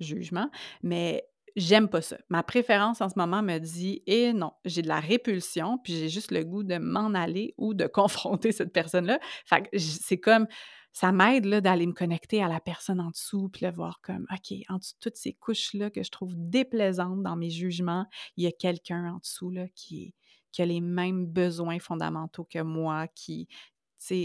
jugement, 0.00 0.50
mais 0.82 1.24
j'aime 1.56 1.88
pas 1.88 2.02
ça. 2.02 2.18
Ma 2.28 2.42
préférence 2.42 3.00
en 3.00 3.08
ce 3.08 3.18
moment 3.18 3.42
me 3.42 3.58
dit 3.58 4.02
eh 4.06 4.32
non, 4.32 4.52
j'ai 4.64 4.82
de 4.82 4.88
la 4.88 5.00
répulsion, 5.00 5.78
puis 5.78 5.94
j'ai 5.94 6.08
juste 6.08 6.30
le 6.30 6.44
goût 6.44 6.62
de 6.62 6.78
m'en 6.78 7.14
aller 7.14 7.54
ou 7.56 7.74
de 7.74 7.86
confronter 7.86 8.52
cette 8.52 8.72
personne-là. 8.72 9.18
Fait 9.44 9.68
c'est 9.76 10.20
comme 10.20 10.46
ça 10.92 11.12
m'aide 11.12 11.46
d'aller 11.46 11.86
me 11.86 11.92
connecter 11.92 12.42
à 12.42 12.48
la 12.48 12.60
personne 12.60 13.00
en 13.00 13.10
dessous, 13.10 13.50
puis 13.50 13.66
de 13.66 13.70
voir 13.70 14.00
comme 14.00 14.26
OK, 14.32 14.56
en 14.68 14.78
dessous 14.78 14.94
de 14.94 15.00
toutes 15.00 15.16
ces 15.16 15.34
couches-là 15.34 15.90
que 15.90 16.02
je 16.02 16.10
trouve 16.10 16.32
déplaisantes 16.36 17.22
dans 17.22 17.36
mes 17.36 17.50
jugements, 17.50 18.06
il 18.36 18.44
y 18.44 18.46
a 18.46 18.52
quelqu'un 18.52 19.12
en 19.12 19.18
dessous 19.18 19.50
là, 19.50 19.66
qui 19.74 20.14
a 20.58 20.64
les 20.64 20.80
mêmes 20.80 21.26
besoins 21.26 21.78
fondamentaux 21.78 22.44
que 22.44 22.62
moi, 22.62 23.08
qui, 23.08 23.48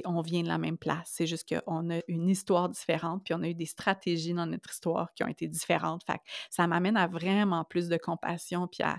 on 0.06 0.22
vient 0.22 0.44
de 0.44 0.48
la 0.48 0.58
même 0.58 0.78
place. 0.78 1.12
C'est 1.14 1.28
juste 1.28 1.48
qu'on 1.48 1.90
a 1.90 2.00
une 2.08 2.30
histoire 2.30 2.70
différente, 2.70 3.24
puis 3.24 3.34
on 3.34 3.42
a 3.42 3.48
eu 3.48 3.54
des 3.56 3.66
stratégies 3.66 4.34
dans 4.34 4.46
notre 4.46 4.72
histoire 4.72 5.14
qui 5.14 5.24
ont 5.24 5.28
été 5.28 5.48
différentes. 5.48 6.04
Fait 6.06 6.20
ça 6.50 6.68
m'amène 6.68 6.98
à 6.98 7.08
vraiment 7.08 7.64
plus 7.64 7.88
de 7.88 7.98
compassion, 7.98 8.68
puis 8.68 8.84
à, 8.84 8.98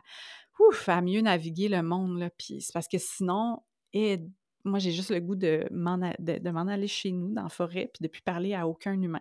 ouf, 0.59 0.89
à 0.89 1.01
mieux 1.01 1.21
naviguer 1.21 1.69
le 1.69 1.83
monde. 1.83 2.19
Là. 2.19 2.31
Puis 2.31 2.61
c'est 2.61 2.73
parce 2.73 2.89
que 2.89 2.99
sinon, 2.99 3.61
et 3.93 4.21
moi, 4.65 4.79
j'ai 4.79 4.93
juste 4.93 5.11
le 5.11 5.21
goût 5.21 5.35
de 5.35 5.67
m'en, 5.71 6.01
aller 6.01 6.89
chez 6.89 7.13
nous, 7.13 7.33
dans 7.33 7.45
la 7.45 7.49
forêt, 7.49 7.91
puis 7.93 8.03
de 8.03 8.09
plus 8.09 8.23
parler 8.23 8.55
à 8.55 8.67
aucun 8.69 9.01
humain. 9.01 9.21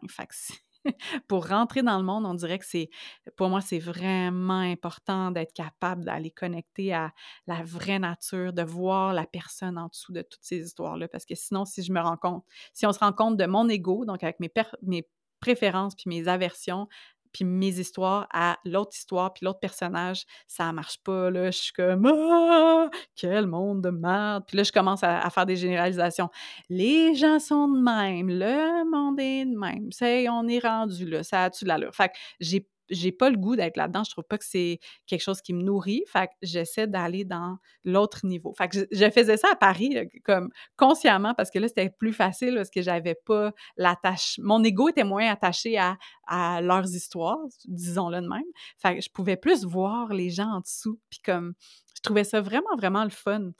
pour 1.27 1.47
rentrer 1.47 1.83
dans 1.83 1.97
le 1.97 2.03
monde, 2.03 2.25
on 2.25 2.33
dirait 2.33 2.59
que 2.59 2.65
c'est, 2.65 2.89
pour 3.37 3.49
moi, 3.49 3.61
c'est 3.61 3.79
vraiment 3.79 4.59
important 4.59 5.31
d'être 5.31 5.53
capable 5.53 6.05
d'aller 6.05 6.31
connecter 6.31 6.93
à 6.93 7.13
la 7.47 7.63
vraie 7.63 7.99
nature, 7.99 8.53
de 8.53 8.63
voir 8.63 9.13
la 9.13 9.25
personne 9.25 9.77
en 9.77 9.87
dessous 9.87 10.11
de 10.11 10.21
toutes 10.21 10.43
ces 10.43 10.59
histoires-là. 10.59 11.07
Parce 11.07 11.25
que 11.25 11.35
sinon, 11.35 11.65
si 11.65 11.83
je 11.83 11.91
me 11.91 11.99
rends 11.99 12.17
compte, 12.17 12.43
si 12.73 12.85
on 12.85 12.93
se 12.93 12.99
rend 12.99 13.13
compte 13.13 13.37
de 13.37 13.45
mon 13.45 13.67
ego, 13.69 14.05
donc 14.05 14.23
avec 14.23 14.39
mes, 14.39 14.51
mes 14.81 15.07
préférences 15.39 15.95
puis 15.95 16.05
mes 16.07 16.27
aversions, 16.27 16.87
puis 17.31 17.45
mes 17.45 17.79
histoires 17.79 18.27
à 18.31 18.57
l'autre 18.65 18.91
histoire, 18.93 19.33
puis 19.33 19.45
l'autre 19.45 19.59
personnage, 19.59 20.25
ça 20.47 20.71
marche 20.73 21.01
pas, 21.03 21.29
là. 21.29 21.51
Je 21.51 21.57
suis 21.57 21.73
comme 21.73 22.05
«Ah! 22.07 22.89
Quel 23.15 23.47
monde 23.47 23.81
de 23.81 23.89
merde!» 23.89 24.43
Puis 24.47 24.57
là, 24.57 24.63
je 24.63 24.71
commence 24.71 25.03
à, 25.03 25.29
faire 25.29 25.45
des 25.45 25.55
généralisations. 25.55 26.29
Les 26.69 27.15
gens 27.15 27.39
sont 27.39 27.67
de 27.67 27.79
même, 27.79 28.29
le 28.29 28.89
monde 28.89 29.19
est 29.19 29.45
de 29.45 29.57
même. 29.57 29.91
C'est, 29.91 30.27
on 30.29 30.47
est 30.47 30.59
rendu 30.59 31.05
là, 31.05 31.23
ça 31.23 31.45
a-tu 31.45 31.65
de? 31.65 31.91
Fait 31.91 32.09
que 32.09 32.13
j'ai 32.39 32.67
j'ai 32.91 33.11
pas 33.11 33.29
le 33.29 33.37
goût 33.37 33.55
d'être 33.55 33.77
là-dedans. 33.77 34.03
Je 34.03 34.11
trouve 34.11 34.25
pas 34.25 34.37
que 34.37 34.45
c'est 34.45 34.79
quelque 35.07 35.21
chose 35.21 35.41
qui 35.41 35.53
me 35.53 35.63
nourrit. 35.63 36.03
Fait 36.07 36.27
que 36.27 36.33
j'essaie 36.41 36.87
d'aller 36.87 37.25
dans 37.25 37.57
l'autre 37.83 38.25
niveau. 38.25 38.53
Fait 38.57 38.67
que 38.67 38.87
je, 38.91 39.09
faisais 39.09 39.37
ça 39.37 39.49
à 39.51 39.55
Paris, 39.55 39.97
comme 40.23 40.49
consciemment, 40.77 41.33
parce 41.33 41.49
que 41.49 41.59
là, 41.59 41.67
c'était 41.67 41.89
plus 41.89 42.13
facile 42.13 42.55
parce 42.55 42.69
que 42.69 42.81
j'avais 42.81 43.15
pas 43.15 43.51
l'attache. 43.77 44.39
Mon 44.43 44.63
ego 44.63 44.89
était 44.89 45.03
moins 45.03 45.27
attaché 45.29 45.77
à, 45.77 45.97
à 46.27 46.61
leurs 46.61 46.93
histoires, 46.93 47.39
disons-le 47.65 48.21
de 48.21 48.27
même. 48.27 48.43
Fait 48.77 48.95
que 48.95 49.01
je 49.01 49.09
pouvais 49.09 49.37
plus 49.37 49.65
voir 49.65 50.13
les 50.13 50.29
gens 50.29 50.49
en 50.49 50.59
dessous. 50.59 50.99
Puis 51.09 51.19
comme, 51.23 51.53
je 51.95 52.01
trouvais 52.01 52.23
ça 52.23 52.41
vraiment, 52.41 52.75
vraiment 52.77 53.03
le 53.03 53.09
fun. 53.09 53.51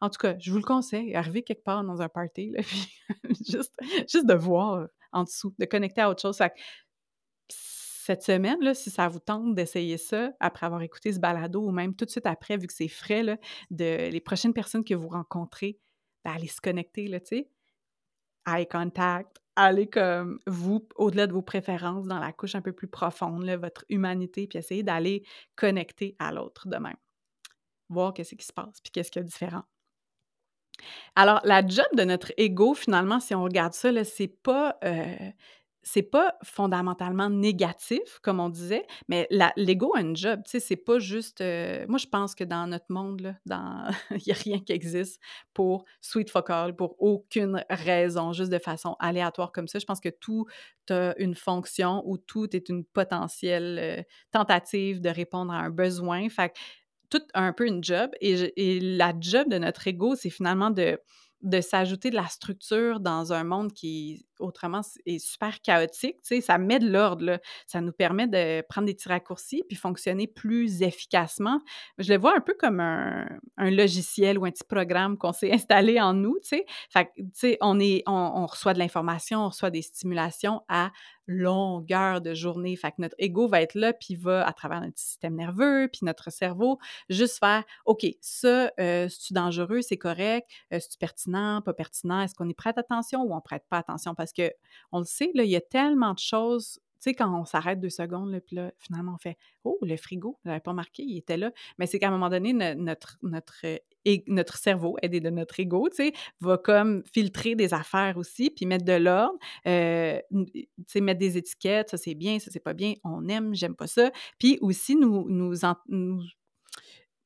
En 0.00 0.08
tout 0.08 0.18
cas, 0.18 0.34
je 0.38 0.50
vous 0.50 0.58
le 0.58 0.64
conseille, 0.64 1.14
arriver 1.14 1.42
quelque 1.42 1.64
part 1.64 1.84
dans 1.84 2.00
un 2.00 2.08
party, 2.08 2.52
puis 2.62 2.88
juste, 3.46 3.74
juste 4.08 4.26
de 4.26 4.34
voir 4.34 4.86
en 5.12 5.24
dessous, 5.24 5.54
de 5.58 5.64
connecter 5.64 6.00
à 6.00 6.10
autre 6.10 6.22
chose. 6.22 6.36
Fait 6.38 6.50
que 6.50 6.54
cette 8.10 8.24
semaine, 8.24 8.60
là, 8.60 8.74
si 8.74 8.90
ça 8.90 9.06
vous 9.06 9.20
tente 9.20 9.54
d'essayer 9.54 9.96
ça 9.96 10.32
après 10.40 10.66
avoir 10.66 10.82
écouté 10.82 11.12
ce 11.12 11.20
balado 11.20 11.62
ou 11.62 11.70
même 11.70 11.94
tout 11.94 12.04
de 12.04 12.10
suite 12.10 12.26
après, 12.26 12.56
vu 12.56 12.66
que 12.66 12.72
c'est 12.72 12.88
frais, 12.88 13.22
là, 13.22 13.36
de 13.70 14.10
les 14.10 14.20
prochaines 14.20 14.52
personnes 14.52 14.82
que 14.82 14.94
vous 14.94 15.08
rencontrez, 15.08 15.78
d'aller 16.24 16.48
se 16.48 16.60
connecter, 16.60 17.08
tu 17.08 17.20
sais. 17.24 17.48
Eye 18.48 18.66
contact, 18.66 19.36
aller 19.54 19.86
comme 19.86 20.40
vous, 20.48 20.88
au-delà 20.96 21.28
de 21.28 21.32
vos 21.32 21.42
préférences, 21.42 22.08
dans 22.08 22.18
la 22.18 22.32
couche 22.32 22.56
un 22.56 22.62
peu 22.62 22.72
plus 22.72 22.88
profonde, 22.88 23.44
là, 23.44 23.56
votre 23.56 23.84
humanité, 23.88 24.48
puis 24.48 24.58
essayer 24.58 24.82
d'aller 24.82 25.22
connecter 25.54 26.16
à 26.18 26.32
l'autre 26.32 26.66
de 26.66 26.78
même. 26.78 26.96
Voir 27.90 28.12
qu'est-ce 28.12 28.34
qui 28.34 28.44
se 28.44 28.52
passe, 28.52 28.80
puis 28.82 28.90
qu'est-ce 28.90 29.12
qu'il 29.12 29.20
y 29.20 29.22
a 29.22 29.24
de 29.24 29.30
différent. 29.30 29.62
Alors, 31.14 31.40
la 31.44 31.64
job 31.64 31.86
de 31.94 32.02
notre 32.02 32.32
ego, 32.38 32.74
finalement, 32.74 33.20
si 33.20 33.36
on 33.36 33.44
regarde 33.44 33.74
ça, 33.74 33.92
c'est 34.02 34.42
pas, 34.42 34.78
euh, 34.82 35.30
c'est 35.82 36.02
pas 36.02 36.34
fondamentalement 36.42 37.30
négatif, 37.30 38.18
comme 38.22 38.40
on 38.40 38.48
disait, 38.48 38.86
mais 39.08 39.26
l'ego 39.56 39.92
a 39.96 40.00
une 40.00 40.16
job, 40.16 40.42
tu 40.44 40.50
sais, 40.52 40.60
c'est 40.60 40.76
pas 40.76 40.98
juste... 40.98 41.40
Euh, 41.40 41.86
moi, 41.88 41.98
je 41.98 42.06
pense 42.06 42.34
que 42.34 42.44
dans 42.44 42.66
notre 42.66 42.86
monde, 42.90 43.20
là, 43.22 43.34
dans... 43.46 43.90
il 44.10 44.22
n'y 44.26 44.32
a 44.32 44.36
rien 44.36 44.58
qui 44.60 44.72
existe 44.72 45.20
pour 45.54 45.84
sweet 46.00 46.30
focal, 46.30 46.76
pour 46.76 46.96
aucune 47.00 47.64
raison, 47.70 48.32
juste 48.32 48.52
de 48.52 48.58
façon 48.58 48.96
aléatoire 49.00 49.52
comme 49.52 49.68
ça. 49.68 49.78
Je 49.78 49.86
pense 49.86 50.00
que 50.00 50.10
tout 50.10 50.46
a 50.90 51.14
une 51.18 51.34
fonction 51.34 52.02
ou 52.04 52.18
tout 52.18 52.54
est 52.54 52.68
une 52.68 52.84
potentielle 52.84 53.78
euh, 53.80 54.02
tentative 54.32 55.00
de 55.00 55.08
répondre 55.08 55.52
à 55.52 55.58
un 55.58 55.70
besoin. 55.70 56.28
Fait 56.28 56.50
que 56.50 56.58
tout 57.08 57.22
a 57.34 57.42
un 57.42 57.52
peu 57.52 57.66
une 57.66 57.82
job, 57.82 58.10
et, 58.20 58.52
et 58.56 58.80
la 58.80 59.12
job 59.18 59.48
de 59.48 59.58
notre 59.58 59.86
ego, 59.88 60.14
c'est 60.14 60.30
finalement 60.30 60.70
de 60.70 60.98
de 61.42 61.60
s'ajouter 61.60 62.10
de 62.10 62.16
la 62.16 62.26
structure 62.26 63.00
dans 63.00 63.32
un 63.32 63.44
monde 63.44 63.72
qui 63.72 64.26
autrement 64.40 64.80
est 65.06 65.18
super 65.18 65.60
chaotique, 65.60 66.16
tu 66.22 66.36
sais, 66.36 66.40
ça 66.40 66.58
met 66.58 66.78
de 66.78 66.88
l'ordre, 66.88 67.40
ça 67.66 67.80
nous 67.80 67.92
permet 67.92 68.26
de 68.26 68.62
prendre 68.68 68.86
des 68.86 68.94
petits 68.94 69.08
raccourcis 69.08 69.64
puis 69.68 69.76
fonctionner 69.76 70.26
plus 70.26 70.82
efficacement. 70.82 71.60
Je 71.98 72.12
le 72.12 72.18
vois 72.18 72.36
un 72.36 72.40
peu 72.40 72.54
comme 72.54 72.80
un, 72.80 73.26
logiciel 73.58 74.38
ou 74.38 74.44
un 74.44 74.50
petit 74.50 74.64
programme 74.64 75.16
qu'on 75.16 75.32
s'est 75.32 75.52
installé 75.52 76.00
en 76.00 76.14
nous, 76.14 76.38
tu 76.42 76.48
sais. 76.48 76.64
Fait 76.90 77.10
tu 77.16 77.24
sais, 77.34 77.58
on, 77.60 77.78
est, 77.80 78.02
on, 78.06 78.46
reçoit 78.46 78.74
de 78.74 78.78
l'information, 78.78 79.44
on 79.44 79.48
reçoit 79.48 79.70
des 79.70 79.82
stimulations 79.82 80.62
à 80.68 80.90
longueur 81.30 82.20
de 82.20 82.34
journée. 82.34 82.76
Fait 82.76 82.90
que 82.90 82.96
notre 82.98 83.14
ego 83.18 83.46
va 83.46 83.62
être 83.62 83.74
là, 83.74 83.92
puis 83.92 84.16
va, 84.16 84.46
à 84.46 84.52
travers 84.52 84.80
notre 84.80 84.98
système 84.98 85.36
nerveux, 85.36 85.88
puis 85.90 86.00
notre 86.02 86.30
cerveau, 86.30 86.78
juste 87.08 87.38
faire 87.38 87.64
OK, 87.86 88.04
ça, 88.20 88.72
euh, 88.80 89.08
c'est 89.08 89.34
dangereux, 89.34 89.80
c'est 89.80 89.96
correct, 89.96 90.48
euh, 90.72 90.78
c'est 90.80 90.98
pertinent, 90.98 91.62
pas 91.62 91.72
pertinent, 91.72 92.20
est-ce 92.22 92.34
qu'on 92.34 92.48
y 92.48 92.54
prête 92.54 92.78
attention 92.78 93.22
ou 93.22 93.34
on 93.34 93.40
prête 93.40 93.64
pas 93.68 93.78
attention? 93.78 94.14
Parce 94.14 94.29
que 94.32 94.52
on 94.92 94.98
le 94.98 95.04
sait, 95.04 95.30
là, 95.34 95.44
il 95.44 95.50
y 95.50 95.56
a 95.56 95.60
tellement 95.60 96.14
de 96.14 96.18
choses 96.18 96.80
tu 97.00 97.04
sais, 97.04 97.14
quand 97.14 97.34
on 97.34 97.46
s'arrête 97.46 97.80
deux 97.80 97.88
secondes, 97.88 98.30
là, 98.30 98.40
puis 98.42 98.56
là, 98.56 98.72
finalement, 98.78 99.14
on 99.14 99.18
fait 99.18 99.38
Oh, 99.64 99.78
le 99.80 99.96
frigo, 99.96 100.38
je 100.44 100.50
l'avais 100.50 100.60
pas 100.60 100.74
marqué, 100.74 101.02
il 101.02 101.16
était 101.16 101.38
là. 101.38 101.50
Mais 101.78 101.86
c'est 101.86 101.98
qu'à 101.98 102.08
un 102.08 102.10
moment 102.10 102.28
donné, 102.28 102.52
notre, 102.52 103.16
notre, 103.22 103.64
notre 104.26 104.58
cerveau, 104.58 104.98
aidé 105.00 105.20
de 105.20 105.30
notre 105.30 105.58
ego, 105.60 105.88
tu 105.88 105.96
sais, 105.96 106.12
va 106.40 106.58
comme 106.58 107.02
filtrer 107.10 107.54
des 107.54 107.72
affaires 107.72 108.18
aussi, 108.18 108.50
puis 108.50 108.66
mettre 108.66 108.84
de 108.84 108.92
l'ordre, 108.92 109.38
euh, 109.66 110.20
tu 110.30 110.68
sais, 110.86 111.00
mettre 111.00 111.20
des 111.20 111.38
étiquettes, 111.38 111.88
ça 111.88 111.96
c'est 111.96 112.14
bien, 112.14 112.38
ça 112.38 112.50
c'est 112.50 112.60
pas 112.60 112.74
bien, 112.74 112.92
on 113.02 113.26
aime, 113.28 113.54
j'aime 113.54 113.76
pas 113.76 113.86
ça. 113.86 114.10
Puis 114.38 114.58
aussi 114.60 114.94
nous, 114.94 115.24
nous 115.30 115.64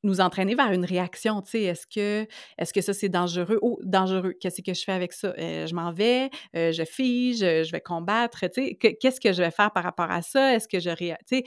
nous 0.05 0.21
entraîner 0.21 0.55
vers 0.55 0.71
une 0.71 0.85
réaction, 0.85 1.43
tu 1.43 1.53
sais, 1.53 1.63
est-ce 1.63 1.87
que, 1.87 2.27
est-ce 2.59 2.73
que 2.73 2.81
ça 2.81 2.93
c'est 2.93 3.09
dangereux? 3.09 3.59
Oh, 3.63 3.79
dangereux, 3.83 4.35
qu'est-ce 4.39 4.63
que 4.63 4.75
je 4.75 4.85
fais 4.85 4.93
avec 4.93 5.13
ça? 5.13 5.35
Euh, 5.39 5.67
je 5.67 5.75
m'en 5.75 5.91
vais, 5.93 6.31
euh, 6.55 6.73
je 6.73 6.85
fige, 6.85 7.41
je 7.41 7.71
vais 7.73 7.81
combattre, 7.81 8.41
tu 8.51 8.67
sais, 8.67 8.75
qu'est-ce 8.75 9.21
que 9.21 9.33
je 9.33 9.43
vais 9.43 9.51
faire 9.51 9.73
par 9.73 9.83
rapport 9.83 10.11
à 10.11 10.23
ça? 10.23 10.55
Est-ce 10.55 10.69
que 10.69 10.79
je 10.79 10.91
tu 10.95 11.17
sais, 11.27 11.45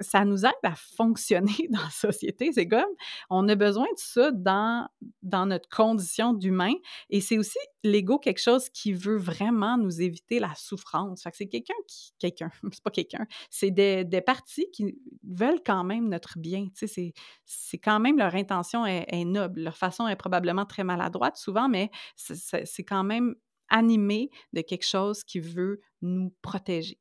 ça 0.00 0.24
nous 0.24 0.44
aide 0.44 0.52
à 0.62 0.74
fonctionner 0.74 1.52
dans 1.70 1.80
la 1.80 1.90
société, 1.90 2.50
c'est 2.52 2.68
comme, 2.68 2.84
on 3.30 3.48
a 3.48 3.54
besoin 3.54 3.86
de 3.86 3.98
ça 3.98 4.30
dans, 4.32 4.88
dans 5.22 5.46
notre 5.46 5.68
condition 5.68 6.34
d'humain, 6.34 6.74
et 7.10 7.20
c'est 7.20 7.38
aussi 7.38 7.58
l'ego 7.84 8.18
quelque 8.18 8.40
chose 8.40 8.68
qui 8.68 8.92
veut 8.92 9.16
vraiment 9.16 9.78
nous 9.78 10.02
éviter 10.02 10.40
la 10.40 10.52
souffrance. 10.56 11.22
Fait 11.22 11.30
c'est 11.32 11.46
quelqu'un 11.46 11.74
qui, 11.86 12.12
quelqu'un, 12.18 12.50
c'est 12.72 12.82
pas 12.82 12.90
quelqu'un, 12.90 13.26
c'est 13.48 13.70
des, 13.70 14.04
des 14.04 14.20
parties 14.20 14.66
qui 14.72 14.98
veulent 15.22 15.62
quand 15.64 15.84
même 15.84 16.08
notre 16.08 16.38
bien, 16.38 16.68
tu 16.76 16.86
sais, 16.88 17.12
c'est 17.44 17.75
quand 17.78 18.00
même 18.00 18.18
leur 18.18 18.34
intention 18.34 18.86
est, 18.86 19.24
noble. 19.24 19.60
Leur 19.60 19.76
façon 19.76 20.08
est 20.08 20.16
probablement 20.16 20.66
très 20.66 20.84
maladroite 20.84 21.36
souvent, 21.36 21.68
mais 21.68 21.90
c'est 22.16 22.84
quand 22.84 23.04
même 23.04 23.34
animé 23.68 24.30
de 24.52 24.60
quelque 24.60 24.86
chose 24.86 25.24
qui 25.24 25.40
veut 25.40 25.80
nous 26.02 26.34
protéger. 26.42 27.00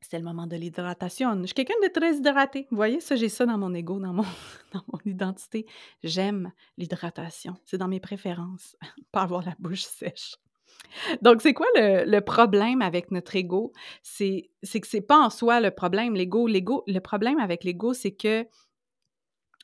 C'est 0.00 0.18
le 0.18 0.24
moment 0.24 0.46
de 0.46 0.54
l'hydratation. 0.54 1.36
Je 1.40 1.46
suis 1.46 1.54
quelqu'un 1.54 1.74
de 1.82 1.88
très 1.88 2.16
hydraté. 2.16 2.68
Vous 2.70 2.76
voyez, 2.76 3.00
ça, 3.00 3.16
j'ai 3.16 3.28
ça 3.28 3.44
dans 3.44 3.58
mon 3.58 3.74
ego, 3.74 3.98
dans 3.98 4.12
mon, 4.12 4.22
dans 4.72 4.82
mon 4.92 5.00
identité. 5.04 5.66
J'aime 6.04 6.52
l'hydratation. 6.76 7.56
C'est 7.64 7.78
dans 7.78 7.88
mes 7.88 7.98
préférences. 7.98 8.76
Pas 9.12 9.22
avoir 9.22 9.44
la 9.44 9.56
bouche 9.58 9.82
sèche. 9.82 10.36
Donc, 11.22 11.42
c'est 11.42 11.54
quoi 11.54 11.66
le, 11.74 12.20
problème 12.20 12.82
avec 12.82 13.10
notre 13.10 13.36
ego? 13.36 13.72
C'est, 14.02 14.50
que 14.62 14.86
c'est 14.86 15.00
pas 15.00 15.18
en 15.18 15.30
soi 15.30 15.60
le 15.60 15.70
problème, 15.70 16.14
l'ego. 16.14 16.48
Le 16.48 16.98
problème 16.98 17.38
avec 17.38 17.64
l'ego, 17.64 17.94
c'est 17.94 18.14
que 18.14 18.46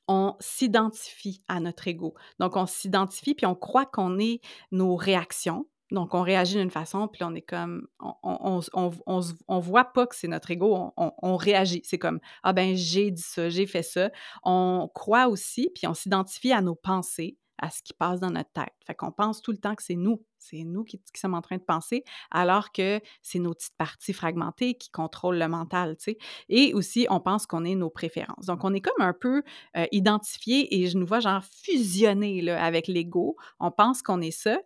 on 0.08 0.34
s'identifie 0.40 1.42
à 1.48 1.60
notre 1.60 1.88
ego. 1.88 2.14
Donc, 2.38 2.56
on 2.56 2.66
s'identifie 2.66 3.34
puis 3.34 3.46
on 3.46 3.54
croit 3.54 3.86
qu'on 3.86 4.18
est 4.18 4.40
nos 4.72 4.96
réactions. 4.96 5.66
Donc, 5.90 6.14
on 6.14 6.22
réagit 6.22 6.56
d'une 6.56 6.70
façon, 6.70 7.06
puis 7.06 7.22
on 7.22 7.34
est 7.34 7.42
comme, 7.42 7.86
on, 8.00 8.60
on, 8.72 9.60
voit 9.60 9.84
pas 9.84 10.06
que 10.06 10.16
c'est 10.16 10.26
notre 10.26 10.50
ego, 10.50 10.92
on, 10.96 11.36
réagit. 11.36 11.82
C'est 11.84 11.98
comme, 11.98 12.18
ah 12.42 12.54
ben, 12.54 12.74
j'ai 12.74 13.10
dit 13.10 13.22
ça, 13.22 13.50
j'ai 13.50 13.66
fait 13.66 13.82
ça. 13.82 14.10
On 14.42 14.90
croit 14.94 15.28
aussi, 15.28 15.70
puis 15.74 15.86
on 15.86 15.92
s'identifie 15.92 16.52
à 16.52 16.62
nos 16.62 16.74
pensées, 16.74 17.36
à 17.58 17.70
ce 17.70 17.82
qui 17.82 17.92
passe 17.92 18.20
dans 18.20 18.30
notre 18.30 18.50
tête. 18.52 18.72
Fait 18.86 18.94
qu'on 18.94 19.12
pense 19.12 19.42
tout 19.42 19.52
le 19.52 19.58
temps 19.58 19.74
que 19.74 19.82
c'est 19.82 19.94
nous 19.94 20.24
c'est 20.42 20.64
nous 20.64 20.84
qui, 20.84 21.00
sommes 21.14 21.34
en 21.34 21.42
train 21.42 21.56
de 21.56 21.62
penser, 21.62 22.04
alors 22.30 22.72
que 22.72 23.00
c'est 23.22 23.38
nos 23.38 23.54
petites 23.54 23.76
parties 23.76 24.12
fragmentées 24.12 24.74
qui 24.74 24.90
contrôlent 24.90 25.38
le 25.38 25.48
mental, 25.48 25.96
tu 25.96 26.12
sais. 26.12 26.18
Et 26.48 26.74
aussi, 26.74 27.06
on 27.10 27.20
pense 27.20 27.46
qu'on 27.46 27.64
est 27.64 27.74
nos 27.74 27.90
préférences. 27.90 28.46
Donc, 28.46 28.64
on 28.64 28.74
est 28.74 28.80
comme 28.80 29.00
un 29.00 29.12
peu 29.12 29.42
euh, 29.76 29.86
identifié 29.92 30.80
et 30.80 30.88
je 30.88 30.98
nous 30.98 31.06
vois 31.06 31.20
genre 31.20 31.42
fusionner 31.44 32.40
là, 32.42 32.62
avec 32.62 32.88
l'ego. 32.88 33.36
On 33.60 33.70
pense 33.70 34.02
qu'on 34.02 34.20
est 34.20 34.30
ça. 34.30 34.58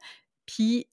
Puis 0.47 0.87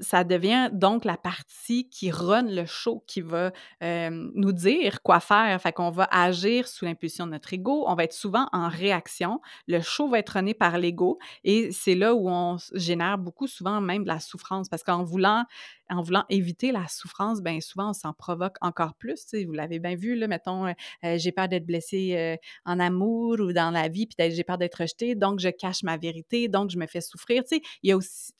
ça 0.00 0.24
devient 0.24 0.70
donc 0.72 1.04
la 1.04 1.16
partie 1.16 1.88
qui 1.88 2.10
run 2.10 2.42
le 2.42 2.66
show, 2.66 3.04
qui 3.06 3.20
va 3.20 3.52
nous 3.80 4.52
dire 4.52 5.02
quoi 5.02 5.20
faire. 5.20 5.60
Fait 5.60 5.72
qu'on 5.72 5.90
va 5.90 6.08
agir 6.10 6.68
sous 6.68 6.84
l'impulsion 6.84 7.26
de 7.26 7.32
notre 7.32 7.52
ego. 7.52 7.84
On 7.86 7.94
va 7.94 8.04
être 8.04 8.12
souvent 8.12 8.48
en 8.52 8.68
réaction. 8.68 9.40
Le 9.66 9.80
show 9.80 10.08
va 10.08 10.18
être 10.18 10.30
runné 10.30 10.54
par 10.54 10.78
l'ego. 10.78 11.18
Et 11.44 11.70
c'est 11.72 11.94
là 11.94 12.14
où 12.14 12.28
on 12.28 12.56
génère 12.74 13.18
beaucoup, 13.18 13.46
souvent 13.46 13.80
même 13.80 14.02
de 14.02 14.08
la 14.08 14.20
souffrance. 14.20 14.68
Parce 14.68 14.82
qu'en 14.82 15.04
voulant 15.04 15.44
en 15.92 16.02
voulant 16.02 16.24
éviter 16.28 16.72
la 16.72 16.88
souffrance, 16.88 17.42
bien 17.42 17.60
souvent, 17.60 17.90
on 17.90 17.92
s'en 17.92 18.12
provoque 18.12 18.56
encore 18.60 18.94
plus. 18.94 19.26
Vous 19.46 19.52
l'avez 19.52 19.78
bien 19.78 19.94
vu, 19.94 20.14
là, 20.14 20.26
mettons, 20.26 20.66
euh, 20.66 20.72
euh, 21.04 21.18
j'ai 21.18 21.32
peur 21.32 21.48
d'être 21.48 21.66
blessée 21.66 22.14
euh, 22.16 22.36
en 22.64 22.80
amour 22.80 23.40
ou 23.40 23.52
dans 23.52 23.70
la 23.70 23.88
vie, 23.88 24.06
puis 24.06 24.16
j'ai 24.30 24.44
peur 24.44 24.58
d'être 24.58 24.76
rejetée, 24.76 25.14
donc 25.14 25.40
je 25.40 25.48
cache 25.48 25.82
ma 25.82 25.96
vérité, 25.96 26.48
donc 26.48 26.70
je 26.70 26.78
me 26.78 26.86
fais 26.86 27.00
souffrir. 27.00 27.42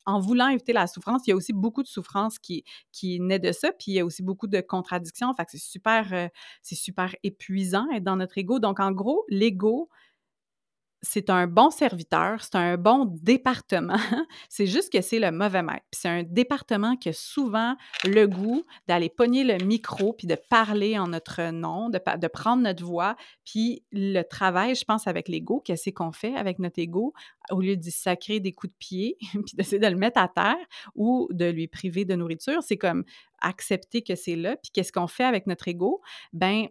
en 0.06 0.20
voulant 0.20 0.48
éviter 0.48 0.72
la 0.72 0.86
souffrance, 0.86 1.22
il 1.26 1.30
y 1.30 1.32
a 1.32 1.36
aussi 1.36 1.52
beaucoup 1.52 1.82
de 1.82 1.88
souffrance 1.88 2.38
qui, 2.38 2.64
qui 2.90 3.20
naît 3.20 3.38
de 3.38 3.52
ça, 3.52 3.70
puis 3.72 3.92
il 3.92 3.94
y 3.94 4.00
a 4.00 4.04
aussi 4.04 4.22
beaucoup 4.22 4.46
de 4.46 4.60
contradictions. 4.60 5.32
Fait 5.34 5.46
c'est 5.50 6.74
super, 6.74 7.14
épuisant 7.22 7.86
être 7.90 8.04
dans 8.04 8.16
notre 8.16 8.38
ego. 8.38 8.58
Donc, 8.58 8.80
en 8.80 8.92
gros, 8.92 9.24
l'ego, 9.28 9.88
c'est 11.02 11.30
un 11.30 11.48
bon 11.48 11.70
serviteur, 11.70 12.42
c'est 12.42 12.54
un 12.54 12.76
bon 12.76 13.06
département. 13.06 13.96
c'est 14.48 14.66
juste 14.66 14.92
que 14.92 15.00
c'est 15.00 15.18
le 15.18 15.32
mauvais 15.32 15.62
maître. 15.62 15.84
c'est 15.90 16.08
un 16.08 16.22
département 16.22 16.96
qui 16.96 17.08
a 17.08 17.12
souvent 17.12 17.74
le 18.04 18.26
goût 18.26 18.64
d'aller 18.86 19.08
pogner 19.08 19.42
le 19.42 19.64
micro 19.64 20.12
puis 20.12 20.28
de 20.28 20.36
parler 20.48 20.96
en 20.98 21.08
notre 21.08 21.50
nom, 21.50 21.90
de, 21.90 22.28
prendre 22.28 22.62
notre 22.62 22.84
voix. 22.84 23.16
Puis 23.44 23.82
le 23.90 24.22
travail, 24.22 24.76
je 24.76 24.84
pense, 24.84 25.08
avec 25.08 25.28
l'ego, 25.28 25.60
qu'est-ce 25.64 25.90
qu'on 25.90 26.12
fait 26.12 26.36
avec 26.36 26.60
notre 26.60 26.78
ego, 26.78 27.12
au 27.50 27.60
lieu 27.60 27.76
d'y 27.76 27.90
sacrer 27.90 28.38
des 28.38 28.52
coups 28.52 28.72
de 28.72 28.78
pied 28.78 29.16
puis 29.32 29.56
d'essayer 29.56 29.80
de 29.80 29.88
le 29.88 29.96
mettre 29.96 30.20
à 30.20 30.28
terre 30.28 30.64
ou 30.94 31.28
de 31.32 31.46
lui 31.46 31.66
priver 31.66 32.04
de 32.04 32.14
nourriture, 32.14 32.62
c'est 32.62 32.78
comme 32.78 33.04
accepter 33.40 34.02
que 34.02 34.14
c'est 34.14 34.36
là. 34.36 34.56
Puis 34.56 34.70
qu'est-ce 34.72 34.92
qu'on 34.92 35.08
fait 35.08 35.24
avec 35.24 35.48
notre 35.48 35.66
ego? 35.66 36.00
Ben, 36.32 36.68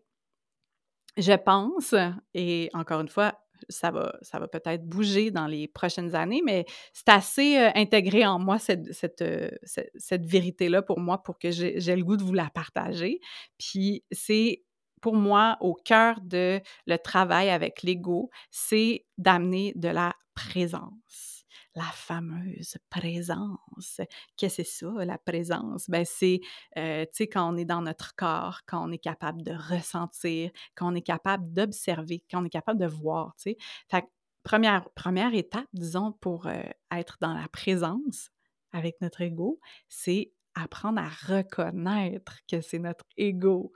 je 1.18 1.34
pense, 1.34 1.94
et 2.34 2.70
encore 2.74 3.02
une 3.02 3.10
fois, 3.10 3.38
ça 3.72 3.92
va, 3.92 4.14
ça 4.22 4.40
va 4.40 4.48
peut-être 4.48 4.86
bouger 4.86 5.32
dans 5.32 5.48
les 5.48 5.68
prochaines 5.68 6.16
années, 6.16 6.42
mais 6.46 6.66
c'est 6.94 7.10
assez 7.10 7.58
intégré 7.76 8.26
en 8.26 8.40
moi, 8.40 8.60
cette, 8.60 8.94
cette, 8.94 9.24
cette, 9.64 10.26
vérité-là 10.26 10.82
pour 10.82 11.00
moi, 11.00 11.24
pour 11.24 11.40
que 11.40 11.52
j'ai 11.52 11.96
le 11.96 12.04
goût 12.04 12.18
de 12.18 12.24
vous 12.24 12.34
la 12.34 12.50
partager. 12.50 13.20
Puis 13.58 14.04
c'est 14.12 14.64
pour 15.02 15.16
moi, 15.16 15.58
au 15.62 15.74
cœur 15.74 16.22
de 16.22 16.62
le 16.86 16.98
travail 16.98 17.50
avec 17.50 17.82
l'ego, 17.82 18.30
c'est 18.52 19.06
d'amener 19.18 19.74
de 19.76 19.90
la 19.90 20.14
présence 20.36 21.31
la 21.76 21.84
fameuse 21.84 22.78
présence. 22.90 24.02
Qu'est-ce 24.38 24.58
que 24.58 24.64
c'est 24.64 24.86
ça, 24.86 25.06
la 25.06 25.18
présence? 25.18 25.90
Ben, 25.90 26.04
c'est, 26.06 26.42
euh, 26.78 27.04
tu 27.06 27.12
sais, 27.14 27.28
quand 27.28 27.54
on 27.54 27.58
est 27.58 27.66
dans 27.66 27.82
notre 27.82 28.16
corps, 28.16 28.62
quand 28.66 28.88
on 28.88 28.92
est 28.92 28.98
capable 28.98 29.42
de 29.44 29.52
ressentir, 29.54 30.52
quand 30.76 30.92
on 30.92 30.96
est 30.96 31.02
capable 31.02 31.52
d'observer, 31.54 32.24
quand 32.30 32.42
on 32.42 32.46
est 32.46 32.50
capable 32.50 32.80
de 32.80 32.88
voir, 32.88 33.36
tu 33.38 33.52
sais? 33.52 33.58
Fait 33.90 34.06
première, 34.44 34.90
première 34.92 35.34
étape, 35.34 35.68
disons, 35.74 36.12
pour 36.14 36.48
euh, 36.48 36.62
être 36.92 37.18
dans 37.22 37.34
la 37.34 37.48
présence 37.48 38.30
avec 38.74 39.00
notre 39.02 39.22
ego, 39.22 39.60
c'est 39.90 40.32
apprendre 40.56 41.00
à 41.02 41.10
reconnaître 41.34 42.40
que 42.50 42.62
c'est 42.62 42.80
notre 42.80 43.06
ego. 43.18 43.72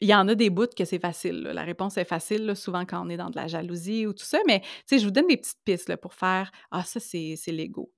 Il 0.00 0.08
y 0.08 0.14
en 0.14 0.28
a 0.28 0.34
des 0.34 0.50
bouts 0.50 0.66
que 0.76 0.84
c'est 0.84 0.98
facile. 0.98 1.42
La 1.42 1.62
réponse 1.62 1.96
est 1.96 2.04
facile, 2.04 2.54
souvent 2.54 2.84
quand 2.84 3.04
on 3.04 3.08
est 3.08 3.16
dans 3.16 3.30
de 3.30 3.36
la 3.36 3.46
jalousie 3.48 4.06
ou 4.06 4.12
tout 4.12 4.24
ça, 4.24 4.38
mais 4.46 4.62
je 4.90 5.02
vous 5.04 5.10
donne 5.10 5.26
des 5.28 5.36
petites 5.36 5.58
pistes 5.64 5.96
pour 5.96 6.14
faire 6.14 6.50
Ah, 6.70 6.84
ça, 6.84 7.00
c'est 7.00 7.36
l'ego. 7.48 7.90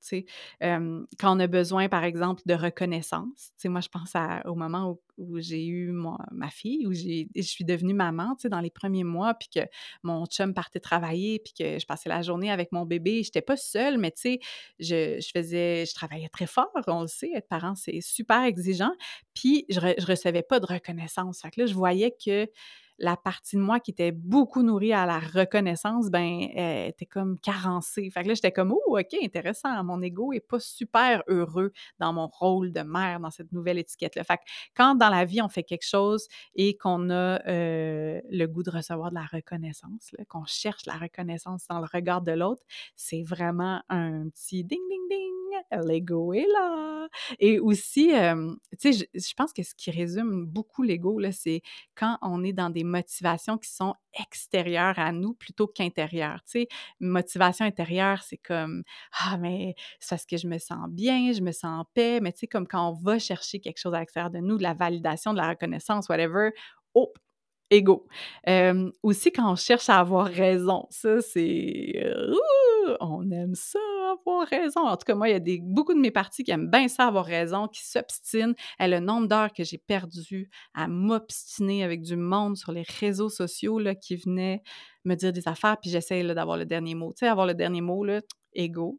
Euh, 0.62 1.04
quand 1.18 1.36
on 1.36 1.40
a 1.40 1.46
besoin, 1.46 1.88
par 1.88 2.04
exemple, 2.04 2.42
de 2.46 2.54
reconnaissance, 2.54 3.52
moi, 3.64 3.80
je 3.80 3.88
pense 3.88 4.12
au 4.44 4.54
moment 4.54 4.90
où 4.90 5.00
où 5.18 5.38
j'ai 5.40 5.66
eu 5.66 5.92
ma 5.92 6.48
fille, 6.50 6.86
où 6.86 6.92
je 6.94 7.42
suis 7.42 7.64
devenue 7.64 7.94
maman, 7.94 8.34
tu 8.36 8.42
sais, 8.42 8.48
dans 8.48 8.60
les 8.60 8.70
premiers 8.70 9.04
mois, 9.04 9.34
puis 9.34 9.48
que 9.54 9.60
mon 10.02 10.24
chum 10.26 10.54
partait 10.54 10.80
travailler, 10.80 11.40
puis 11.40 11.52
que 11.52 11.78
je 11.78 11.86
passais 11.86 12.08
la 12.08 12.22
journée 12.22 12.50
avec 12.50 12.72
mon 12.72 12.86
bébé. 12.86 13.22
Je 13.22 13.28
n'étais 13.28 13.42
pas 13.42 13.56
seule, 13.56 13.98
mais 13.98 14.10
tu 14.12 14.20
sais, 14.20 14.40
je, 14.78 15.20
je, 15.20 15.30
faisais, 15.34 15.84
je 15.86 15.94
travaillais 15.94 16.28
très 16.28 16.46
fort, 16.46 16.70
on 16.86 17.02
le 17.02 17.08
sait, 17.08 17.30
être 17.34 17.48
parent, 17.48 17.74
c'est 17.74 18.00
super 18.00 18.42
exigeant. 18.44 18.92
Puis 19.34 19.66
je, 19.68 19.80
ne 19.80 20.06
recevais 20.06 20.42
pas 20.42 20.60
de 20.60 20.66
reconnaissance. 20.66 21.40
Fait 21.40 21.56
là, 21.56 21.66
je 21.66 21.74
voyais 21.74 22.12
que 22.12 22.48
la 22.98 23.16
partie 23.16 23.56
de 23.56 23.60
moi 23.60 23.80
qui 23.80 23.92
était 23.92 24.12
beaucoup 24.12 24.62
nourrie 24.62 24.92
à 24.92 25.06
la 25.06 25.18
reconnaissance, 25.18 26.10
ben, 26.10 26.48
était 26.86 27.06
comme 27.06 27.38
carencée. 27.38 28.10
Fait 28.10 28.22
que 28.22 28.28
là, 28.28 28.34
j'étais 28.34 28.52
comme, 28.52 28.72
oh, 28.72 28.98
OK, 28.98 29.16
intéressant. 29.22 29.82
Mon 29.84 30.02
ego 30.02 30.32
est 30.32 30.40
pas 30.40 30.60
super 30.60 31.22
heureux 31.28 31.72
dans 31.98 32.12
mon 32.12 32.26
rôle 32.26 32.72
de 32.72 32.82
mère, 32.82 33.20
dans 33.20 33.30
cette 33.30 33.52
nouvelle 33.52 33.78
étiquette-là. 33.78 34.24
Fait 34.24 34.38
que 34.38 34.42
quand 34.76 34.94
dans 34.94 35.10
la 35.10 35.24
vie, 35.24 35.40
on 35.40 35.48
fait 35.48 35.62
quelque 35.62 35.86
chose 35.86 36.26
et 36.54 36.76
qu'on 36.76 37.10
a 37.10 37.40
euh, 37.48 38.20
le 38.30 38.46
goût 38.46 38.62
de 38.62 38.70
recevoir 38.70 39.10
de 39.10 39.14
la 39.14 39.26
reconnaissance, 39.26 40.14
qu'on 40.28 40.44
cherche 40.44 40.86
la 40.86 40.94
reconnaissance 40.94 41.66
dans 41.68 41.78
le 41.78 41.86
regard 41.92 42.22
de 42.22 42.32
l'autre, 42.32 42.62
c'est 42.96 43.22
vraiment 43.22 43.82
un 43.88 44.28
petit 44.28 44.64
ding, 44.64 44.80
ding, 44.88 45.08
ding 45.08 45.37
l'ego 45.84 46.32
est 46.32 46.46
là. 46.52 47.08
Et 47.38 47.58
aussi, 47.58 48.12
tu 48.78 48.92
sais, 48.92 49.08
je, 49.14 49.34
pense 49.34 49.52
que 49.52 49.62
ce 49.62 49.74
qui 49.74 49.90
résume 49.90 50.46
beaucoup 50.46 50.82
l'ego, 50.82 51.20
c'est 51.32 51.62
quand 51.94 52.18
on 52.22 52.44
est 52.44 52.52
dans 52.52 52.70
des 52.70 52.84
motivations 52.84 53.58
qui 53.58 53.70
sont 53.70 53.94
extérieures 54.18 54.98
à 54.98 55.12
nous 55.12 55.34
plutôt 55.34 55.66
qu'intérieures. 55.66 56.42
Tu 56.44 56.60
sais, 56.60 56.68
motivation 57.00 57.64
intérieure, 57.64 58.22
c'est 58.22 58.38
comme 58.38 58.82
Ah, 59.20 59.36
mais 59.38 59.74
c'est 60.00 60.10
parce 60.10 60.26
que 60.26 60.36
je 60.36 60.46
me 60.46 60.58
sens 60.58 60.88
bien, 60.88 61.32
je 61.32 61.40
me 61.40 61.52
sens 61.52 61.80
en 61.80 61.84
paix. 61.94 62.20
Mais 62.20 62.32
tu 62.32 62.40
sais, 62.40 62.46
comme 62.46 62.66
quand 62.66 62.90
on 62.90 62.92
va 62.92 63.18
chercher 63.18 63.60
quelque 63.60 63.78
chose 63.78 63.94
à 63.94 64.00
l'extérieur 64.00 64.30
de 64.30 64.38
nous, 64.38 64.58
de 64.58 64.62
la 64.62 64.74
validation, 64.74 65.32
de 65.32 65.38
la 65.38 65.48
reconnaissance, 65.48 66.08
whatever, 66.08 66.50
oh, 66.94 67.12
ego. 67.70 68.06
aussi, 69.02 69.32
quand 69.32 69.52
on 69.52 69.56
cherche 69.56 69.88
à 69.88 69.98
avoir 69.98 70.26
raison, 70.26 70.86
ça, 70.90 71.20
c'est. 71.20 72.12
on 73.00 73.30
aime 73.30 73.54
ça, 73.54 73.78
avoir 74.12 74.46
raison. 74.46 74.80
En 74.80 74.96
tout 74.96 75.04
cas, 75.04 75.14
moi, 75.14 75.28
il 75.28 75.32
y 75.32 75.34
a 75.34 75.40
des, 75.40 75.60
beaucoup 75.62 75.94
de 75.94 75.98
mes 75.98 76.10
parties 76.10 76.44
qui 76.44 76.50
aiment 76.50 76.70
bien 76.70 76.88
ça, 76.88 77.06
avoir 77.06 77.24
raison, 77.24 77.68
qui 77.68 77.84
s'obstinent. 77.84 78.54
Et 78.80 78.88
le 78.88 79.00
nombre 79.00 79.28
d'heures 79.28 79.52
que 79.52 79.64
j'ai 79.64 79.78
perdu 79.78 80.50
à 80.74 80.88
m'obstiner 80.88 81.84
avec 81.84 82.02
du 82.02 82.16
monde 82.16 82.56
sur 82.56 82.72
les 82.72 82.84
réseaux 83.00 83.30
sociaux 83.30 83.78
là, 83.78 83.94
qui 83.94 84.16
venait 84.16 84.62
me 85.04 85.14
dire 85.14 85.32
des 85.32 85.48
affaires, 85.48 85.76
puis 85.80 85.90
j'essaie 85.90 86.22
d'avoir 86.34 86.56
le 86.56 86.66
dernier 86.66 86.94
mot. 86.94 87.12
Tu 87.12 87.20
sais, 87.20 87.28
avoir 87.28 87.46
le 87.46 87.54
dernier 87.54 87.80
mot, 87.80 88.04
là, 88.04 88.20
ego 88.54 88.98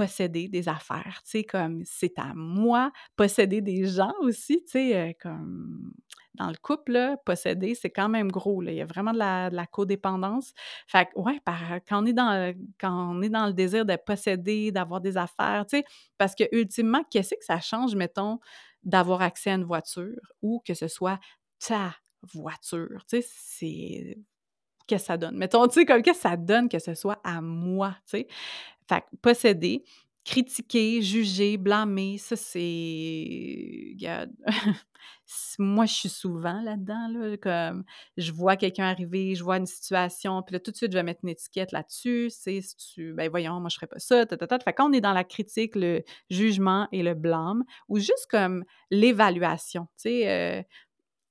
posséder 0.00 0.48
des 0.48 0.68
affaires, 0.68 1.20
tu 1.24 1.30
sais, 1.30 1.44
comme 1.44 1.82
c'est 1.84 2.18
à 2.18 2.32
moi, 2.34 2.90
posséder 3.16 3.60
des 3.60 3.84
gens 3.86 4.14
aussi, 4.20 4.62
tu 4.64 4.70
sais, 4.70 4.96
euh, 4.96 5.12
comme 5.20 5.92
dans 6.34 6.48
le 6.48 6.56
couple, 6.56 7.16
posséder, 7.24 7.74
c'est 7.74 7.90
quand 7.90 8.08
même 8.08 8.30
gros, 8.30 8.62
il 8.62 8.74
y 8.74 8.80
a 8.80 8.86
vraiment 8.86 9.12
de 9.12 9.18
la, 9.18 9.66
codépendance. 9.66 10.52
Fait 10.86 11.06
que, 11.06 11.18
ouais, 11.18 11.40
quand, 11.88 12.02
on 12.02 12.06
est 12.06 12.12
dans, 12.12 12.54
quand 12.80 13.16
on 13.16 13.22
est 13.22 13.28
dans 13.28 13.46
le 13.46 13.52
désir 13.52 13.84
de 13.84 13.96
posséder, 13.96 14.70
d'avoir 14.70 15.00
des 15.00 15.16
affaires, 15.16 15.64
tu 15.68 15.78
sais, 15.78 15.84
parce 16.18 16.34
que 16.34 16.44
ultimement, 16.52 17.02
qu'est-ce 17.10 17.34
que 17.34 17.44
ça 17.44 17.60
change, 17.60 17.94
mettons, 17.94 18.38
d'avoir 18.82 19.22
accès 19.22 19.50
à 19.50 19.54
une 19.54 19.64
voiture 19.64 20.20
ou 20.42 20.62
que 20.64 20.74
ce 20.74 20.88
soit 20.88 21.18
ta 21.58 21.94
voiture, 22.22 23.04
tu 23.08 23.20
sais, 23.20 23.28
c'est 23.28 24.18
qu'est-ce 24.86 25.04
que 25.04 25.06
ça 25.06 25.16
donne? 25.16 25.36
Mettons, 25.36 25.66
tu 25.66 25.80
sais, 25.80 25.86
comme 25.86 26.02
qu'est-ce 26.02 26.22
que 26.22 26.28
ça 26.28 26.36
donne 26.36 26.68
que 26.68 26.78
ce 26.78 26.94
soit 26.94 27.20
à 27.24 27.40
moi, 27.40 27.96
tu 28.06 28.18
sais? 28.18 28.26
Fait 28.88 29.00
que 29.02 29.16
posséder, 29.22 29.84
critiquer, 30.24 31.02
juger, 31.02 31.56
blâmer, 31.56 32.18
ça 32.18 32.36
c'est. 32.36 33.96
Moi, 35.58 35.86
je 35.86 35.94
suis 35.94 36.08
souvent 36.08 36.60
là-dedans, 36.60 37.08
là, 37.08 37.36
comme 37.36 37.84
je 38.16 38.32
vois 38.32 38.56
quelqu'un 38.56 38.84
arriver, 38.84 39.34
je 39.34 39.44
vois 39.44 39.58
une 39.58 39.66
situation, 39.66 40.42
puis 40.42 40.54
là, 40.54 40.60
tout 40.60 40.70
de 40.72 40.76
suite, 40.76 40.92
je 40.92 40.96
vais 40.96 41.02
mettre 41.02 41.20
une 41.22 41.30
étiquette 41.30 41.72
là-dessus. 41.72 42.30
C'est 42.30 42.60
si 42.60 42.76
tu. 42.76 43.12
Ben 43.14 43.30
voyons, 43.30 43.60
moi, 43.60 43.68
je 43.70 43.76
ferais 43.76 43.86
pas 43.86 43.98
ça, 43.98 44.26
ta, 44.26 44.36
Fait 44.58 44.72
quand 44.72 44.90
on 44.90 44.92
est 44.92 45.00
dans 45.00 45.12
la 45.12 45.24
critique, 45.24 45.76
le 45.76 46.02
jugement 46.30 46.88
et 46.92 47.02
le 47.02 47.14
blâme, 47.14 47.64
ou 47.88 47.98
juste 47.98 48.26
comme 48.30 48.64
l'évaluation, 48.90 49.86
tu 49.96 50.10
sais. 50.10 50.28
Euh, 50.28 50.62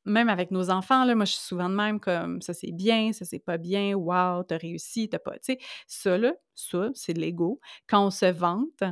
même 0.10 0.30
avec 0.30 0.52
nos 0.52 0.70
enfants, 0.70 1.06
là, 1.06 1.16
moi, 1.16 1.26
je 1.26 1.34
suis 1.34 1.42
souvent 1.42 1.70
de 1.70 1.76
même 1.76 2.00
comme 2.00 2.42
ça, 2.42 2.54
c'est 2.54 2.72
bien, 2.72 3.14
ça, 3.14 3.26
c'est 3.26 3.40
pas 3.40 3.58
bien, 3.58 3.94
wow, 3.94 4.44
t'as 4.44 4.58
réussi, 4.58 5.10
t'as 5.10 5.20
pas. 5.20 5.34
Tu 5.34 5.54
sais, 5.54 5.60
ça, 5.88 6.18
là, 6.18 6.34
ça, 6.56 6.90
c'est 6.94 7.14
l'ego. 7.14 7.60
Quand 7.88 8.06
on 8.06 8.10
se 8.10 8.26
vante, 8.26 8.84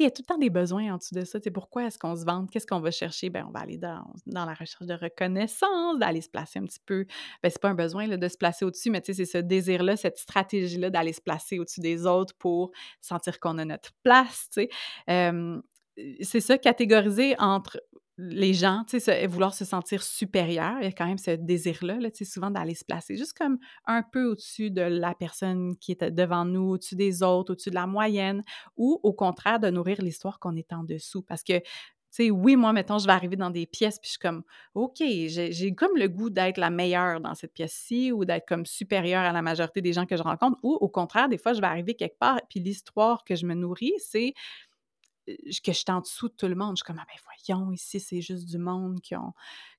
il 0.00 0.02
y 0.02 0.06
a 0.06 0.10
tout 0.10 0.22
le 0.22 0.26
temps 0.26 0.38
des 0.38 0.50
besoins 0.50 0.92
en 0.92 0.96
dessous 0.96 1.14
de 1.14 1.24
ça. 1.24 1.38
Tu 1.38 1.52
pourquoi 1.52 1.84
est-ce 1.84 1.98
qu'on 1.98 2.16
se 2.16 2.24
vante? 2.24 2.50
Qu'est-ce 2.50 2.66
qu'on 2.66 2.80
va 2.80 2.90
chercher? 2.90 3.30
Ben, 3.30 3.46
on 3.48 3.52
va 3.52 3.60
aller 3.60 3.78
dans, 3.78 4.04
dans 4.26 4.44
la 4.44 4.54
recherche 4.54 4.86
de 4.86 4.94
reconnaissance, 4.94 5.98
d'aller 5.98 6.20
se 6.20 6.28
placer 6.28 6.58
un 6.58 6.64
petit 6.64 6.80
peu. 6.84 7.06
Ben, 7.42 7.50
c'est 7.50 7.60
pas 7.60 7.68
un 7.68 7.74
besoin 7.74 8.06
là, 8.06 8.16
de 8.16 8.28
se 8.28 8.36
placer 8.36 8.64
au-dessus, 8.64 8.90
mais 8.90 9.02
c'est 9.04 9.24
ce 9.24 9.38
désir-là, 9.38 9.96
cette 9.96 10.18
stratégie-là 10.18 10.90
d'aller 10.90 11.12
se 11.12 11.20
placer 11.20 11.58
au-dessus 11.58 11.80
des 11.80 12.06
autres 12.06 12.34
pour 12.38 12.72
sentir 13.00 13.38
qu'on 13.38 13.58
a 13.58 13.64
notre 13.64 13.92
place. 14.02 14.48
Tu 14.52 14.68
c'est 16.20 16.40
ça, 16.40 16.58
catégoriser 16.58 17.36
entre 17.38 17.80
les 18.16 18.54
gens, 18.54 18.84
tu 18.88 19.00
sais, 19.00 19.26
vouloir 19.26 19.54
se 19.54 19.64
sentir 19.64 20.02
supérieur, 20.02 20.76
il 20.80 20.84
y 20.84 20.88
a 20.88 20.92
quand 20.92 21.06
même 21.06 21.18
ce 21.18 21.32
désir-là, 21.32 21.98
là, 21.98 22.10
tu 22.10 22.24
sais, 22.24 22.30
souvent 22.30 22.50
d'aller 22.50 22.74
se 22.74 22.84
placer 22.84 23.16
juste 23.16 23.36
comme 23.36 23.58
un 23.86 24.02
peu 24.02 24.26
au-dessus 24.26 24.70
de 24.70 24.82
la 24.82 25.14
personne 25.14 25.76
qui 25.78 25.92
est 25.92 26.04
devant 26.04 26.44
nous, 26.44 26.70
au-dessus 26.70 26.94
des 26.94 27.22
autres, 27.22 27.52
au-dessus 27.52 27.70
de 27.70 27.74
la 27.74 27.86
moyenne, 27.86 28.44
ou 28.76 29.00
au 29.02 29.12
contraire 29.12 29.58
de 29.58 29.68
nourrir 29.68 30.00
l'histoire 30.00 30.38
qu'on 30.38 30.54
est 30.56 30.72
en 30.72 30.84
dessous. 30.84 31.22
Parce 31.22 31.42
que, 31.42 31.58
tu 31.58 31.64
sais, 32.10 32.30
oui, 32.30 32.54
moi, 32.54 32.72
mettons, 32.72 32.98
je 32.98 33.06
vais 33.06 33.12
arriver 33.12 33.34
dans 33.34 33.50
des 33.50 33.66
pièces, 33.66 33.98
puis 33.98 34.06
je 34.06 34.12
suis 34.12 34.20
comme, 34.20 34.44
OK, 34.74 34.98
j'ai 35.00 35.74
comme 35.74 35.96
le 35.96 36.06
goût 36.06 36.30
d'être 36.30 36.58
la 36.58 36.70
meilleure 36.70 37.20
dans 37.20 37.34
cette 37.34 37.52
pièce-ci, 37.52 38.12
ou 38.12 38.24
d'être 38.24 38.46
comme 38.46 38.64
supérieure 38.64 39.22
à 39.22 39.32
la 39.32 39.42
majorité 39.42 39.80
des 39.80 39.92
gens 39.92 40.06
que 40.06 40.16
je 40.16 40.22
rencontre, 40.22 40.56
ou 40.62 40.74
au 40.74 40.88
contraire, 40.88 41.28
des 41.28 41.38
fois, 41.38 41.52
je 41.52 41.60
vais 41.60 41.66
arriver 41.66 41.94
quelque 41.94 42.18
part, 42.18 42.40
puis 42.48 42.60
l'histoire 42.60 43.24
que 43.24 43.34
je 43.34 43.44
me 43.44 43.54
nourris, 43.54 43.94
c'est 43.98 44.34
que 45.26 45.72
je 45.72 45.78
suis 45.78 45.84
en 45.88 46.00
dessous 46.00 46.28
de 46.28 46.34
tout 46.34 46.46
le 46.46 46.54
monde. 46.54 46.76
Je 46.76 46.82
suis 46.82 46.84
comme, 46.84 47.00
ah 47.00 47.06
ben 47.06 47.18
voyons, 47.46 47.72
ici, 47.72 48.00
c'est 48.00 48.20
juste 48.20 48.46
du 48.46 48.58
monde 48.58 49.00
qui 49.00 49.16
ont, 49.16 49.32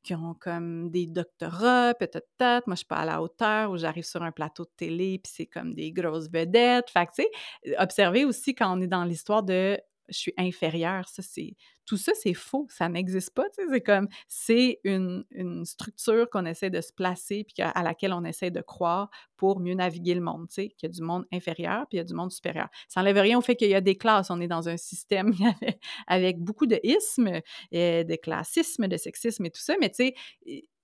qui 0.03 0.13
ont 0.15 0.33
comme 0.33 0.89
des 0.89 1.07
doctorats, 1.07 1.93
peut-être, 1.93 2.27
peut-être. 2.37 2.67
Moi, 2.67 2.75
je 2.75 2.79
suis 2.79 2.85
pas 2.85 2.97
à 2.97 3.05
la 3.05 3.21
hauteur, 3.21 3.71
ou 3.71 3.77
j'arrive 3.77 4.05
sur 4.05 4.23
un 4.23 4.31
plateau 4.31 4.63
de 4.65 4.71
télé, 4.75 5.19
puis 5.19 5.31
c'est 5.33 5.45
comme 5.45 5.73
des 5.73 5.91
grosses 5.91 6.29
vedettes. 6.29 6.89
Fait 6.89 7.05
que, 7.05 7.11
tu 7.15 7.23
sais, 7.23 7.77
observer 7.77 8.25
aussi 8.25 8.55
quand 8.55 8.77
on 8.77 8.81
est 8.81 8.87
dans 8.87 9.03
l'histoire 9.03 9.43
de 9.43 9.79
je 10.09 10.17
suis 10.17 10.33
inférieure. 10.37 11.07
Ça, 11.09 11.21
c'est 11.21 11.55
tout 11.85 11.97
ça, 11.97 12.13
c'est 12.15 12.33
faux. 12.33 12.67
Ça 12.69 12.89
n'existe 12.89 13.33
pas. 13.33 13.45
C'est 13.53 13.81
comme 13.81 14.07
c'est 14.27 14.79
une, 14.83 15.23
une, 15.31 15.65
structure 15.65 16.29
qu'on 16.29 16.45
essaie 16.45 16.69
de 16.69 16.81
se 16.81 16.91
placer 16.91 17.43
puis 17.43 17.63
à, 17.63 17.83
laquelle 17.83 18.13
on 18.13 18.23
essaie 18.23 18.51
de 18.51 18.61
croire 18.61 19.09
pour 19.37 19.59
mieux 19.59 19.75
naviguer 19.75 20.15
le 20.15 20.21
monde. 20.21 20.47
Qu'il 20.49 20.71
y 20.83 20.85
a 20.85 20.89
du 20.89 21.01
monde 21.01 21.25
inférieur 21.31 21.85
puis 21.87 21.97
il 21.97 21.97
y 21.97 22.01
a 22.01 22.03
du 22.03 22.13
monde 22.13 22.31
supérieur. 22.31 22.69
Ça 22.87 23.01
n'enlève 23.01 23.17
rien 23.17 23.37
au 23.37 23.41
fait 23.41 23.55
qu'il 23.55 23.69
y 23.69 23.75
a 23.75 23.81
des 23.81 23.95
classes. 23.95 24.31
On 24.31 24.41
est 24.41 24.47
dans 24.47 24.67
un 24.67 24.77
système 24.77 25.33
avec 26.07 26.39
beaucoup 26.39 26.65
de 26.65 26.79
ismes, 26.83 27.41
et 27.71 28.03
de 28.03 28.15
classisme, 28.15 28.87
de 28.87 28.97
sexisme 28.97 29.45
et 29.45 29.51
tout 29.51 29.61
ça. 29.61 29.75
Mais 29.79 29.89
tu 29.89 29.95
sais, 29.95 30.15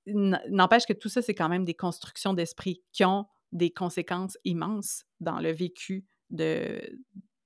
n'empêche 0.06 0.86
que 0.86 0.94
tout 0.94 1.10
ça, 1.10 1.22
c'est 1.22 1.36
quand 1.36 1.50
même 1.50 1.66
des 1.66 1.74
constructions 1.74 2.34
d'esprit 2.34 2.82
qui 2.92 3.06
ont 3.06 3.26
des 3.52 3.72
conséquences 3.72 4.38
immenses 4.46 5.04
dans 5.20 5.40
le 5.40 5.52
vécu 5.52 6.06
de, 6.30 6.82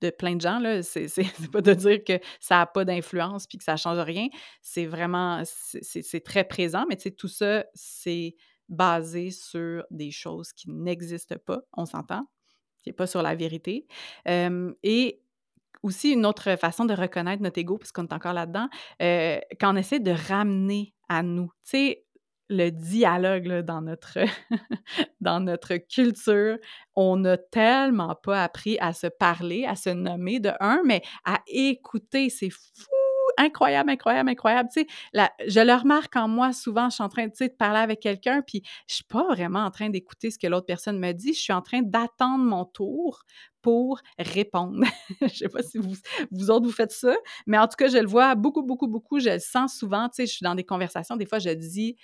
de 0.02 0.10
plein 0.10 0.36
de 0.36 0.42
gens. 0.42 0.60
Là. 0.60 0.84
C'est, 0.84 1.08
pas 1.52 1.62
de 1.62 1.74
dire 1.74 2.04
que 2.04 2.20
ça 2.40 2.58
n'a 2.58 2.66
pas 2.66 2.86
d'influence 2.86 3.48
puis 3.48 3.58
que 3.58 3.64
ça 3.64 3.78
change 3.78 4.00
rien. 4.00 4.28
C'est 4.62 4.86
vraiment, 4.86 5.42
c'est, 5.46 6.24
très 6.24 6.44
présent, 6.44 6.86
mais 6.90 6.96
tout 6.96 7.28
ça, 7.28 7.66
c'est 7.74 8.36
basé 8.68 9.32
sur 9.32 9.84
des 9.92 10.12
choses 10.12 10.52
qui 10.52 10.72
n'existent 10.72 11.38
pas, 11.46 11.62
on 11.74 11.86
s'entend, 11.86 12.26
qui 12.82 12.90
n'est 12.90 12.94
pas 12.94 13.08
sur 13.08 13.22
la 13.22 13.36
vérité. 13.36 13.86
et 14.26 15.22
aussi, 15.86 16.14
une 16.14 16.26
autre 16.26 16.56
façon 16.56 16.86
de 16.86 16.94
reconnaître 16.94 17.44
notre 17.44 17.60
ego, 17.60 17.78
puisqu'on 17.78 18.08
est 18.08 18.14
encore 18.14 18.34
là-dedans, 18.34 18.68
euh, 19.02 19.40
quand 19.60 19.74
on 19.74 19.78
essaie 19.78 20.00
de 20.00 20.12
ramener 20.12 20.94
à 21.10 21.22
nous. 21.22 21.52
Tu 21.64 21.70
sais, 21.70 22.05
le 22.50 22.70
dialogue 22.70 23.62
dans, 23.62 23.82
notre 23.82 24.20
dans 25.22 25.40
notre 25.40 25.76
culture. 25.78 26.58
On 26.96 27.18
n'a 27.18 27.38
tellement 27.38 28.16
pas 28.16 28.44
appris 28.44 28.78
à 28.80 28.94
se 28.94 29.08
parler, 29.08 29.66
à 29.66 29.76
se 29.76 29.90
nommer 29.90 30.40
de 30.40 30.52
un, 30.60 30.82
mais 30.86 31.02
à 31.24 31.42
écouter. 31.48 32.30
C'est 32.30 32.50
fou! 32.50 32.86
incroyable, 33.38 33.90
incroyable, 33.90 34.30
incroyable. 34.30 34.70
Je 34.74 35.60
le 35.60 35.74
remarque 35.74 36.16
en 36.16 36.28
moi, 36.28 36.54
souvent, 36.54 36.90
je 36.90 36.96
suis 36.96 37.04
en 37.04 37.10
train 37.10 37.28
de 37.28 37.48
parler 37.58 37.80
avec 37.80 38.00
quelqu'un, 38.00 38.42
puis 38.42 38.64
je 38.88 38.96
suis 38.96 39.04
pas 39.04 39.28
vraiment 39.28 39.60
en 39.60 39.72
train 39.72 39.90
d'écouter 39.90 40.32
ce 40.32 40.40
que 40.40 40.48
l'autre 40.48 40.66
personne 40.66 41.00
me 41.00 41.12
dit, 41.12 41.34
je 41.34 41.40
suis 41.40 41.54
en 41.54 41.62
train 41.62 41.82
d'attendre 41.82 42.44
mon 42.44 42.66
tour 42.66 43.24
pour 43.62 44.00
répondre. 44.20 44.86
je 45.22 45.28
sais 45.28 45.50
pas 45.50 45.64
si 45.64 45.78
vous, 45.78 45.94
vous 46.32 46.52
autres, 46.52 46.66
vous 46.66 46.72
faites 46.72 46.92
ça, 46.92 47.16
mais 47.48 47.58
en 47.58 47.68
tout 47.68 47.76
cas, 47.78 47.88
je 47.88 47.98
le 47.98 48.08
vois 48.08 48.36
beaucoup, 48.36 48.64
beaucoup, 48.64 48.88
beaucoup, 48.88 49.20
je 49.20 49.30
le 49.30 49.40
sens 49.40 49.76
souvent, 49.76 50.10
je 50.18 50.26
suis 50.26 50.44
dans 50.44 50.56
des 50.56 50.64
conversations, 50.64 51.16
des 51.16 51.26
fois, 51.26 51.40
je 51.40 51.50
dis 51.50 51.98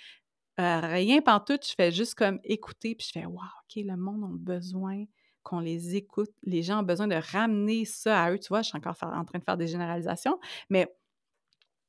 rien 0.58 1.20
tout, 1.44 1.58
je 1.62 1.74
fais 1.74 1.90
juste 1.92 2.14
comme 2.14 2.38
écouter, 2.44 2.94
puis 2.94 3.06
je 3.06 3.12
fais 3.20 3.26
Waouh, 3.26 3.36
OK, 3.38 3.76
le 3.76 3.96
monde 3.96 4.24
a 4.24 4.28
besoin 4.32 5.04
qu'on 5.42 5.60
les 5.60 5.96
écoute. 5.96 6.30
Les 6.42 6.62
gens 6.62 6.80
ont 6.80 6.84
besoin 6.84 7.08
de 7.08 7.16
ramener 7.32 7.84
ça 7.84 8.22
à 8.24 8.32
eux. 8.32 8.38
Tu 8.38 8.48
vois, 8.48 8.62
je 8.62 8.68
suis 8.68 8.78
encore 8.78 8.96
en 9.02 9.24
train 9.24 9.38
de 9.38 9.44
faire 9.44 9.56
des 9.56 9.66
généralisations, 9.66 10.38
mais 10.70 10.94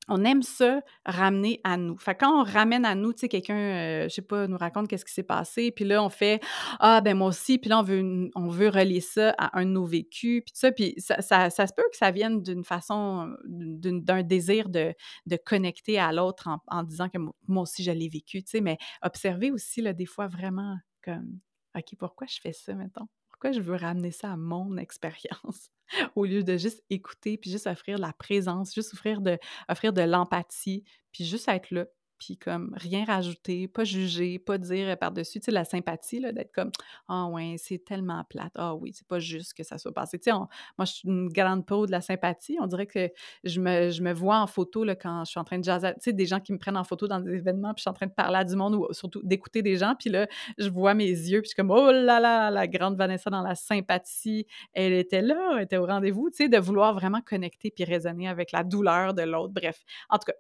on 0.07 0.23
aime 0.25 0.43
ça 0.43 0.81
ramener 1.05 1.61
à 1.63 1.77
nous. 1.77 1.97
Fait 1.97 2.15
quand 2.15 2.41
on 2.41 2.43
ramène 2.43 2.85
à 2.85 2.95
nous, 2.95 3.13
tu 3.13 3.21
sais, 3.21 3.29
quelqu'un, 3.29 3.55
euh, 3.55 4.03
je 4.03 4.09
sais 4.09 4.21
pas, 4.21 4.47
nous 4.47 4.57
raconte 4.57 4.87
qu'est-ce 4.87 5.05
qui 5.05 5.13
s'est 5.13 5.23
passé, 5.23 5.71
puis 5.71 5.85
là, 5.85 6.03
on 6.03 6.09
fait 6.09 6.41
«Ah, 6.79 7.01
ben 7.01 7.17
moi 7.17 7.27
aussi», 7.27 7.57
puis 7.59 7.69
là, 7.69 7.79
on 7.79 7.83
veut, 7.83 8.29
on 8.35 8.47
veut 8.49 8.69
relier 8.69 9.01
ça 9.01 9.33
à 9.37 9.57
un 9.59 9.65
de 9.65 9.71
nos 9.71 9.85
vécus, 9.85 10.43
puis 10.45 10.53
ça, 10.53 10.71
puis 10.71 10.93
ça, 10.97 11.21
ça, 11.21 11.49
se 11.49 11.73
peut 11.73 11.83
que 11.91 11.97
ça 11.97 12.11
vienne 12.11 12.41
d'une 12.41 12.63
façon, 12.63 13.33
d'un 13.45 14.23
désir 14.23 14.69
de, 14.69 14.93
de 15.25 15.37
connecter 15.37 15.99
à 15.99 16.11
l'autre 16.11 16.47
en, 16.47 16.59
en, 16.67 16.83
disant 16.83 17.09
que 17.09 17.17
moi 17.47 17.63
aussi, 17.63 17.83
je 17.83 17.91
l'ai 17.91 18.09
vécu, 18.09 18.43
tu 18.43 18.51
sais, 18.51 18.61
mais 18.61 18.77
observer 19.01 19.51
aussi, 19.51 19.81
là, 19.81 19.93
des 19.93 20.05
fois, 20.05 20.27
vraiment 20.27 20.77
comme 21.03 21.39
«OK, 21.75 21.95
pourquoi 21.97 22.27
je 22.27 22.39
fais 22.41 22.53
ça, 22.53 22.73
mettons? 22.73 23.07
Pourquoi 23.43 23.61
je 23.61 23.67
veux 23.67 23.75
ramener 23.75 24.11
ça 24.11 24.31
à 24.31 24.37
mon 24.37 24.77
expérience?» 24.77 25.69
au 26.15 26.23
lieu 26.23 26.45
de 26.45 26.55
juste 26.55 26.81
écouter, 26.89 27.37
puis 27.37 27.51
juste 27.51 27.67
offrir 27.67 27.97
la 27.97 28.13
présence, 28.13 28.73
juste 28.73 28.93
offrir 28.93 29.19
de, 29.19 29.37
offrir 29.67 29.91
de 29.91 30.01
l'empathie, 30.01 30.85
puis 31.11 31.25
juste 31.25 31.49
être 31.49 31.69
là, 31.71 31.85
puis 32.23 32.37
comme 32.37 32.73
rien 32.77 33.03
rajouter, 33.03 33.67
pas 33.67 33.83
juger, 33.83 34.39
pas 34.39 34.57
dire 34.57 34.97
par-dessus, 34.97 35.39
tu 35.39 35.45
sais, 35.45 35.51
la 35.51 35.65
sympathie, 35.65 36.21
là, 36.21 36.31
d'être 36.31 36.53
comme 36.53 36.71
«Ah 37.09 37.27
ouais, 37.27 37.55
c'est 37.57 37.83
tellement 37.83 38.23
plate. 38.23 38.53
Ah 38.55 38.75
oui, 38.75 38.91
c'est 38.93 39.07
pas 39.07 39.19
juste 39.19 39.53
que 39.53 39.63
ça 39.63 39.77
soit 39.77 39.93
passé.» 39.93 40.17
Tu 40.19 40.31
sais, 40.31 40.31
moi, 40.31 40.85
je 40.85 40.93
suis 40.93 41.09
une 41.09 41.27
grande 41.27 41.65
peau 41.65 41.85
de 41.85 41.91
la 41.91 41.99
sympathie. 41.99 42.57
On 42.61 42.67
dirait 42.67 42.87
que 42.87 43.11
je 43.43 43.59
me, 43.59 43.89
je 43.89 44.01
me 44.01 44.13
vois 44.13 44.39
en 44.39 44.47
photo, 44.47 44.85
là, 44.85 44.95
quand 44.95 45.25
je 45.25 45.31
suis 45.31 45.39
en 45.39 45.43
train 45.43 45.59
de 45.59 45.65
jaser, 45.65 45.93
tu 45.95 46.01
sais, 46.01 46.13
des 46.13 46.25
gens 46.25 46.39
qui 46.39 46.53
me 46.53 46.57
prennent 46.57 46.77
en 46.77 46.85
photo 46.85 47.07
dans 47.07 47.19
des 47.19 47.33
événements, 47.33 47.73
puis 47.73 47.79
je 47.79 47.83
suis 47.83 47.89
en 47.89 47.93
train 47.93 48.07
de 48.07 48.13
parler 48.13 48.37
à 48.37 48.45
du 48.45 48.55
monde, 48.55 48.75
ou 48.75 48.87
surtout 48.93 49.21
d'écouter 49.23 49.61
des 49.61 49.75
gens, 49.75 49.95
puis 49.99 50.09
là, 50.09 50.27
je 50.57 50.69
vois 50.69 50.93
mes 50.93 51.09
yeux, 51.09 51.41
puis 51.41 51.49
je 51.49 51.49
suis 51.49 51.55
comme 51.55 51.71
«Oh 51.71 51.91
là 51.91 52.21
là, 52.21 52.49
la 52.51 52.67
grande 52.67 52.95
Vanessa 52.95 53.29
dans 53.29 53.41
la 53.41 53.55
sympathie, 53.55 54.47
elle 54.71 54.93
était 54.93 55.21
là, 55.21 55.55
elle 55.57 55.63
était 55.63 55.77
au 55.77 55.85
rendez-vous.» 55.85 56.29
Tu 56.31 56.37
sais, 56.37 56.49
de 56.49 56.57
vouloir 56.57 56.93
vraiment 56.93 57.21
connecter 57.21 57.69
puis 57.69 57.83
raisonner 57.83 58.29
avec 58.29 58.53
la 58.53 58.63
douleur 58.63 59.13
de 59.13 59.23
l'autre. 59.23 59.53
Bref, 59.53 59.83
en 60.09 60.17
tout 60.17 60.27
cas, 60.27 60.33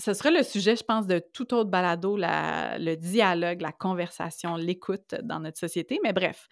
ce 0.00 0.14
serait 0.14 0.30
le 0.30 0.42
sujet, 0.42 0.76
je 0.76 0.84
pense, 0.84 1.06
de 1.06 1.18
tout 1.18 1.52
autre 1.54 1.70
balado, 1.70 2.16
le 2.16 2.94
dialogue, 2.96 3.60
la 3.60 3.72
conversation, 3.72 4.56
l'écoute 4.56 5.14
dans 5.22 5.40
notre 5.40 5.58
société. 5.58 6.00
Mais 6.02 6.12
bref, 6.12 6.48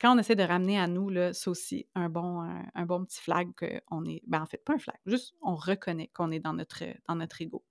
quand 0.00 0.14
on 0.14 0.18
essaie 0.18 0.36
de 0.36 0.42
ramener 0.42 0.78
à 0.78 0.86
nous, 0.86 1.10
c'est 1.32 1.50
aussi 1.50 1.86
un 1.94 2.08
bon, 2.08 2.40
un, 2.74 2.86
bon 2.86 3.04
petit 3.04 3.20
flag 3.20 3.48
qu'on 3.86 4.04
est. 4.04 4.22
Ben, 4.26 4.42
en 4.42 4.46
fait, 4.46 4.64
pas 4.64 4.74
un 4.74 4.78
flag, 4.78 4.96
juste 5.06 5.34
on 5.42 5.54
reconnaît 5.54 6.10
qu'on 6.14 6.30
est 6.30 6.40
dans 6.40 6.54
notre, 6.54 6.84
dans 7.06 7.16
notre 7.16 7.42
ego. 7.42 7.64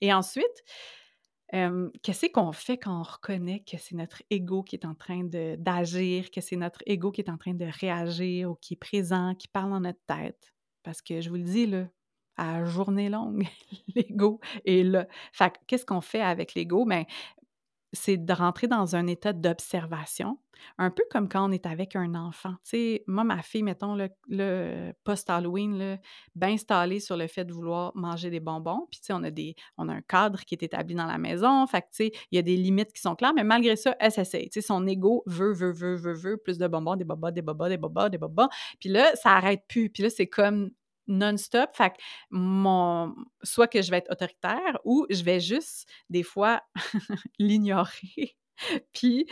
Et 0.00 0.12
ensuite, 0.12 0.64
qu'est-ce 1.50 2.26
qu'on 2.32 2.52
fait 2.52 2.78
quand 2.78 2.98
on 2.98 3.02
reconnaît 3.02 3.60
que 3.60 3.76
c'est 3.78 3.94
notre 3.94 4.22
ego 4.30 4.62
qui 4.62 4.76
est 4.76 4.86
en 4.86 4.94
train 4.94 5.24
d'agir, 5.24 6.30
que 6.30 6.40
c'est 6.40 6.56
notre 6.56 6.82
ego 6.86 7.12
qui 7.12 7.20
est 7.20 7.30
en 7.30 7.38
train 7.38 7.54
de 7.54 7.66
réagir 7.80 8.50
ou 8.50 8.54
qui 8.56 8.74
est 8.74 8.78
présent, 8.78 9.34
qui 9.34 9.48
parle 9.48 9.70
dans 9.70 9.80
notre 9.80 10.04
tête? 10.06 10.52
Parce 10.82 11.02
que 11.02 11.20
je 11.20 11.28
vous 11.28 11.36
le 11.36 11.42
dis, 11.42 11.66
là, 11.66 11.86
à 12.38 12.64
journée 12.64 13.08
longue, 13.08 13.46
l'ego 13.94 14.40
est 14.64 14.84
là. 14.84 15.06
Fait 15.32 15.52
qu'est-ce 15.66 15.84
qu'on 15.84 16.00
fait 16.00 16.22
avec 16.22 16.54
l'ego? 16.54 16.86
Bien, 16.86 17.04
c'est 17.92 18.16
de 18.16 18.32
rentrer 18.32 18.66
dans 18.66 18.96
un 18.96 19.06
état 19.06 19.32
d'observation, 19.32 20.38
un 20.76 20.90
peu 20.90 21.02
comme 21.10 21.28
quand 21.28 21.48
on 21.48 21.52
est 21.52 21.64
avec 21.64 21.96
un 21.96 22.14
enfant. 22.14 22.54
Tu 22.64 22.70
sais, 22.70 23.04
moi, 23.06 23.24
ma 23.24 23.40
fille, 23.42 23.62
mettons, 23.62 23.96
le, 24.28 24.92
post-Halloween, 25.04 25.98
bien 26.34 26.50
installée 26.50 27.00
sur 27.00 27.16
le 27.16 27.26
fait 27.28 27.44
de 27.44 27.52
vouloir 27.52 27.92
manger 27.96 28.30
des 28.30 28.40
bonbons. 28.40 28.86
Puis, 28.90 29.00
tu 29.00 29.06
sais, 29.06 29.12
on 29.14 29.22
a, 29.22 29.30
des, 29.30 29.54
on 29.78 29.88
a 29.88 29.94
un 29.94 30.02
cadre 30.02 30.40
qui 30.40 30.54
est 30.54 30.62
établi 30.62 30.94
dans 30.94 31.06
la 31.06 31.18
maison. 31.18 31.66
Fait 31.66 31.82
que, 31.82 31.86
tu 31.86 32.04
sais, 32.04 32.12
il 32.30 32.36
y 32.36 32.38
a 32.38 32.42
des 32.42 32.56
limites 32.56 32.92
qui 32.92 33.00
sont 33.00 33.14
claires, 33.14 33.32
mais 33.34 33.44
malgré 33.44 33.76
ça, 33.76 33.96
elle 34.00 34.12
s'essaye. 34.12 34.50
Tu 34.50 34.60
sais, 34.60 34.66
son 34.66 34.86
ego 34.86 35.22
veut, 35.26 35.52
veut, 35.52 35.72
veut, 35.72 35.96
veut, 35.96 36.14
veut 36.14 36.36
plus 36.36 36.58
de 36.58 36.66
bonbons, 36.66 36.96
des 36.96 37.04
bobas, 37.04 37.30
des 37.30 37.42
bobas, 37.42 37.68
des 37.68 37.78
bobas, 37.78 38.08
des 38.10 38.18
bobas. 38.18 38.48
Puis 38.80 38.90
là, 38.90 39.14
ça 39.14 39.30
arrête 39.30 39.62
plus. 39.68 39.88
Puis 39.88 40.02
là, 40.02 40.10
c'est 40.10 40.28
comme 40.28 40.70
non-stop. 41.08 41.70
Fait 41.74 41.90
que 41.90 41.96
mon, 42.30 43.14
soit 43.42 43.68
que 43.68 43.82
je 43.82 43.90
vais 43.90 43.98
être 43.98 44.10
autoritaire 44.12 44.78
ou 44.84 45.06
je 45.10 45.22
vais 45.22 45.40
juste, 45.40 45.88
des 46.10 46.22
fois, 46.22 46.62
l'ignorer 47.38 48.36
Puis, 48.92 49.26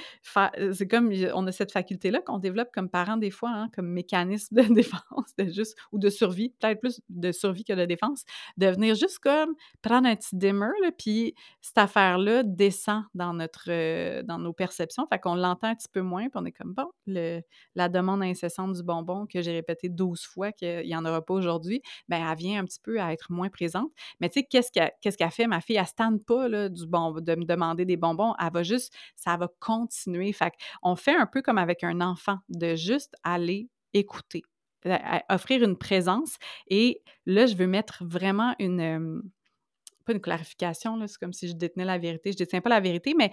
c'est 0.72 0.88
comme, 0.88 1.12
on 1.34 1.46
a 1.46 1.52
cette 1.52 1.72
faculté-là 1.72 2.20
qu'on 2.20 2.38
développe 2.38 2.68
comme 2.72 2.88
parents 2.88 3.16
des 3.16 3.30
fois, 3.30 3.50
hein, 3.50 3.68
comme 3.74 3.88
mécanisme 3.88 4.54
de 4.54 4.62
défense, 4.74 5.34
de 5.38 5.46
juste 5.50 5.76
ou 5.92 5.98
de 5.98 6.08
survie, 6.08 6.50
peut-être 6.60 6.80
plus 6.80 7.00
de 7.08 7.32
survie 7.32 7.64
que 7.64 7.72
de 7.72 7.84
défense, 7.84 8.24
de 8.56 8.66
venir 8.66 8.94
juste 8.94 9.18
comme 9.18 9.54
prendre 9.82 10.08
un 10.08 10.16
petit 10.16 10.36
dimmer, 10.36 10.70
là, 10.82 10.90
puis 10.96 11.34
cette 11.60 11.78
affaire-là 11.78 12.42
descend 12.42 13.04
dans 13.14 13.32
notre, 13.32 14.22
dans 14.22 14.38
nos 14.38 14.52
perceptions, 14.52 15.06
fait 15.10 15.18
qu'on 15.18 15.34
l'entend 15.34 15.68
un 15.68 15.74
petit 15.74 15.88
peu 15.92 16.00
moins, 16.02 16.28
puis 16.28 16.36
on 16.36 16.44
est 16.44 16.52
comme, 16.52 16.74
bon, 16.74 16.90
le, 17.06 17.40
la 17.74 17.88
demande 17.88 18.22
incessante 18.22 18.72
du 18.74 18.82
bonbon 18.82 19.26
que 19.26 19.40
j'ai 19.42 19.52
répété 19.52 19.88
12 19.88 20.22
fois 20.22 20.52
qu'il 20.52 20.86
n'y 20.86 20.96
en 20.96 21.04
aura 21.04 21.22
pas 21.22 21.34
aujourd'hui, 21.34 21.82
ben 22.08 22.26
elle 22.28 22.36
vient 22.36 22.60
un 22.60 22.64
petit 22.64 22.80
peu 22.82 23.00
à 23.00 23.12
être 23.12 23.30
moins 23.30 23.48
présente. 23.48 23.90
Mais 24.20 24.28
tu 24.28 24.40
sais, 24.40 24.46
qu'est-ce 24.48 24.70
qu'elle 24.72 24.92
qu'est-ce 25.00 25.16
qu'elle 25.16 25.30
fait, 25.30 25.46
ma 25.46 25.60
fille? 25.60 25.76
Elle 25.76 26.12
ne 26.12 26.18
pas 26.18 26.48
là, 26.48 26.68
du 26.68 26.86
bon, 26.86 27.12
de 27.12 27.34
me 27.34 27.44
demander 27.44 27.84
des 27.84 27.96
bonbons, 27.96 28.34
elle 28.40 28.52
va 28.52 28.62
juste 28.62 28.94
ça 29.16 29.36
va 29.36 29.48
continuer. 29.60 30.32
Fait 30.32 30.52
on 30.82 30.96
fait 30.96 31.16
un 31.16 31.26
peu 31.26 31.42
comme 31.42 31.58
avec 31.58 31.82
un 31.84 32.00
enfant, 32.00 32.38
de 32.48 32.76
juste 32.76 33.14
aller 33.22 33.68
écouter, 33.92 34.42
offrir 35.28 35.62
une 35.62 35.76
présence. 35.76 36.36
Et 36.68 37.02
là, 37.24 37.46
je 37.46 37.56
veux 37.56 37.66
mettre 37.66 38.04
vraiment 38.04 38.54
une, 38.58 39.22
pas 40.06 40.12
une 40.12 40.20
clarification, 40.20 40.98
c'est 41.06 41.18
comme 41.18 41.32
si 41.32 41.48
je 41.48 41.54
détenais 41.54 41.84
la 41.84 41.98
vérité. 41.98 42.30
Je 42.30 42.36
ne 42.36 42.38
détiens 42.38 42.60
pas 42.60 42.70
la 42.70 42.80
vérité, 42.80 43.14
mais 43.14 43.30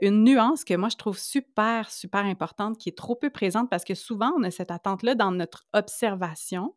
une 0.00 0.24
nuance 0.24 0.64
que 0.64 0.74
moi, 0.74 0.88
je 0.88 0.96
trouve 0.96 1.18
super, 1.18 1.90
super 1.90 2.24
importante, 2.24 2.78
qui 2.78 2.90
est 2.90 2.96
trop 2.96 3.16
peu 3.16 3.30
présente 3.30 3.70
parce 3.70 3.84
que 3.84 3.94
souvent, 3.94 4.32
on 4.38 4.42
a 4.44 4.50
cette 4.50 4.70
attente-là 4.70 5.14
dans 5.14 5.32
notre 5.32 5.66
observation 5.72 6.74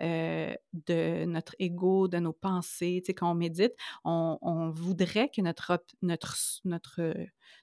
de 0.00 1.24
notre 1.24 1.54
ego, 1.58 2.08
de 2.08 2.18
nos 2.18 2.32
pensées. 2.32 3.00
Tu 3.02 3.06
sais, 3.06 3.14
quand 3.14 3.30
on 3.30 3.34
médite, 3.34 3.72
on, 4.04 4.70
voudrait 4.70 5.28
que 5.28 5.40
notre, 5.40 5.84
notre, 6.02 6.36
notre, 6.64 7.14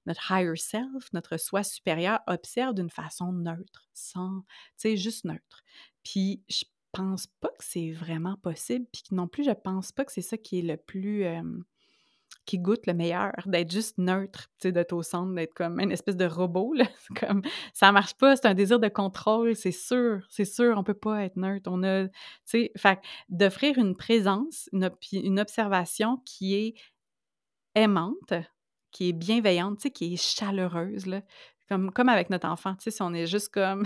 notre 0.05 0.31
higher 0.31 0.57
self, 0.57 1.11
notre 1.13 1.37
soi 1.37 1.63
supérieur, 1.63 2.19
observe 2.27 2.73
d'une 2.73 2.89
façon 2.89 3.31
neutre, 3.31 3.87
sans, 3.93 4.41
tu 4.41 4.89
sais, 4.89 4.97
juste 4.97 5.25
neutre. 5.25 5.63
Puis, 6.03 6.43
je 6.49 6.65
pense 6.93 7.27
pas 7.41 7.49
que 7.49 7.63
c'est 7.63 7.91
vraiment 7.91 8.37
possible, 8.37 8.85
puis 8.93 9.03
non 9.11 9.27
plus, 9.27 9.43
je 9.43 9.51
pense 9.51 9.91
pas 9.91 10.05
que 10.05 10.11
c'est 10.11 10.21
ça 10.21 10.37
qui 10.37 10.59
est 10.59 10.61
le 10.61 10.77
plus... 10.77 11.25
qui 12.45 12.59
goûte 12.59 12.87
le 12.87 12.93
meilleur, 12.93 13.33
d'être 13.45 13.71
juste 13.71 13.97
neutre, 13.97 14.49
d'être 14.63 14.93
au 14.93 15.01
centre, 15.03 15.33
d'être 15.33 15.53
comme 15.53 15.79
une 15.79 15.91
espèce 15.91 16.15
de 16.17 16.25
robot, 16.25 16.73
là. 16.73 16.85
comme, 17.19 17.41
ça 17.73 17.91
marche 17.91 18.13
pas, 18.15 18.35
c'est 18.35 18.47
un 18.47 18.53
désir 18.53 18.79
de 18.79 18.89
contrôle, 18.89 19.55
c'est 19.55 19.71
sûr, 19.71 20.25
c'est 20.29 20.45
sûr, 20.45 20.77
on 20.77 20.83
peut 20.83 20.93
pas 20.93 21.23
être 21.23 21.35
neutre. 21.35 21.69
On 21.71 21.83
a, 21.83 22.07
fait 22.45 22.99
d'offrir 23.29 23.77
une 23.77 23.95
présence, 23.95 24.69
une, 24.71 24.89
une 25.11 25.39
observation 25.39 26.17
qui 26.25 26.55
est 26.55 26.73
aimante, 27.75 28.33
qui 28.91 29.09
est 29.09 29.13
bienveillante, 29.13 29.79
qui 29.89 30.13
est 30.13 30.17
chaleureuse, 30.17 31.05
là. 31.07 31.21
Comme, 31.69 31.91
comme 31.91 32.09
avec 32.09 32.29
notre 32.29 32.47
enfant, 32.47 32.75
si 32.77 33.01
on 33.01 33.13
est 33.13 33.25
juste 33.25 33.49
comme 33.49 33.83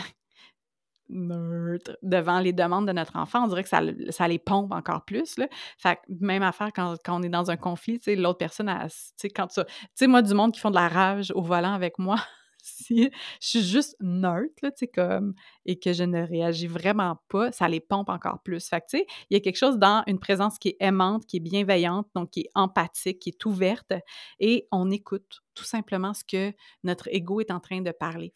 neutre 1.10 1.98
devant 2.02 2.40
les 2.40 2.54
demandes 2.54 2.88
de 2.88 2.92
notre 2.92 3.16
enfant, 3.16 3.46
on 3.46 3.48
dirait 3.48 3.64
que 3.64 3.70
ça, 3.70 3.82
ça 4.10 4.28
les 4.28 4.40
pompe 4.40 4.74
encore 4.74 5.06
plus. 5.06 5.36
Fait 5.78 6.00
même 6.08 6.44
affaire 6.44 6.72
quand, 6.74 6.96
quand 7.04 7.20
on 7.20 7.24
est 7.24 7.30
dans 7.30 7.52
un 7.52 7.58
conflit, 7.58 8.00
l'autre 8.08 8.38
personne, 8.38 8.72
tu 8.88 8.94
sais, 9.16 9.30
quand 9.30 9.48
tu 9.48 9.62
sais, 9.96 10.08
moi, 10.08 10.22
du 10.22 10.34
monde 10.34 10.54
qui 10.54 10.60
font 10.60 10.70
de 10.70 10.76
la 10.76 10.88
rage 10.88 11.32
au 11.36 11.42
volant 11.42 11.74
avec 11.74 12.00
moi, 12.00 12.18
si 12.62 13.10
je 13.40 13.48
suis 13.48 13.62
juste 13.62 13.96
neutre, 14.02 14.50
tu 14.62 14.72
sais, 14.76 14.88
comme, 14.88 15.34
et 15.66 15.80
que 15.80 15.94
je 15.94 16.04
ne 16.04 16.22
réagis 16.22 16.68
vraiment 16.68 17.20
pas, 17.30 17.52
ça 17.52 17.68
les 17.68 17.80
pompe 17.80 18.10
encore 18.10 18.42
plus. 18.44 18.68
Fait 18.68 18.82
tu 18.82 18.98
sais, 18.98 19.06
il 19.30 19.36
y 19.36 19.38
a 19.38 19.40
quelque 19.40 19.58
chose 19.58 19.78
dans 19.78 20.04
une 20.08 20.20
présence 20.20 20.58
qui 20.60 20.70
est 20.70 20.78
aimante, 20.80 21.26
qui 21.26 21.38
est 21.38 21.42
bienveillante, 21.42 22.08
donc 22.16 22.32
qui 22.32 22.42
est 22.42 22.50
empathique, 22.56 23.20
qui 23.20 23.30
est 23.30 23.46
ouverte, 23.46 23.94
et 24.40 24.68
on 24.72 24.92
écoute 24.92 25.42
tout 25.58 25.64
simplement 25.64 26.14
ce 26.14 26.24
que 26.24 26.54
notre 26.84 27.10
ego 27.12 27.42
est 27.42 27.50
en 27.50 27.60
train 27.60 27.82
de 27.82 27.92
parler, 27.92 28.32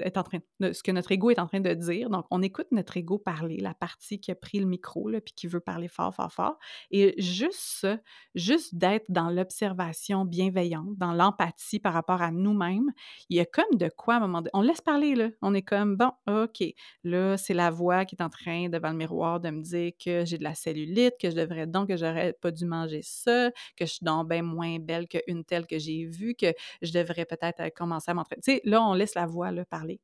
est 0.00 0.16
en 0.16 0.24
train 0.24 0.38
ce 0.60 0.82
que 0.82 0.90
notre 0.90 1.12
ego 1.12 1.30
est 1.30 1.38
en 1.38 1.46
train 1.46 1.60
de 1.60 1.72
dire. 1.72 2.10
Donc, 2.10 2.26
on 2.32 2.42
écoute 2.42 2.66
notre 2.72 2.96
ego 2.96 3.16
parler, 3.16 3.58
la 3.58 3.74
partie 3.74 4.18
qui 4.18 4.32
a 4.32 4.34
pris 4.34 4.58
le 4.58 4.66
micro, 4.66 5.08
là, 5.08 5.20
puis 5.20 5.34
qui 5.34 5.46
veut 5.46 5.60
parler 5.60 5.86
fort, 5.86 6.12
fort, 6.12 6.32
fort. 6.32 6.58
Et 6.90 7.14
juste 7.20 7.86
juste 8.34 8.74
d'être 8.74 9.04
dans 9.08 9.30
l'observation 9.30 10.24
bienveillante, 10.24 10.96
dans 10.96 11.12
l'empathie 11.12 11.78
par 11.78 11.92
rapport 11.92 12.22
à 12.22 12.32
nous-mêmes, 12.32 12.90
il 13.28 13.36
y 13.36 13.40
a 13.40 13.44
comme 13.44 13.76
de 13.76 13.88
quoi 13.96 14.14
à 14.14 14.16
un 14.16 14.20
moment 14.20 14.38
donné. 14.38 14.50
On 14.54 14.62
laisse 14.62 14.80
parler, 14.80 15.14
là. 15.14 15.28
On 15.42 15.54
est 15.54 15.62
comme, 15.62 15.96
bon, 15.96 16.10
OK, 16.26 16.64
là, 17.04 17.36
c'est 17.36 17.54
la 17.54 17.70
voix 17.70 18.04
qui 18.04 18.16
est 18.16 18.22
en 18.22 18.30
train, 18.30 18.68
devant 18.68 18.90
le 18.90 18.96
miroir, 18.96 19.38
de 19.38 19.50
me 19.50 19.62
dire 19.62 19.92
que 20.02 20.24
j'ai 20.24 20.38
de 20.38 20.44
la 20.44 20.54
cellulite, 20.54 21.14
que 21.20 21.30
je 21.30 21.36
devrais 21.36 21.66
donc, 21.66 21.88
que 21.88 21.96
j'aurais 21.96 22.32
pas 22.32 22.50
dû 22.50 22.64
manger 22.64 23.00
ça, 23.02 23.50
que 23.76 23.86
je 23.86 23.92
suis 23.92 24.04
donc 24.04 24.28
bien 24.28 24.42
moins 24.42 24.78
belle 24.78 25.06
qu'une 25.06 25.44
telle 25.44 25.66
que 25.66 25.78
j'ai 25.78 26.06
vue, 26.06 26.34
que 26.34 26.52
je 26.82 26.92
devrais 26.92 27.24
peut-être 27.24 27.60
euh, 27.60 27.70
commencer 27.70 28.10
à 28.10 28.14
m'entraîner. 28.14 28.42
Tu 28.42 28.54
sais, 28.54 28.60
là, 28.64 28.82
on 28.82 28.94
laisse 28.94 29.14
la 29.14 29.26
voix 29.26 29.50
parler. 29.70 30.00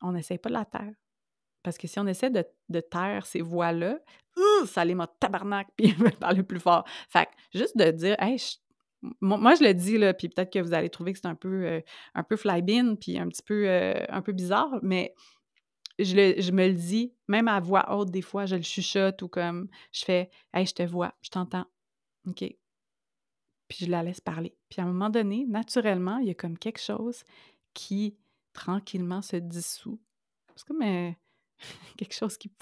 On 0.00 0.12
n'essaie 0.12 0.38
pas 0.38 0.48
de 0.48 0.54
la 0.54 0.64
taire. 0.64 0.92
Parce 1.62 1.78
que 1.78 1.86
si 1.86 1.98
on 2.00 2.06
essaie 2.06 2.30
de, 2.30 2.44
de 2.68 2.80
taire 2.80 3.24
ces 3.26 3.40
voix-là, 3.40 3.98
ça 4.66 4.84
les 4.84 4.94
met 4.94 5.04
tabarnak, 5.20 5.68
puis 5.76 5.92
veulent 5.92 6.12
parler 6.12 6.42
plus 6.42 6.60
fort. 6.60 6.84
Fait 7.08 7.26
que 7.26 7.58
juste 7.58 7.76
de 7.76 7.90
dire, 7.90 8.16
hey, 8.18 8.36
moi, 9.20 9.54
je 9.54 9.64
le 9.64 9.74
dis, 9.74 9.98
là, 9.98 10.14
puis 10.14 10.28
peut-être 10.28 10.52
que 10.52 10.60
vous 10.60 10.74
allez 10.74 10.90
trouver 10.90 11.12
que 11.12 11.18
c'est 11.18 11.26
un 11.26 11.34
peu, 11.34 11.66
euh, 11.66 11.80
peu 12.28 12.36
fly-bin, 12.36 12.94
puis 12.94 13.18
un 13.18 13.28
petit 13.28 13.42
peu, 13.42 13.68
euh, 13.68 14.04
un 14.08 14.22
peu 14.22 14.32
bizarre, 14.32 14.78
mais 14.82 15.14
je, 15.98 16.16
le, 16.16 16.40
je, 16.40 16.52
me 16.52 16.68
le 16.68 16.74
dis, 16.74 17.12
même 17.28 17.48
à 17.48 17.60
voix 17.60 17.94
haute, 17.94 18.10
des 18.10 18.22
fois, 18.22 18.46
je 18.46 18.56
le 18.56 18.62
chuchote 18.62 19.22
ou 19.22 19.28
comme 19.28 19.68
je 19.92 20.04
fais 20.04 20.30
Hey, 20.54 20.66
je 20.66 20.74
te 20.74 20.82
vois, 20.82 21.14
je 21.22 21.30
t'entends. 21.30 21.66
OK 22.26 22.61
puis 23.72 23.86
je 23.86 23.90
la 23.90 24.02
laisse 24.02 24.20
parler. 24.20 24.54
Puis 24.68 24.82
à 24.82 24.84
un 24.84 24.86
moment 24.86 25.08
donné, 25.08 25.46
naturellement, 25.48 26.18
il 26.18 26.26
y 26.26 26.30
a 26.30 26.34
comme 26.34 26.58
quelque 26.58 26.78
chose 26.78 27.24
qui 27.72 28.18
tranquillement 28.52 29.22
se 29.22 29.36
dissout. 29.36 29.98
C'est 30.54 30.66
comme 30.66 30.82
euh, 30.82 31.10
quelque 31.96 32.14
chose 32.14 32.36
qui 32.36 32.52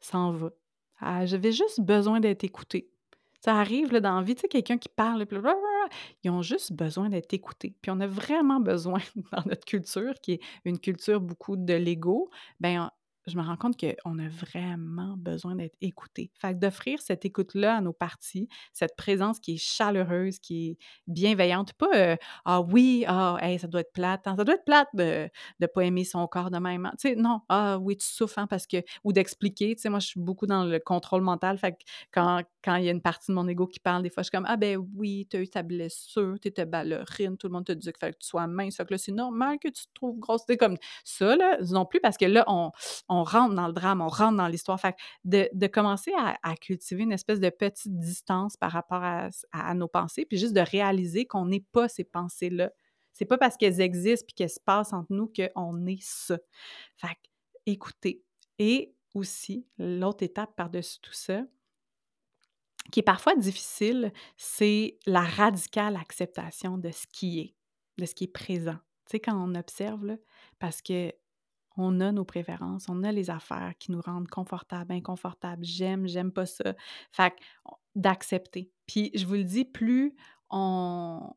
s'en 0.00 0.32
va. 0.32 0.50
Ah, 0.98 1.26
J'avais 1.26 1.52
juste 1.52 1.82
besoin 1.82 2.20
d'être 2.20 2.42
écouté. 2.42 2.88
Ça 3.40 3.56
arrive 3.56 3.92
là, 3.92 4.00
dans 4.00 4.16
la 4.16 4.22
vie, 4.22 4.34
tu 4.34 4.40
sais, 4.40 4.48
quelqu'un 4.48 4.78
qui 4.78 4.88
parle, 4.88 5.26
ils 6.22 6.30
ont 6.30 6.40
juste 6.40 6.72
besoin 6.72 7.10
d'être 7.10 7.34
écoutés. 7.34 7.76
Puis 7.82 7.90
on 7.90 8.00
a 8.00 8.06
vraiment 8.06 8.60
besoin, 8.60 9.00
dans 9.32 9.44
notre 9.44 9.66
culture, 9.66 10.14
qui 10.22 10.32
est 10.32 10.40
une 10.64 10.78
culture 10.78 11.20
beaucoup 11.20 11.56
de 11.56 11.74
l'ego, 11.74 12.30
ben 12.60 12.90
je 13.26 13.36
me 13.36 13.42
rends 13.42 13.56
compte 13.56 13.76
qu'on 13.78 14.18
a 14.18 14.28
vraiment 14.28 15.16
besoin 15.16 15.54
d'être 15.54 15.76
écouté. 15.80 16.30
Fait 16.34 16.58
d'offrir 16.58 17.00
cette 17.00 17.24
écoute-là 17.24 17.76
à 17.76 17.80
nos 17.80 17.92
parties, 17.92 18.48
cette 18.72 18.96
présence 18.96 19.38
qui 19.38 19.54
est 19.54 19.58
chaleureuse, 19.58 20.38
qui 20.38 20.70
est 20.70 20.78
bienveillante, 21.06 21.72
pas 21.74 21.90
euh, 21.94 22.16
Ah 22.44 22.60
oui, 22.60 23.04
ah, 23.06 23.38
ça 23.58 23.68
doit 23.68 23.80
être 23.80 23.92
plate, 23.92 24.26
hein, 24.26 24.34
ça 24.36 24.44
doit 24.44 24.54
être 24.54 24.64
plate 24.64 24.88
de 24.94 25.28
ne 25.60 25.66
pas 25.66 25.84
aimer 25.84 26.04
son 26.04 26.26
corps 26.26 26.50
de 26.50 26.58
même. 26.58 26.86
Hein. 26.86 26.92
Tu 27.00 27.10
sais, 27.10 27.16
non, 27.16 27.40
ah 27.48 27.78
oui, 27.78 27.96
tu 27.96 28.06
souffres 28.06 28.38
hein, 28.38 28.46
parce 28.46 28.66
que. 28.66 28.78
Ou 29.04 29.12
d'expliquer. 29.12 29.74
Tu 29.76 29.82
sais, 29.82 29.88
moi, 29.88 30.00
je 30.00 30.08
suis 30.08 30.20
beaucoup 30.20 30.46
dans 30.46 30.64
le 30.64 30.78
contrôle 30.78 31.22
mental. 31.22 31.58
Fait 31.58 31.72
que 31.72 31.78
quand, 32.12 32.42
quand 32.64 32.76
il 32.76 32.84
y 32.84 32.88
a 32.88 32.92
une 32.92 33.02
partie 33.02 33.30
de 33.30 33.34
mon 33.34 33.46
ego 33.48 33.66
qui 33.66 33.80
parle, 33.80 34.02
des 34.02 34.10
fois, 34.10 34.22
je 34.22 34.26
suis 34.26 34.36
comme 34.36 34.46
Ah 34.48 34.56
ben 34.56 34.78
oui, 34.96 35.26
tu 35.30 35.36
as 35.36 35.40
eu 35.40 35.48
ta 35.48 35.62
blessure, 35.62 36.36
tu 36.40 36.48
étais 36.48 36.66
ballerine, 36.66 37.36
tout 37.36 37.46
le 37.46 37.52
monde 37.52 37.66
te 37.66 37.72
dit 37.72 37.92
que 37.92 38.06
tu 38.06 38.12
sois 38.20 38.46
mince. 38.46 38.76
Fait 38.76 38.86
que 38.86 38.94
là, 38.94 38.98
c'est 38.98 39.12
normal 39.12 39.58
que 39.60 39.68
tu 39.68 39.84
te 39.84 39.92
trouves 39.94 40.18
grosse. 40.18 40.42
C'est 40.46 40.56
comme 40.56 40.76
ça, 41.04 41.36
là, 41.36 41.58
non 41.70 41.86
plus, 41.86 42.00
parce 42.00 42.16
que 42.16 42.24
là, 42.24 42.44
on 42.48 42.72
rentre 43.24 43.54
dans 43.54 43.66
le 43.66 43.72
drame, 43.72 44.00
on 44.00 44.08
rentre 44.08 44.36
dans 44.36 44.48
l'histoire. 44.48 44.80
Fait 44.80 44.96
de, 45.24 45.48
de 45.52 45.66
commencer 45.66 46.12
à, 46.16 46.56
cultiver 46.56 47.02
une 47.02 47.12
espèce 47.12 47.40
de 47.40 47.50
petite 47.50 47.98
distance 47.98 48.56
par 48.56 48.72
rapport 48.72 49.02
à, 49.02 49.74
nos 49.74 49.88
pensées, 49.88 50.24
puis 50.24 50.38
juste 50.38 50.54
de 50.54 50.60
réaliser 50.60 51.26
qu'on 51.26 51.46
n'est 51.46 51.64
pas 51.72 51.88
ces 51.88 52.04
pensées-là. 52.04 52.70
C'est 53.12 53.26
pas 53.26 53.38
parce 53.38 53.56
qu'elles 53.56 53.80
existent 53.80 54.24
puis 54.26 54.34
qu'elles 54.34 54.50
se 54.50 54.60
passent 54.60 54.92
entre 54.92 55.12
nous 55.12 55.30
qu'on 55.30 55.86
est 55.86 56.02
ça. 56.02 56.38
Fait 56.96 57.18
écoutez. 57.66 58.24
Et 58.58 58.94
aussi, 59.14 59.66
l'autre 59.78 60.22
étape 60.22 60.54
par-dessus 60.56 61.00
tout 61.00 61.12
ça, 61.12 61.42
qui 62.90 63.00
est 63.00 63.04
parfois 63.04 63.36
difficile, 63.36 64.12
c'est 64.36 64.98
la 65.06 65.22
radicale 65.22 65.96
acceptation 65.96 66.78
de 66.78 66.90
ce 66.90 67.06
qui 67.12 67.40
est, 67.40 67.54
de 67.98 68.06
ce 68.06 68.14
qui 68.14 68.24
est 68.24 68.32
présent. 68.32 68.78
Tu 69.06 69.12
sais, 69.12 69.20
quand 69.20 69.36
on 69.36 69.54
observe, 69.54 70.16
parce 70.58 70.82
que 70.82 71.12
on 71.76 72.00
a 72.00 72.12
nos 72.12 72.24
préférences, 72.24 72.86
on 72.88 73.02
a 73.02 73.12
les 73.12 73.30
affaires 73.30 73.72
qui 73.78 73.92
nous 73.92 74.00
rendent 74.00 74.28
confortables, 74.28 74.92
inconfortables, 74.92 75.64
j'aime, 75.64 76.06
j'aime 76.06 76.32
pas 76.32 76.46
ça. 76.46 76.74
Fait 77.10 77.34
d'accepter. 77.94 78.70
Puis 78.86 79.10
je 79.14 79.26
vous 79.26 79.34
le 79.34 79.44
dis, 79.44 79.64
plus 79.64 80.14
on, 80.50 81.32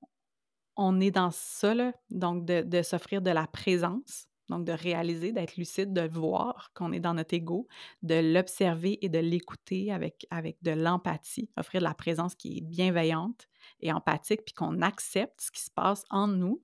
on 0.78 1.00
est 1.00 1.12
dans 1.12 1.32
ça, 1.32 1.74
donc 2.10 2.46
de, 2.46 2.82
s'offrir 2.82 3.22
de 3.22 3.32
la 3.32 3.48
présence, 3.48 4.28
donc 4.50 4.66
de 4.66 4.74
réaliser, 4.74 5.32
d'être 5.32 5.58
lucide, 5.58 5.94
de 5.94 6.08
voir 6.08 6.72
qu'on 6.76 6.92
est 6.92 7.00
dans 7.00 7.14
notre 7.14 7.34
ego, 7.34 7.68
de 8.04 8.16
l'observer 8.16 9.04
et 9.04 9.10
de 9.10 9.20
l'écouter 9.20 9.92
avec, 9.92 10.28
avec 10.30 10.62
de 10.62 10.72
l'empathie, 10.72 11.50
offrir 11.58 11.82
de 11.82 11.86
la 11.86 11.96
présence 11.96 12.36
qui 12.36 12.58
est 12.58 12.62
bienveillante 12.62 13.48
et 13.80 13.92
empathique, 13.92 14.46
puis 14.46 14.54
qu'on 14.54 14.82
accepte 14.82 15.42
ce 15.42 15.52
qui 15.52 15.62
se 15.62 15.72
passe 15.72 16.04
en 16.10 16.28
nous 16.28 16.62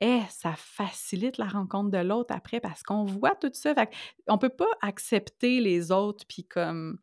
eh, 0.00 0.20
ça 0.28 0.54
facilite 0.56 1.38
la 1.38 1.46
rencontre 1.46 1.90
de 1.90 1.98
l'autre 1.98 2.34
après 2.34 2.60
parce 2.60 2.82
qu'on 2.82 3.04
voit 3.04 3.34
tout 3.34 3.50
ça. 3.52 3.74
Fait 3.74 3.90
on 4.28 4.38
peut 4.38 4.50
pas 4.50 4.68
accepter 4.82 5.60
les 5.60 5.90
autres 5.90 6.24
puis 6.28 6.44
comme 6.44 6.98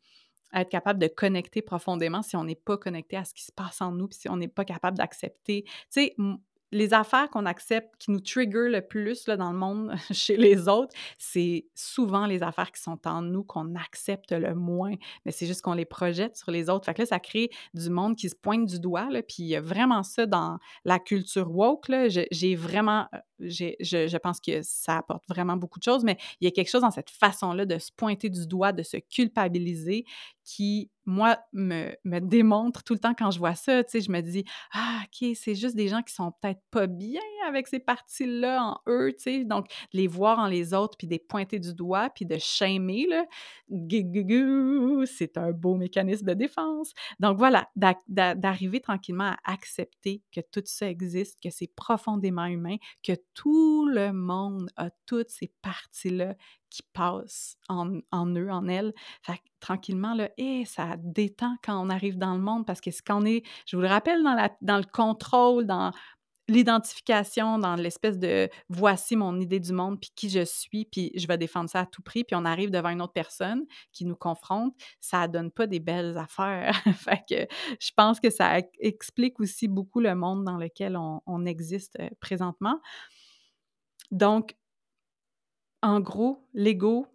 être 0.54 0.70
capable 0.70 1.00
de 1.00 1.08
connecter 1.08 1.62
profondément 1.62 2.22
si 2.22 2.36
on 2.36 2.44
n'est 2.44 2.56
pas 2.56 2.78
connecté 2.78 3.18
à 3.18 3.26
ce 3.26 3.34
qui 3.34 3.44
se 3.44 3.52
passe 3.52 3.82
en 3.82 3.91
nous 3.91 4.08
puis 4.08 4.20
si 4.20 4.30
on 4.30 4.38
n'est 4.38 4.48
pas 4.48 4.66
capable 4.66 4.98
d'accepter. 4.98 5.66
Tu 5.91 6.12
les 6.74 6.93
affaires 6.93 7.30
qu'on 7.30 7.45
accepte, 7.45 7.95
qui 7.99 8.11
nous 8.11 8.19
trigger 8.19 8.67
le 8.69 8.82
plus 8.82 9.26
dans 9.26 9.51
le 9.51 9.57
monde 9.57 9.93
chez 10.11 10.36
les 10.36 10.67
autres, 10.67 10.93
c'est 11.17 11.67
souvent 11.76 12.26
les 12.26 12.43
affaires 12.43 12.71
qui 12.71 12.82
sont 12.82 12.99
en 13.05 13.21
nous 13.21 13.43
qu'on 13.43 13.76
accepte 13.76 14.32
le 14.32 14.55
moins. 14.55 14.95
Mais 15.26 15.32
c'est 15.32 15.45
juste 15.45 15.61
qu'on 15.61 15.74
les 15.74 15.86
projette 15.86 16.36
sur 16.36 16.51
les 16.51 16.69
autres. 16.69 16.86
Fait 16.86 16.93
que 16.93 17.01
là, 17.03 17.05
ça 17.05 17.19
crée 17.19 17.49
du 17.74 17.89
monde 17.89 18.15
qui 18.15 18.30
se 18.30 18.36
pointe 18.36 18.65
du 18.65 18.80
doigt. 18.80 19.07
Puis 19.28 19.43
il 19.43 19.47
y 19.47 19.55
a 19.55 19.61
vraiment 19.61 20.03
ça 20.03 20.26
dans 20.26 20.57
la 20.84 20.99
culture 20.99 21.49
woke. 21.49 21.91
J'ai 22.32 22.55
vraiment 22.55 23.07
euh, 23.13 23.17
je, 23.39 23.74
je, 24.07 24.17
pense 24.17 24.39
que 24.39 24.61
ça 24.61 24.97
apporte 24.97 25.24
vraiment 25.28 25.57
beaucoup 25.57 25.80
de 25.80 25.84
choses, 25.84 26.03
mais 26.03 26.17
il 26.39 26.45
y 26.45 26.47
a 26.47 26.51
quelque 26.51 26.69
chose 26.69 26.82
dans 26.82 26.91
cette 26.91 27.09
façon-là 27.09 27.65
de 27.65 27.78
se 27.78 27.91
pointer 27.91 28.30
du 28.30 28.47
doigt, 28.47 28.71
de 28.71 28.84
se 28.84 28.97
culpabiliser 28.97 30.05
qui, 30.46 30.91
moi, 31.06 31.38
me, 31.52 31.91
me 32.06 32.20
démontre 32.20 32.84
tout 32.84 32.94
le 32.94 33.00
temps 33.00 33.14
quand 33.14 33.32
je 33.32 33.39
vois 33.39 33.56
ça. 33.56 33.84
Tu 33.84 33.91
sais, 33.91 34.02
je 34.02 34.12
me 34.12 34.22
dis, 34.22 34.46
ah, 34.74 35.02
OK, 35.04 35.36
c'est 35.36 35.56
juste 35.56 35.76
des 35.76 35.88
gens 35.88 36.02
qui 36.02 36.14
sont 36.14 36.32
peut-être 36.41 36.62
pas 36.72 36.88
bien 36.88 37.22
avec 37.48 37.68
ces 37.68 37.80
parties-là 37.80 38.64
en 38.64 38.80
eux, 38.88 39.14
tu 39.14 39.24
sais. 39.24 39.46
Donc, 39.46 39.68
les 39.91 40.08
voir 40.08 40.39
en 40.39 40.48
les 40.48 40.74
autres, 40.74 40.98
puis 40.98 41.08
de 41.08 41.14
les 41.14 41.20
pointer 41.20 41.60
du 41.60 41.74
doigt, 41.74 42.10
puis 42.10 42.26
de 42.26 42.38
shamer, 42.38 43.08
là, 43.08 43.26
c'est 45.06 45.38
un 45.38 45.52
beau 45.52 45.76
mécanisme 45.76 46.26
de 46.26 46.34
défense. 46.34 46.94
Donc, 47.20 47.38
voilà, 47.38 47.70
d'arriver 48.08 48.80
tranquillement 48.80 49.36
à 49.44 49.54
accepter 49.54 50.22
que 50.32 50.41
tout 50.41 50.64
ça 50.66 50.89
existe, 50.89 51.41
que 51.41 51.50
c'est 51.50 51.72
profondément 51.76 52.46
humain, 52.46 52.78
que 53.02 53.14
tout 53.34 53.88
le 53.88 54.12
monde 54.14 54.70
a 54.78 54.89
toutes 55.06 55.30
ces 55.30 55.52
parties-là 55.62 56.36
qui 56.74 56.82
passent 56.91 57.55
en, 57.69 57.86
eux, 58.36 58.51
en 58.51 58.67
elles. 58.67 58.93
Tranquillement, 59.59 60.15
là, 60.15 60.30
et 60.38 60.65
ça 60.65 60.95
détend 60.97 61.55
quand 61.63 61.80
on 61.80 61.89
arrive 61.89 62.17
dans 62.17 62.34
le 62.34 62.41
monde 62.41 62.65
parce 62.65 62.82
que 62.82 62.89
ce 62.89 63.03
qu'on 63.03 63.26
est, 63.26 63.43
je 63.67 63.76
vous 63.76 63.82
le 63.84 63.88
rappelle, 63.88 64.24
dans, 64.61 64.78
le 64.78 64.91
contrôle, 64.91 65.67
dans 65.67 65.91
l'identification, 66.49 67.59
dans 67.59 67.76
l'espèce 67.76 68.17
de 68.17 68.49
voici 68.69 69.15
mon 69.15 69.39
idée 69.39 69.59
du 69.59 69.71
monde, 69.71 70.01
puis 70.01 70.11
qui 70.15 70.30
je 70.30 70.43
suis, 70.43 70.86
puis 70.86 71.11
je 71.15 71.28
vais 71.28 71.38
défendre 71.38 71.69
ça 71.69 71.82
à 71.82 71.86
tout 71.86 72.01
prix, 72.01 72.24
puis 72.24 72.36
on 72.36 72.43
arrive 72.43 72.71
devant 72.71 72.89
une 72.89 73.03
autre 73.03 73.13
personne 73.13 73.63
qui 73.93 74.03
nous 74.03 74.15
confronte, 74.15 74.74
ça 74.99 75.28
donne 75.28 75.51
pas 75.51 75.67
des 75.67 75.80
belles 75.80 76.17
affaires. 76.17 76.76
je 77.30 77.91
pense 77.95 78.19
que 78.19 78.32
ça 78.32 78.57
explique 78.80 79.39
aussi 79.39 79.67
beaucoup 79.67 80.01
le 80.01 80.15
monde 80.15 80.43
dans 80.43 80.57
lequel 80.57 80.97
on, 80.97 81.21
on 81.28 81.45
existe 81.45 81.97
euh, 81.99 82.09
présentement. 82.19 82.82
Donc, 84.11 84.55
en 85.84 85.99
gros, 85.99 86.47
l'ego, 86.53 87.05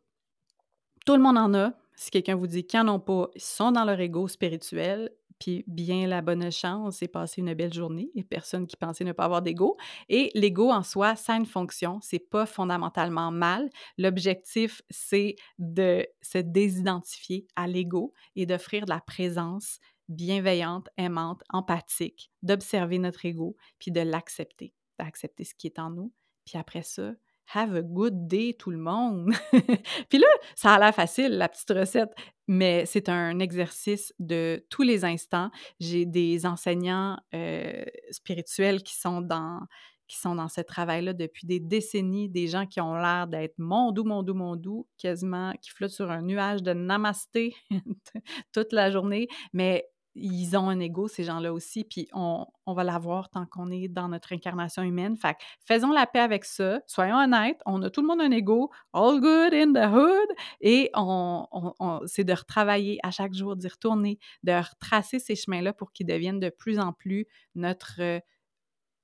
tout 1.04 1.16
le 1.16 1.22
monde 1.22 1.38
en 1.38 1.54
a. 1.54 1.72
Si 1.96 2.10
quelqu'un 2.10 2.36
vous 2.36 2.46
dit 2.46 2.64
qu'ils 2.64 2.80
n'en 2.80 2.94
ont 2.94 3.00
pas, 3.00 3.28
ils 3.34 3.40
sont 3.40 3.72
dans 3.72 3.84
leur 3.84 3.98
ego 3.98 4.28
spirituel, 4.28 5.10
puis 5.40 5.64
bien 5.66 6.06
la 6.06 6.20
bonne 6.20 6.50
chance, 6.50 6.96
c'est 6.96 7.08
passer 7.08 7.40
une 7.40 7.54
belle 7.54 7.72
journée. 7.72 8.10
A 8.16 8.22
personne 8.22 8.66
qui 8.66 8.76
pensait 8.76 9.04
ne 9.04 9.12
pas 9.12 9.24
avoir 9.24 9.42
d'ego. 9.42 9.76
Et 10.08 10.30
l'ego 10.34 10.70
en 10.70 10.82
soi, 10.82 11.16
ça 11.16 11.34
a 11.34 11.36
une 11.36 11.46
fonction, 11.46 11.98
c'est 12.02 12.18
pas 12.18 12.44
fondamentalement 12.44 13.30
mal. 13.30 13.70
L'objectif, 13.96 14.82
c'est 14.90 15.36
de 15.58 16.06
se 16.22 16.38
désidentifier 16.38 17.46
à 17.56 17.66
l'ego 17.66 18.12
et 18.36 18.46
d'offrir 18.46 18.84
de 18.84 18.90
la 18.90 19.00
présence 19.00 19.80
bienveillante, 20.08 20.88
aimante, 20.96 21.42
empathique, 21.50 22.30
d'observer 22.42 22.98
notre 22.98 23.24
ego, 23.24 23.56
puis 23.78 23.90
de 23.90 24.00
l'accepter, 24.00 24.74
d'accepter 24.98 25.44
ce 25.44 25.54
qui 25.54 25.66
est 25.66 25.78
en 25.78 25.90
nous. 25.90 26.12
Puis 26.44 26.58
après 26.58 26.82
ça, 26.82 27.12
Have 27.54 27.74
a 27.74 27.82
good 27.82 28.26
day, 28.28 28.54
tout 28.58 28.70
le 28.70 28.78
monde. 28.78 29.32
Puis 30.10 30.18
là, 30.18 30.26
ça 30.54 30.74
a 30.74 30.78
l'air 30.78 30.94
facile, 30.94 31.38
la 31.38 31.48
petite 31.48 31.70
recette, 31.70 32.10
mais 32.46 32.84
c'est 32.86 33.08
un 33.08 33.38
exercice 33.38 34.12
de 34.18 34.64
tous 34.70 34.82
les 34.82 35.04
instants. 35.04 35.50
J'ai 35.80 36.04
des 36.04 36.44
enseignants 36.46 37.16
euh, 37.34 37.84
spirituels 38.10 38.82
qui 38.82 38.94
sont 38.94 39.20
dans 39.20 39.60
qui 40.08 40.16
sont 40.16 40.34
dans 40.34 40.48
ce 40.48 40.62
travail-là 40.62 41.12
depuis 41.12 41.46
des 41.46 41.60
décennies, 41.60 42.28
des 42.28 42.46
gens 42.48 42.66
qui 42.66 42.80
ont 42.80 42.96
l'air 42.96 43.26
d'être 43.26 43.54
mon 43.58 43.92
doux, 43.92 44.04
mon 44.04 44.22
doux, 44.22 44.34
mon 44.34 44.56
doux, 44.56 44.86
quasiment, 44.96 45.52
qui 45.60 45.70
flottent 45.70 45.90
sur 45.90 46.10
un 46.10 46.22
nuage 46.22 46.62
de 46.62 46.72
namasté 46.72 47.54
toute 48.52 48.72
la 48.72 48.90
journée, 48.90 49.28
mais 49.52 49.86
ils 50.20 50.56
ont 50.56 50.68
un 50.68 50.80
ego, 50.80 51.08
ces 51.08 51.24
gens-là 51.24 51.52
aussi, 51.52 51.84
puis 51.84 52.08
on, 52.12 52.46
va 52.66 52.84
l'avoir 52.84 53.30
tant 53.30 53.46
qu'on 53.46 53.70
est 53.70 53.88
dans 53.88 54.08
notre 54.08 54.32
incarnation 54.32 54.82
humaine. 54.82 55.16
Fait 55.16 55.36
faisons 55.64 55.90
la 55.90 56.06
paix 56.06 56.20
avec 56.20 56.44
ça, 56.44 56.80
soyons 56.86 57.16
honnêtes, 57.16 57.60
on 57.66 57.82
a 57.82 57.90
tout 57.90 58.02
le 58.02 58.06
monde 58.06 58.20
un 58.20 58.30
ego, 58.30 58.70
all 58.92 59.20
good 59.20 59.54
in 59.54 59.72
the 59.72 59.92
hood, 59.92 60.28
et 60.60 60.90
on, 60.94 61.46
c'est 62.06 62.24
de 62.24 62.32
retravailler 62.32 62.98
à 63.02 63.10
chaque 63.10 63.34
jour, 63.34 63.56
d'y 63.56 63.68
retourner, 63.68 64.18
de 64.42 64.52
retracer 64.52 65.18
ces 65.18 65.34
chemins-là 65.34 65.72
pour 65.72 65.92
qu'ils 65.92 66.06
deviennent 66.06 66.40
de 66.40 66.50
plus 66.50 66.78
en 66.78 66.92
plus 66.92 67.26
notre 67.54 68.20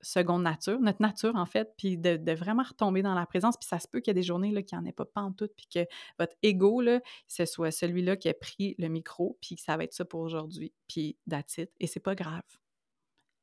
seconde 0.05 0.43
nature, 0.43 0.79
notre 0.79 1.01
nature 1.01 1.35
en 1.35 1.45
fait, 1.45 1.73
puis 1.77 1.97
de, 1.97 2.33
vraiment 2.33 2.63
retomber 2.63 3.01
dans 3.01 3.15
la 3.15 3.25
présence. 3.25 3.57
Puis 3.57 3.67
ça 3.67 3.79
se 3.79 3.87
peut 3.87 3.99
qu'il 3.99 4.11
y 4.11 4.13
ait 4.13 4.21
des 4.21 4.23
journées 4.23 4.51
là, 4.51 4.61
qui 4.61 4.75
n'en 4.75 4.85
ait 4.85 4.91
pas, 4.91 5.05
pas 5.05 5.21
en 5.21 5.31
tout, 5.31 5.49
puis 5.57 5.67
que 5.73 5.85
votre 6.19 6.35
ego, 6.43 6.81
là, 6.81 7.01
ce 7.27 7.45
soit 7.45 7.71
celui-là 7.71 8.15
qui 8.15 8.29
a 8.29 8.33
pris 8.33 8.75
le 8.77 8.87
micro, 8.87 9.37
puis 9.41 9.55
que 9.55 9.61
ça 9.61 9.75
va 9.77 9.83
être 9.83 9.93
ça 9.93 10.05
pour 10.05 10.19
aujourd'hui, 10.19 10.73
puis 10.87 11.17
that's 11.29 11.57
it. 11.57 11.71
Et 11.79 11.87
c'est 11.87 11.99
pas 11.99 12.15
grave. 12.15 12.43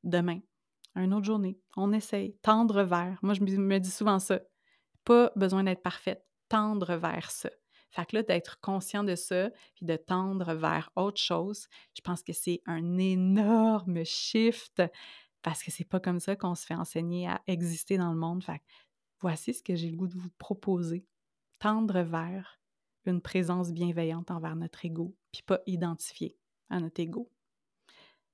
Demain, 0.03 0.39
une 0.95 1.13
autre 1.13 1.25
journée, 1.25 1.59
on 1.75 1.91
essaye. 1.91 2.35
Tendre 2.41 2.83
vers. 2.83 3.19
Moi, 3.21 3.33
je 3.33 3.41
me 3.41 3.79
dis 3.79 3.91
souvent 3.91 4.19
ça. 4.19 4.39
Pas 5.03 5.31
besoin 5.35 5.63
d'être 5.63 5.81
parfaite. 5.81 6.25
Tendre 6.47 6.95
vers 6.95 7.29
ça. 7.29 7.49
Fait 7.91 8.05
que 8.05 8.15
là, 8.15 8.23
d'être 8.23 8.59
conscient 8.59 9.03
de 9.03 9.15
ça, 9.15 9.49
puis 9.75 9.85
de 9.85 9.95
tendre 9.95 10.53
vers 10.55 10.89
autre 10.95 11.21
chose, 11.21 11.67
je 11.95 12.01
pense 12.01 12.23
que 12.23 12.33
c'est 12.33 12.61
un 12.65 12.97
énorme 12.97 14.03
shift 14.03 14.81
parce 15.43 15.61
que 15.61 15.71
c'est 15.71 15.83
pas 15.83 15.99
comme 15.99 16.19
ça 16.19 16.35
qu'on 16.35 16.55
se 16.55 16.65
fait 16.65 16.73
enseigner 16.73 17.27
à 17.27 17.41
exister 17.47 17.97
dans 17.97 18.11
le 18.11 18.17
monde. 18.17 18.43
Fait 18.43 18.61
voici 19.19 19.53
ce 19.53 19.61
que 19.61 19.75
j'ai 19.75 19.89
le 19.89 19.97
goût 19.97 20.07
de 20.07 20.17
vous 20.17 20.31
proposer. 20.37 21.05
Tendre 21.59 22.01
vers 22.01 22.59
une 23.05 23.21
présence 23.21 23.71
bienveillante 23.71 24.31
envers 24.31 24.55
notre 24.55 24.83
ego, 24.85 25.15
puis 25.31 25.43
pas 25.43 25.59
identifier 25.67 26.37
à 26.69 26.79
notre 26.79 26.99
ego. 27.01 27.29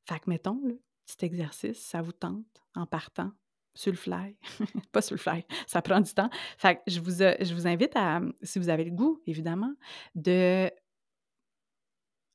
Fait 0.07 0.19
que 0.19 0.29
mettons, 0.29 0.61
le 0.63 0.79
petit 1.05 1.25
exercice, 1.25 1.79
ça 1.79 2.01
vous 2.01 2.11
tente 2.11 2.45
en 2.75 2.85
partant 2.85 3.31
sur 3.73 3.91
le 3.91 3.97
fly. 3.97 4.37
pas 4.91 5.01
sur 5.01 5.15
le 5.15 5.19
fly, 5.19 5.45
ça 5.67 5.81
prend 5.81 6.01
du 6.01 6.13
temps. 6.13 6.29
Fait 6.57 6.75
que 6.75 6.81
je 6.87 6.99
vous, 6.99 7.21
euh, 7.21 7.35
je 7.41 7.53
vous 7.53 7.67
invite 7.67 7.95
à, 7.95 8.21
si 8.41 8.59
vous 8.59 8.69
avez 8.69 8.83
le 8.83 8.91
goût, 8.91 9.21
évidemment, 9.25 9.73
de 10.15 10.71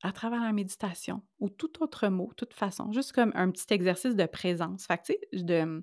à 0.04 0.12
travers 0.12 0.42
la 0.42 0.52
méditation 0.52 1.22
ou 1.40 1.48
tout 1.48 1.82
autre 1.82 2.08
mot, 2.08 2.30
toute 2.36 2.52
façon, 2.52 2.92
juste 2.92 3.12
comme 3.12 3.32
un 3.34 3.50
petit 3.50 3.72
exercice 3.72 4.14
de 4.14 4.26
présence. 4.26 4.86
Fait 4.86 4.98
que, 4.98 5.04
tu 5.04 5.14
sais, 5.14 5.42
de, 5.42 5.82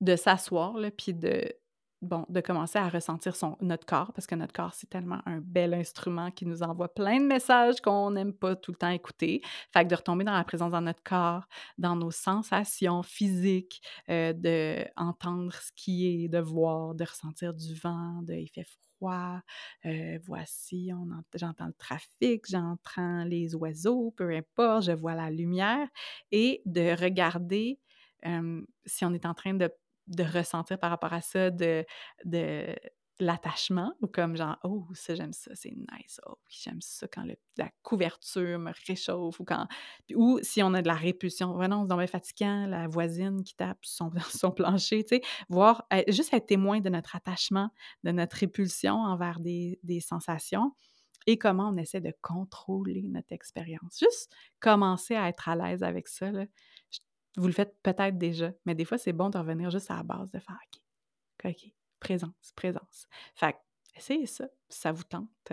de 0.00 0.16
s'asseoir, 0.16 0.76
puis 0.96 1.12
de, 1.12 1.44
bon, 2.02 2.24
de 2.28 2.40
commencer 2.40 2.78
à 2.78 2.88
ressentir 2.88 3.34
son, 3.34 3.56
notre 3.60 3.84
corps, 3.84 4.12
parce 4.12 4.28
que 4.28 4.36
notre 4.36 4.52
corps, 4.52 4.74
c'est 4.74 4.88
tellement 4.88 5.20
un 5.26 5.40
bel 5.40 5.74
instrument 5.74 6.30
qui 6.30 6.46
nous 6.46 6.62
envoie 6.62 6.92
plein 6.94 7.18
de 7.18 7.26
messages 7.26 7.80
qu'on 7.80 8.12
n'aime 8.12 8.32
pas 8.32 8.54
tout 8.54 8.70
le 8.70 8.76
temps 8.76 8.90
écouter. 8.90 9.42
Fait 9.72 9.82
que 9.82 9.88
de 9.88 9.96
retomber 9.96 10.22
dans 10.22 10.32
la 10.32 10.44
présence 10.44 10.70
dans 10.70 10.80
notre 10.80 11.02
corps, 11.02 11.48
dans 11.78 11.96
nos 11.96 12.12
sensations 12.12 13.02
physiques, 13.02 13.82
euh, 14.08 14.32
de 14.32 14.84
entendre 14.96 15.52
ce 15.52 15.72
qui 15.74 16.24
est, 16.24 16.28
de 16.28 16.38
voir, 16.38 16.94
de 16.94 17.04
ressentir 17.04 17.54
du 17.54 17.74
vent, 17.74 18.22
de 18.22 18.34
il 18.34 18.48
fait 18.48 18.68
voici, 19.00 20.90
j'entends 21.34 21.66
le 21.66 21.74
trafic, 21.74 22.44
j'entends 22.48 23.24
les 23.24 23.54
oiseaux, 23.54 24.12
peu 24.16 24.30
importe, 24.34 24.84
je 24.86 24.92
vois 24.92 25.14
la 25.14 25.30
lumière, 25.30 25.88
et 26.32 26.62
de 26.66 27.00
regarder 27.00 27.78
si 28.86 29.04
on 29.04 29.12
est 29.12 29.26
en 29.26 29.34
train 29.34 29.54
de, 29.54 29.70
ressentir 30.22 30.78
par 30.78 30.90
rapport 30.90 31.12
à 31.12 31.20
ça 31.20 31.50
de 31.50 31.84
l'attachement 33.20 33.94
ou 34.00 34.08
comme 34.08 34.36
genre 34.36 34.56
oh 34.64 34.86
ça 34.92 35.14
j'aime 35.14 35.32
ça 35.32 35.52
c'est 35.54 35.70
nice 35.70 36.20
oh 36.26 36.34
oui 36.46 36.56
j'aime 36.62 36.80
ça 36.80 37.06
quand 37.06 37.24
la 37.56 37.70
couverture 37.82 38.58
me 38.58 38.72
réchauffe 38.88 39.38
ou 39.38 39.44
quand 39.44 39.68
ou 40.14 40.40
si 40.42 40.62
on 40.62 40.74
a 40.74 40.82
de 40.82 40.88
la 40.88 40.94
répulsion 40.94 41.52
vraiment 41.52 41.86
on 41.88 42.00
se 42.00 42.06
fatigant 42.06 42.66
la 42.66 42.88
voisine 42.88 43.44
qui 43.44 43.54
tape 43.54 43.78
son, 43.82 44.10
son 44.30 44.50
plancher 44.50 45.04
tu 45.04 45.16
sais 45.16 45.22
voir 45.48 45.86
eh, 45.92 46.10
juste 46.10 46.34
être 46.34 46.46
témoin 46.46 46.80
de 46.80 46.88
notre 46.88 47.14
attachement 47.14 47.70
de 48.02 48.10
notre 48.10 48.36
répulsion 48.36 48.94
envers 48.94 49.38
des, 49.38 49.78
sensations 50.00 50.72
et 51.26 51.38
comment 51.38 51.68
on 51.68 51.76
essaie 51.76 52.02
de 52.02 52.12
contrôler 52.20 53.08
notre 53.08 53.32
expérience. 53.32 53.98
Juste 53.98 54.30
commencer 54.60 55.14
à 55.14 55.28
être 55.28 55.48
à 55.48 55.56
l'aise 55.56 55.82
avec 55.82 56.08
ça 56.08 56.30
vous 57.36 57.46
le 57.46 57.52
faites 57.52 57.76
peut-être 57.82 58.18
déjà 58.18 58.52
mais 58.64 58.74
des 58.74 58.84
fois 58.84 58.98
c'est 58.98 59.12
bon 59.12 59.30
de 59.30 59.38
revenir 59.38 59.70
juste 59.70 59.90
à 59.90 59.96
la 59.96 60.02
base 60.02 60.30
de 60.30 60.38
faire 60.38 60.58
ok 60.72 60.80
ok 61.44 61.83
présence, 62.04 62.52
présence. 62.54 63.08
Fait 63.34 63.56
essayez 63.96 64.26
ça, 64.26 64.46
ça 64.68 64.92
vous 64.92 65.04
tente. 65.04 65.52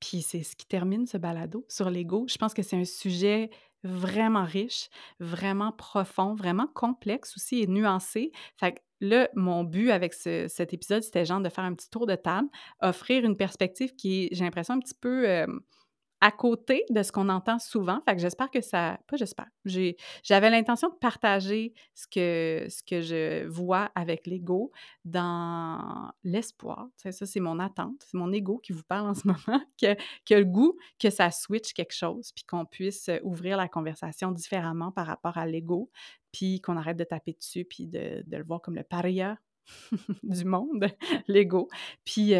Puis 0.00 0.20
c'est 0.20 0.42
ce 0.42 0.54
qui 0.54 0.66
termine 0.66 1.06
ce 1.06 1.16
balado 1.16 1.64
sur 1.68 1.88
l'ego. 1.88 2.26
Je 2.28 2.36
pense 2.36 2.52
que 2.52 2.62
c'est 2.62 2.76
un 2.76 2.84
sujet 2.84 3.50
vraiment 3.82 4.44
riche, 4.44 4.90
vraiment 5.18 5.72
profond, 5.72 6.34
vraiment 6.34 6.66
complexe 6.66 7.34
aussi 7.36 7.62
et 7.62 7.66
nuancé. 7.66 8.32
Fait 8.58 8.72
que 8.72 8.78
là, 9.00 9.28
mon 9.34 9.64
but 9.64 9.90
avec 9.90 10.12
cet 10.12 10.74
épisode, 10.74 11.02
c'était 11.02 11.24
genre 11.24 11.40
de 11.40 11.48
faire 11.48 11.64
un 11.64 11.74
petit 11.74 11.88
tour 11.88 12.06
de 12.06 12.16
table, 12.16 12.48
offrir 12.82 13.24
une 13.24 13.36
perspective 13.36 13.94
qui 13.94 14.24
est, 14.24 14.28
j'ai 14.32 14.44
l'impression, 14.44 14.74
un 14.74 14.80
petit 14.80 14.94
peu 14.94 15.46
à 16.20 16.32
côté 16.32 16.84
de 16.90 17.02
ce 17.02 17.12
qu'on 17.12 17.28
entend 17.28 17.58
souvent. 17.58 18.00
Fait 18.00 18.14
que 18.14 18.20
j'espère 18.20 18.50
que 18.50 18.60
ça. 18.60 18.98
Pas 19.06 19.16
j'espère. 19.16 19.46
j'avais 19.64 20.50
l'intention 20.50 20.88
de 20.88 20.94
partager 20.94 21.74
ce 21.94 22.06
que, 22.06 22.66
ce 22.68 22.82
que 22.82 23.00
je 23.00 23.46
vois 23.46 23.90
avec 23.94 24.26
l'ego 24.26 24.72
dans 25.04 26.10
l'espoir. 26.24 26.88
Ça, 26.96 27.12
c'est 27.12 27.40
mon 27.40 27.60
attente. 27.60 28.02
C'est 28.04 28.16
mon 28.16 28.32
ego 28.32 28.58
qui 28.58 28.72
vous 28.72 28.82
parle 28.82 29.08
en 29.08 29.14
ce 29.14 29.26
moment, 29.26 29.62
que, 29.80 29.94
que 30.26 30.34
le 30.34 30.44
goût 30.44 30.76
que 30.98 31.10
ça 31.10 31.30
switch 31.30 31.72
quelque 31.72 31.94
chose, 31.94 32.32
puis 32.32 32.44
qu'on 32.44 32.64
puisse 32.64 33.10
ouvrir 33.22 33.56
la 33.56 33.68
conversation 33.68 34.32
différemment 34.32 34.90
par 34.90 35.06
rapport 35.06 35.38
à 35.38 35.46
l'ego, 35.46 35.90
puis 36.32 36.60
qu'on 36.60 36.76
arrête 36.76 36.96
de 36.96 37.04
taper 37.04 37.32
dessus, 37.32 37.64
puis 37.64 37.86
de, 37.86 38.22
de 38.26 38.36
le 38.36 38.44
voir 38.44 38.60
comme 38.60 38.74
le 38.74 38.82
paria 38.84 39.38
du 40.22 40.44
monde, 40.44 40.86
l'ego. 41.28 41.68
Puis 42.04 42.32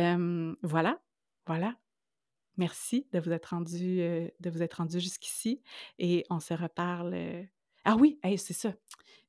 voilà, 0.62 1.00
voilà. 1.46 1.76
Merci 2.58 3.06
de 3.12 3.20
vous 3.20 3.30
être 3.30 3.46
rendu, 3.46 4.00
euh, 4.00 4.28
de 4.40 4.50
vous 4.50 4.62
être 4.62 4.74
rendu 4.74 5.00
jusqu'ici 5.00 5.62
et 5.98 6.24
on 6.28 6.40
se 6.40 6.54
reparle. 6.54 7.14
Euh, 7.14 7.42
ah 7.84 7.96
oui, 7.96 8.18
c'est 8.36 8.52
ça. 8.52 8.74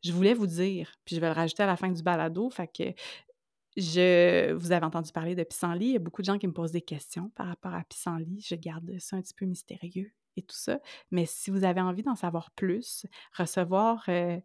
Je 0.04 0.12
voulais 0.12 0.34
vous 0.34 0.48
dire, 0.48 0.92
puis 1.06 1.16
je 1.16 1.22
vais 1.22 1.28
le 1.28 1.34
rajouter 1.34 1.64
à 1.64 1.68
la 1.68 1.78
fin 1.78 1.90
du 1.90 2.02
balado, 2.02 2.50
fait 2.50 2.68
que 2.68 2.94
je 3.78 4.52
vous 4.54 4.72
avez 4.72 4.86
entendu 4.86 5.12
parler 5.12 5.36
de 5.36 5.44
pissenlit. 5.44 5.88
Il 5.88 5.94
y 5.94 5.96
a 5.96 6.00
beaucoup 6.00 6.22
de 6.22 6.26
gens 6.26 6.38
qui 6.38 6.48
me 6.48 6.54
posent 6.54 6.72
des 6.72 6.82
questions 6.82 7.30
par 7.36 7.48
rapport 7.48 7.74
à 7.74 7.84
pissenlit. 7.84 8.42
Je 8.46 8.56
garde 8.56 8.98
ça 9.00 9.16
un 9.16 9.22
petit 9.22 9.34
peu 9.34 9.46
mystérieux 9.46 10.12
tout 10.42 10.56
ça. 10.56 10.80
Mais 11.12 11.26
si 11.26 11.52
vous 11.52 11.64
avez 11.64 11.82
envie 11.82 12.04
d'en 12.04 12.16
savoir 12.16 12.52
plus, 12.52 13.06
recevoir 13.38 14.04
euh, 14.10 14.40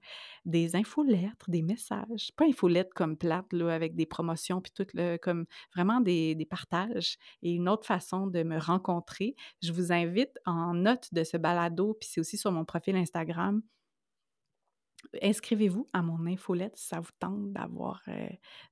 des 0.45 0.76
infolettres, 0.76 1.49
des 1.49 1.62
messages, 1.62 2.32
pas 2.36 2.45
infolettres 2.47 2.95
comme 2.95 3.16
plate, 3.16 3.53
là, 3.53 3.70
avec 3.70 3.95
des 3.95 4.07
promotions, 4.07 4.61
puis 4.61 4.72
tout, 4.74 4.86
comme 5.22 5.47
vraiment 5.74 6.01
des, 6.01 6.34
des, 6.34 6.47
partages 6.47 7.16
et 7.42 7.53
une 7.53 7.68
autre 7.68 7.86
façon 7.86 8.26
de 8.26 8.42
me 8.42 8.59
rencontrer, 8.59 9.34
je 9.62 9.72
vous 9.72 9.92
invite 9.92 10.38
en 10.47 10.74
note 10.74 11.09
de 11.12 11.24
ce 11.24 11.36
balado, 11.36 11.95
puis 11.95 12.09
c'est 12.12 12.20
aussi 12.20 12.36
sur 12.36 12.53
mon 12.53 12.64
profil 12.64 12.97
Instagram, 12.97 13.62
inscrivez-vous 15.22 15.86
à 15.92 16.02
mon 16.02 16.26
infolette 16.26 16.76
si 16.76 16.86
ça 16.86 17.00
vous 17.00 17.11
tente 17.18 17.52
d'avoir, 17.52 18.02
euh, 18.09 18.28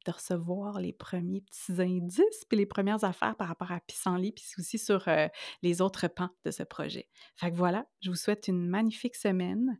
de 0.06 0.10
recevoir 0.10 0.80
les 0.80 0.92
premiers 0.92 1.40
petits 1.40 1.80
indices, 1.80 2.44
puis 2.48 2.58
les 2.58 2.66
premières 2.66 3.04
affaires 3.04 3.36
par 3.36 3.48
rapport 3.48 3.72
à 3.72 3.80
Pissenlit, 3.80 4.32
puis 4.32 4.44
aussi 4.58 4.78
sur 4.78 5.08
euh, 5.08 5.28
les 5.62 5.80
autres 5.80 6.08
pans 6.08 6.30
de 6.44 6.50
ce 6.50 6.62
projet. 6.62 7.08
Fait 7.36 7.50
que 7.50 7.56
voilà, 7.56 7.86
je 8.00 8.10
vous 8.10 8.16
souhaite 8.16 8.48
une 8.48 8.66
magnifique 8.68 9.16
semaine 9.16 9.78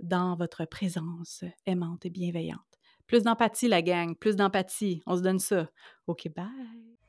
dans 0.00 0.36
votre 0.36 0.64
présence 0.64 1.44
aimante 1.66 2.04
et 2.06 2.10
bienveillante. 2.10 2.60
Plus 3.06 3.22
d'empathie, 3.22 3.68
la 3.68 3.82
gang, 3.82 4.16
plus 4.16 4.36
d'empathie. 4.36 5.02
On 5.06 5.16
se 5.16 5.22
donne 5.22 5.38
ça. 5.38 5.70
OK, 6.06 6.28
bye! 6.34 7.03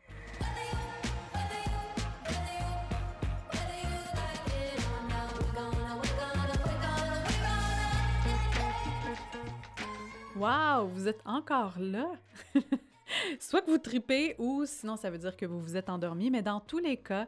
Wow, 10.35 10.87
vous 10.87 11.07
êtes 11.07 11.21
encore 11.25 11.79
là? 11.79 12.11
Soit 13.39 13.61
que 13.61 13.71
vous 13.71 13.77
tripez 13.77 14.35
ou 14.37 14.65
sinon 14.65 14.97
ça 14.97 15.09
veut 15.09 15.17
dire 15.17 15.37
que 15.37 15.45
vous 15.45 15.59
vous 15.61 15.77
êtes 15.77 15.89
endormi, 15.89 16.29
mais 16.29 16.41
dans 16.41 16.59
tous 16.59 16.79
les 16.79 16.97
cas, 16.97 17.27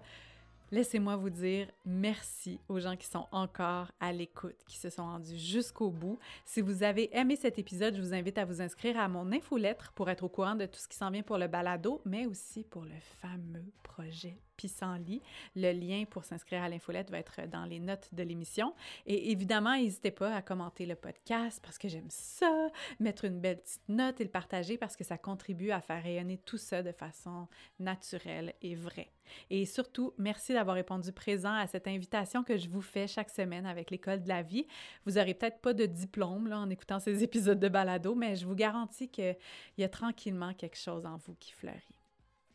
Laissez-moi 0.69 1.15
vous 1.15 1.29
dire 1.29 1.69
merci 1.85 2.59
aux 2.67 2.81
gens 2.81 2.97
qui 2.97 3.07
sont 3.07 3.25
encore 3.31 3.89
à 4.01 4.11
l'écoute, 4.11 4.57
qui 4.67 4.77
se 4.77 4.89
sont 4.89 5.03
rendus 5.03 5.37
jusqu'au 5.37 5.91
bout. 5.91 6.19
Si 6.43 6.59
vous 6.59 6.83
avez 6.83 7.09
aimé 7.15 7.37
cet 7.37 7.57
épisode, 7.57 7.95
je 7.95 8.01
vous 8.01 8.13
invite 8.13 8.37
à 8.37 8.43
vous 8.43 8.61
inscrire 8.61 8.99
à 8.99 9.07
mon 9.07 9.31
infolettre 9.31 9.93
pour 9.93 10.09
être 10.09 10.25
au 10.25 10.29
courant 10.29 10.55
de 10.55 10.65
tout 10.65 10.79
ce 10.79 10.89
qui 10.89 10.97
s'en 10.97 11.09
vient 11.09 11.23
pour 11.23 11.37
le 11.37 11.47
balado, 11.47 12.01
mais 12.03 12.25
aussi 12.25 12.65
pour 12.65 12.83
le 12.83 12.99
fameux 13.21 13.63
projet 13.81 14.37
Pissenlit. 14.57 15.21
Le 15.55 15.71
lien 15.71 16.03
pour 16.09 16.25
s'inscrire 16.25 16.63
à 16.63 16.69
l'infolette 16.69 17.09
va 17.11 17.19
être 17.19 17.47
dans 17.47 17.65
les 17.65 17.79
notes 17.79 18.09
de 18.13 18.23
l'émission. 18.23 18.73
Et 19.05 19.31
évidemment, 19.31 19.77
n'hésitez 19.77 20.11
pas 20.11 20.35
à 20.35 20.41
commenter 20.41 20.85
le 20.85 20.95
podcast 20.95 21.61
parce 21.63 21.77
que 21.77 21.87
j'aime 21.87 22.09
ça, 22.09 22.67
mettre 22.99 23.25
une 23.25 23.39
belle 23.39 23.59
petite 23.61 23.87
note 23.87 24.19
et 24.19 24.23
le 24.23 24.29
partager 24.29 24.77
parce 24.77 24.95
que 24.95 25.03
ça 25.03 25.17
contribue 25.17 25.71
à 25.71 25.79
faire 25.79 26.03
rayonner 26.03 26.37
tout 26.37 26.57
ça 26.57 26.83
de 26.83 26.91
façon 26.91 27.47
naturelle 27.79 28.53
et 28.61 28.75
vraie. 28.75 29.11
Et 29.49 29.65
surtout, 29.65 30.13
merci 30.17 30.53
d'avoir 30.53 30.75
répondu 30.75 31.11
présent 31.11 31.53
à 31.53 31.67
cette 31.67 31.87
invitation 31.87 32.43
que 32.43 32.57
je 32.57 32.69
vous 32.69 32.81
fais 32.81 33.07
chaque 33.07 33.29
semaine 33.29 33.65
avec 33.65 33.91
l'École 33.91 34.23
de 34.23 34.29
la 34.29 34.41
vie. 34.41 34.65
Vous 35.05 35.13
n'aurez 35.13 35.33
peut-être 35.33 35.59
pas 35.59 35.73
de 35.73 35.85
diplôme 35.85 36.47
là, 36.47 36.59
en 36.59 36.69
écoutant 36.69 36.99
ces 36.99 37.23
épisodes 37.23 37.59
de 37.59 37.69
balado, 37.69 38.15
mais 38.15 38.35
je 38.35 38.45
vous 38.45 38.55
garantis 38.55 39.09
qu'il 39.09 39.37
y 39.77 39.83
a 39.83 39.89
tranquillement 39.89 40.53
quelque 40.53 40.77
chose 40.77 41.05
en 41.05 41.17
vous 41.17 41.35
qui 41.35 41.51
fleurit. 41.51 41.99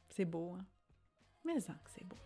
C'est 0.08 0.24
beau, 0.24 0.56
hein? 0.58 0.64
Mais 1.44 1.54
que 1.84 1.90
c'est 1.94 2.04
beau. 2.04 2.16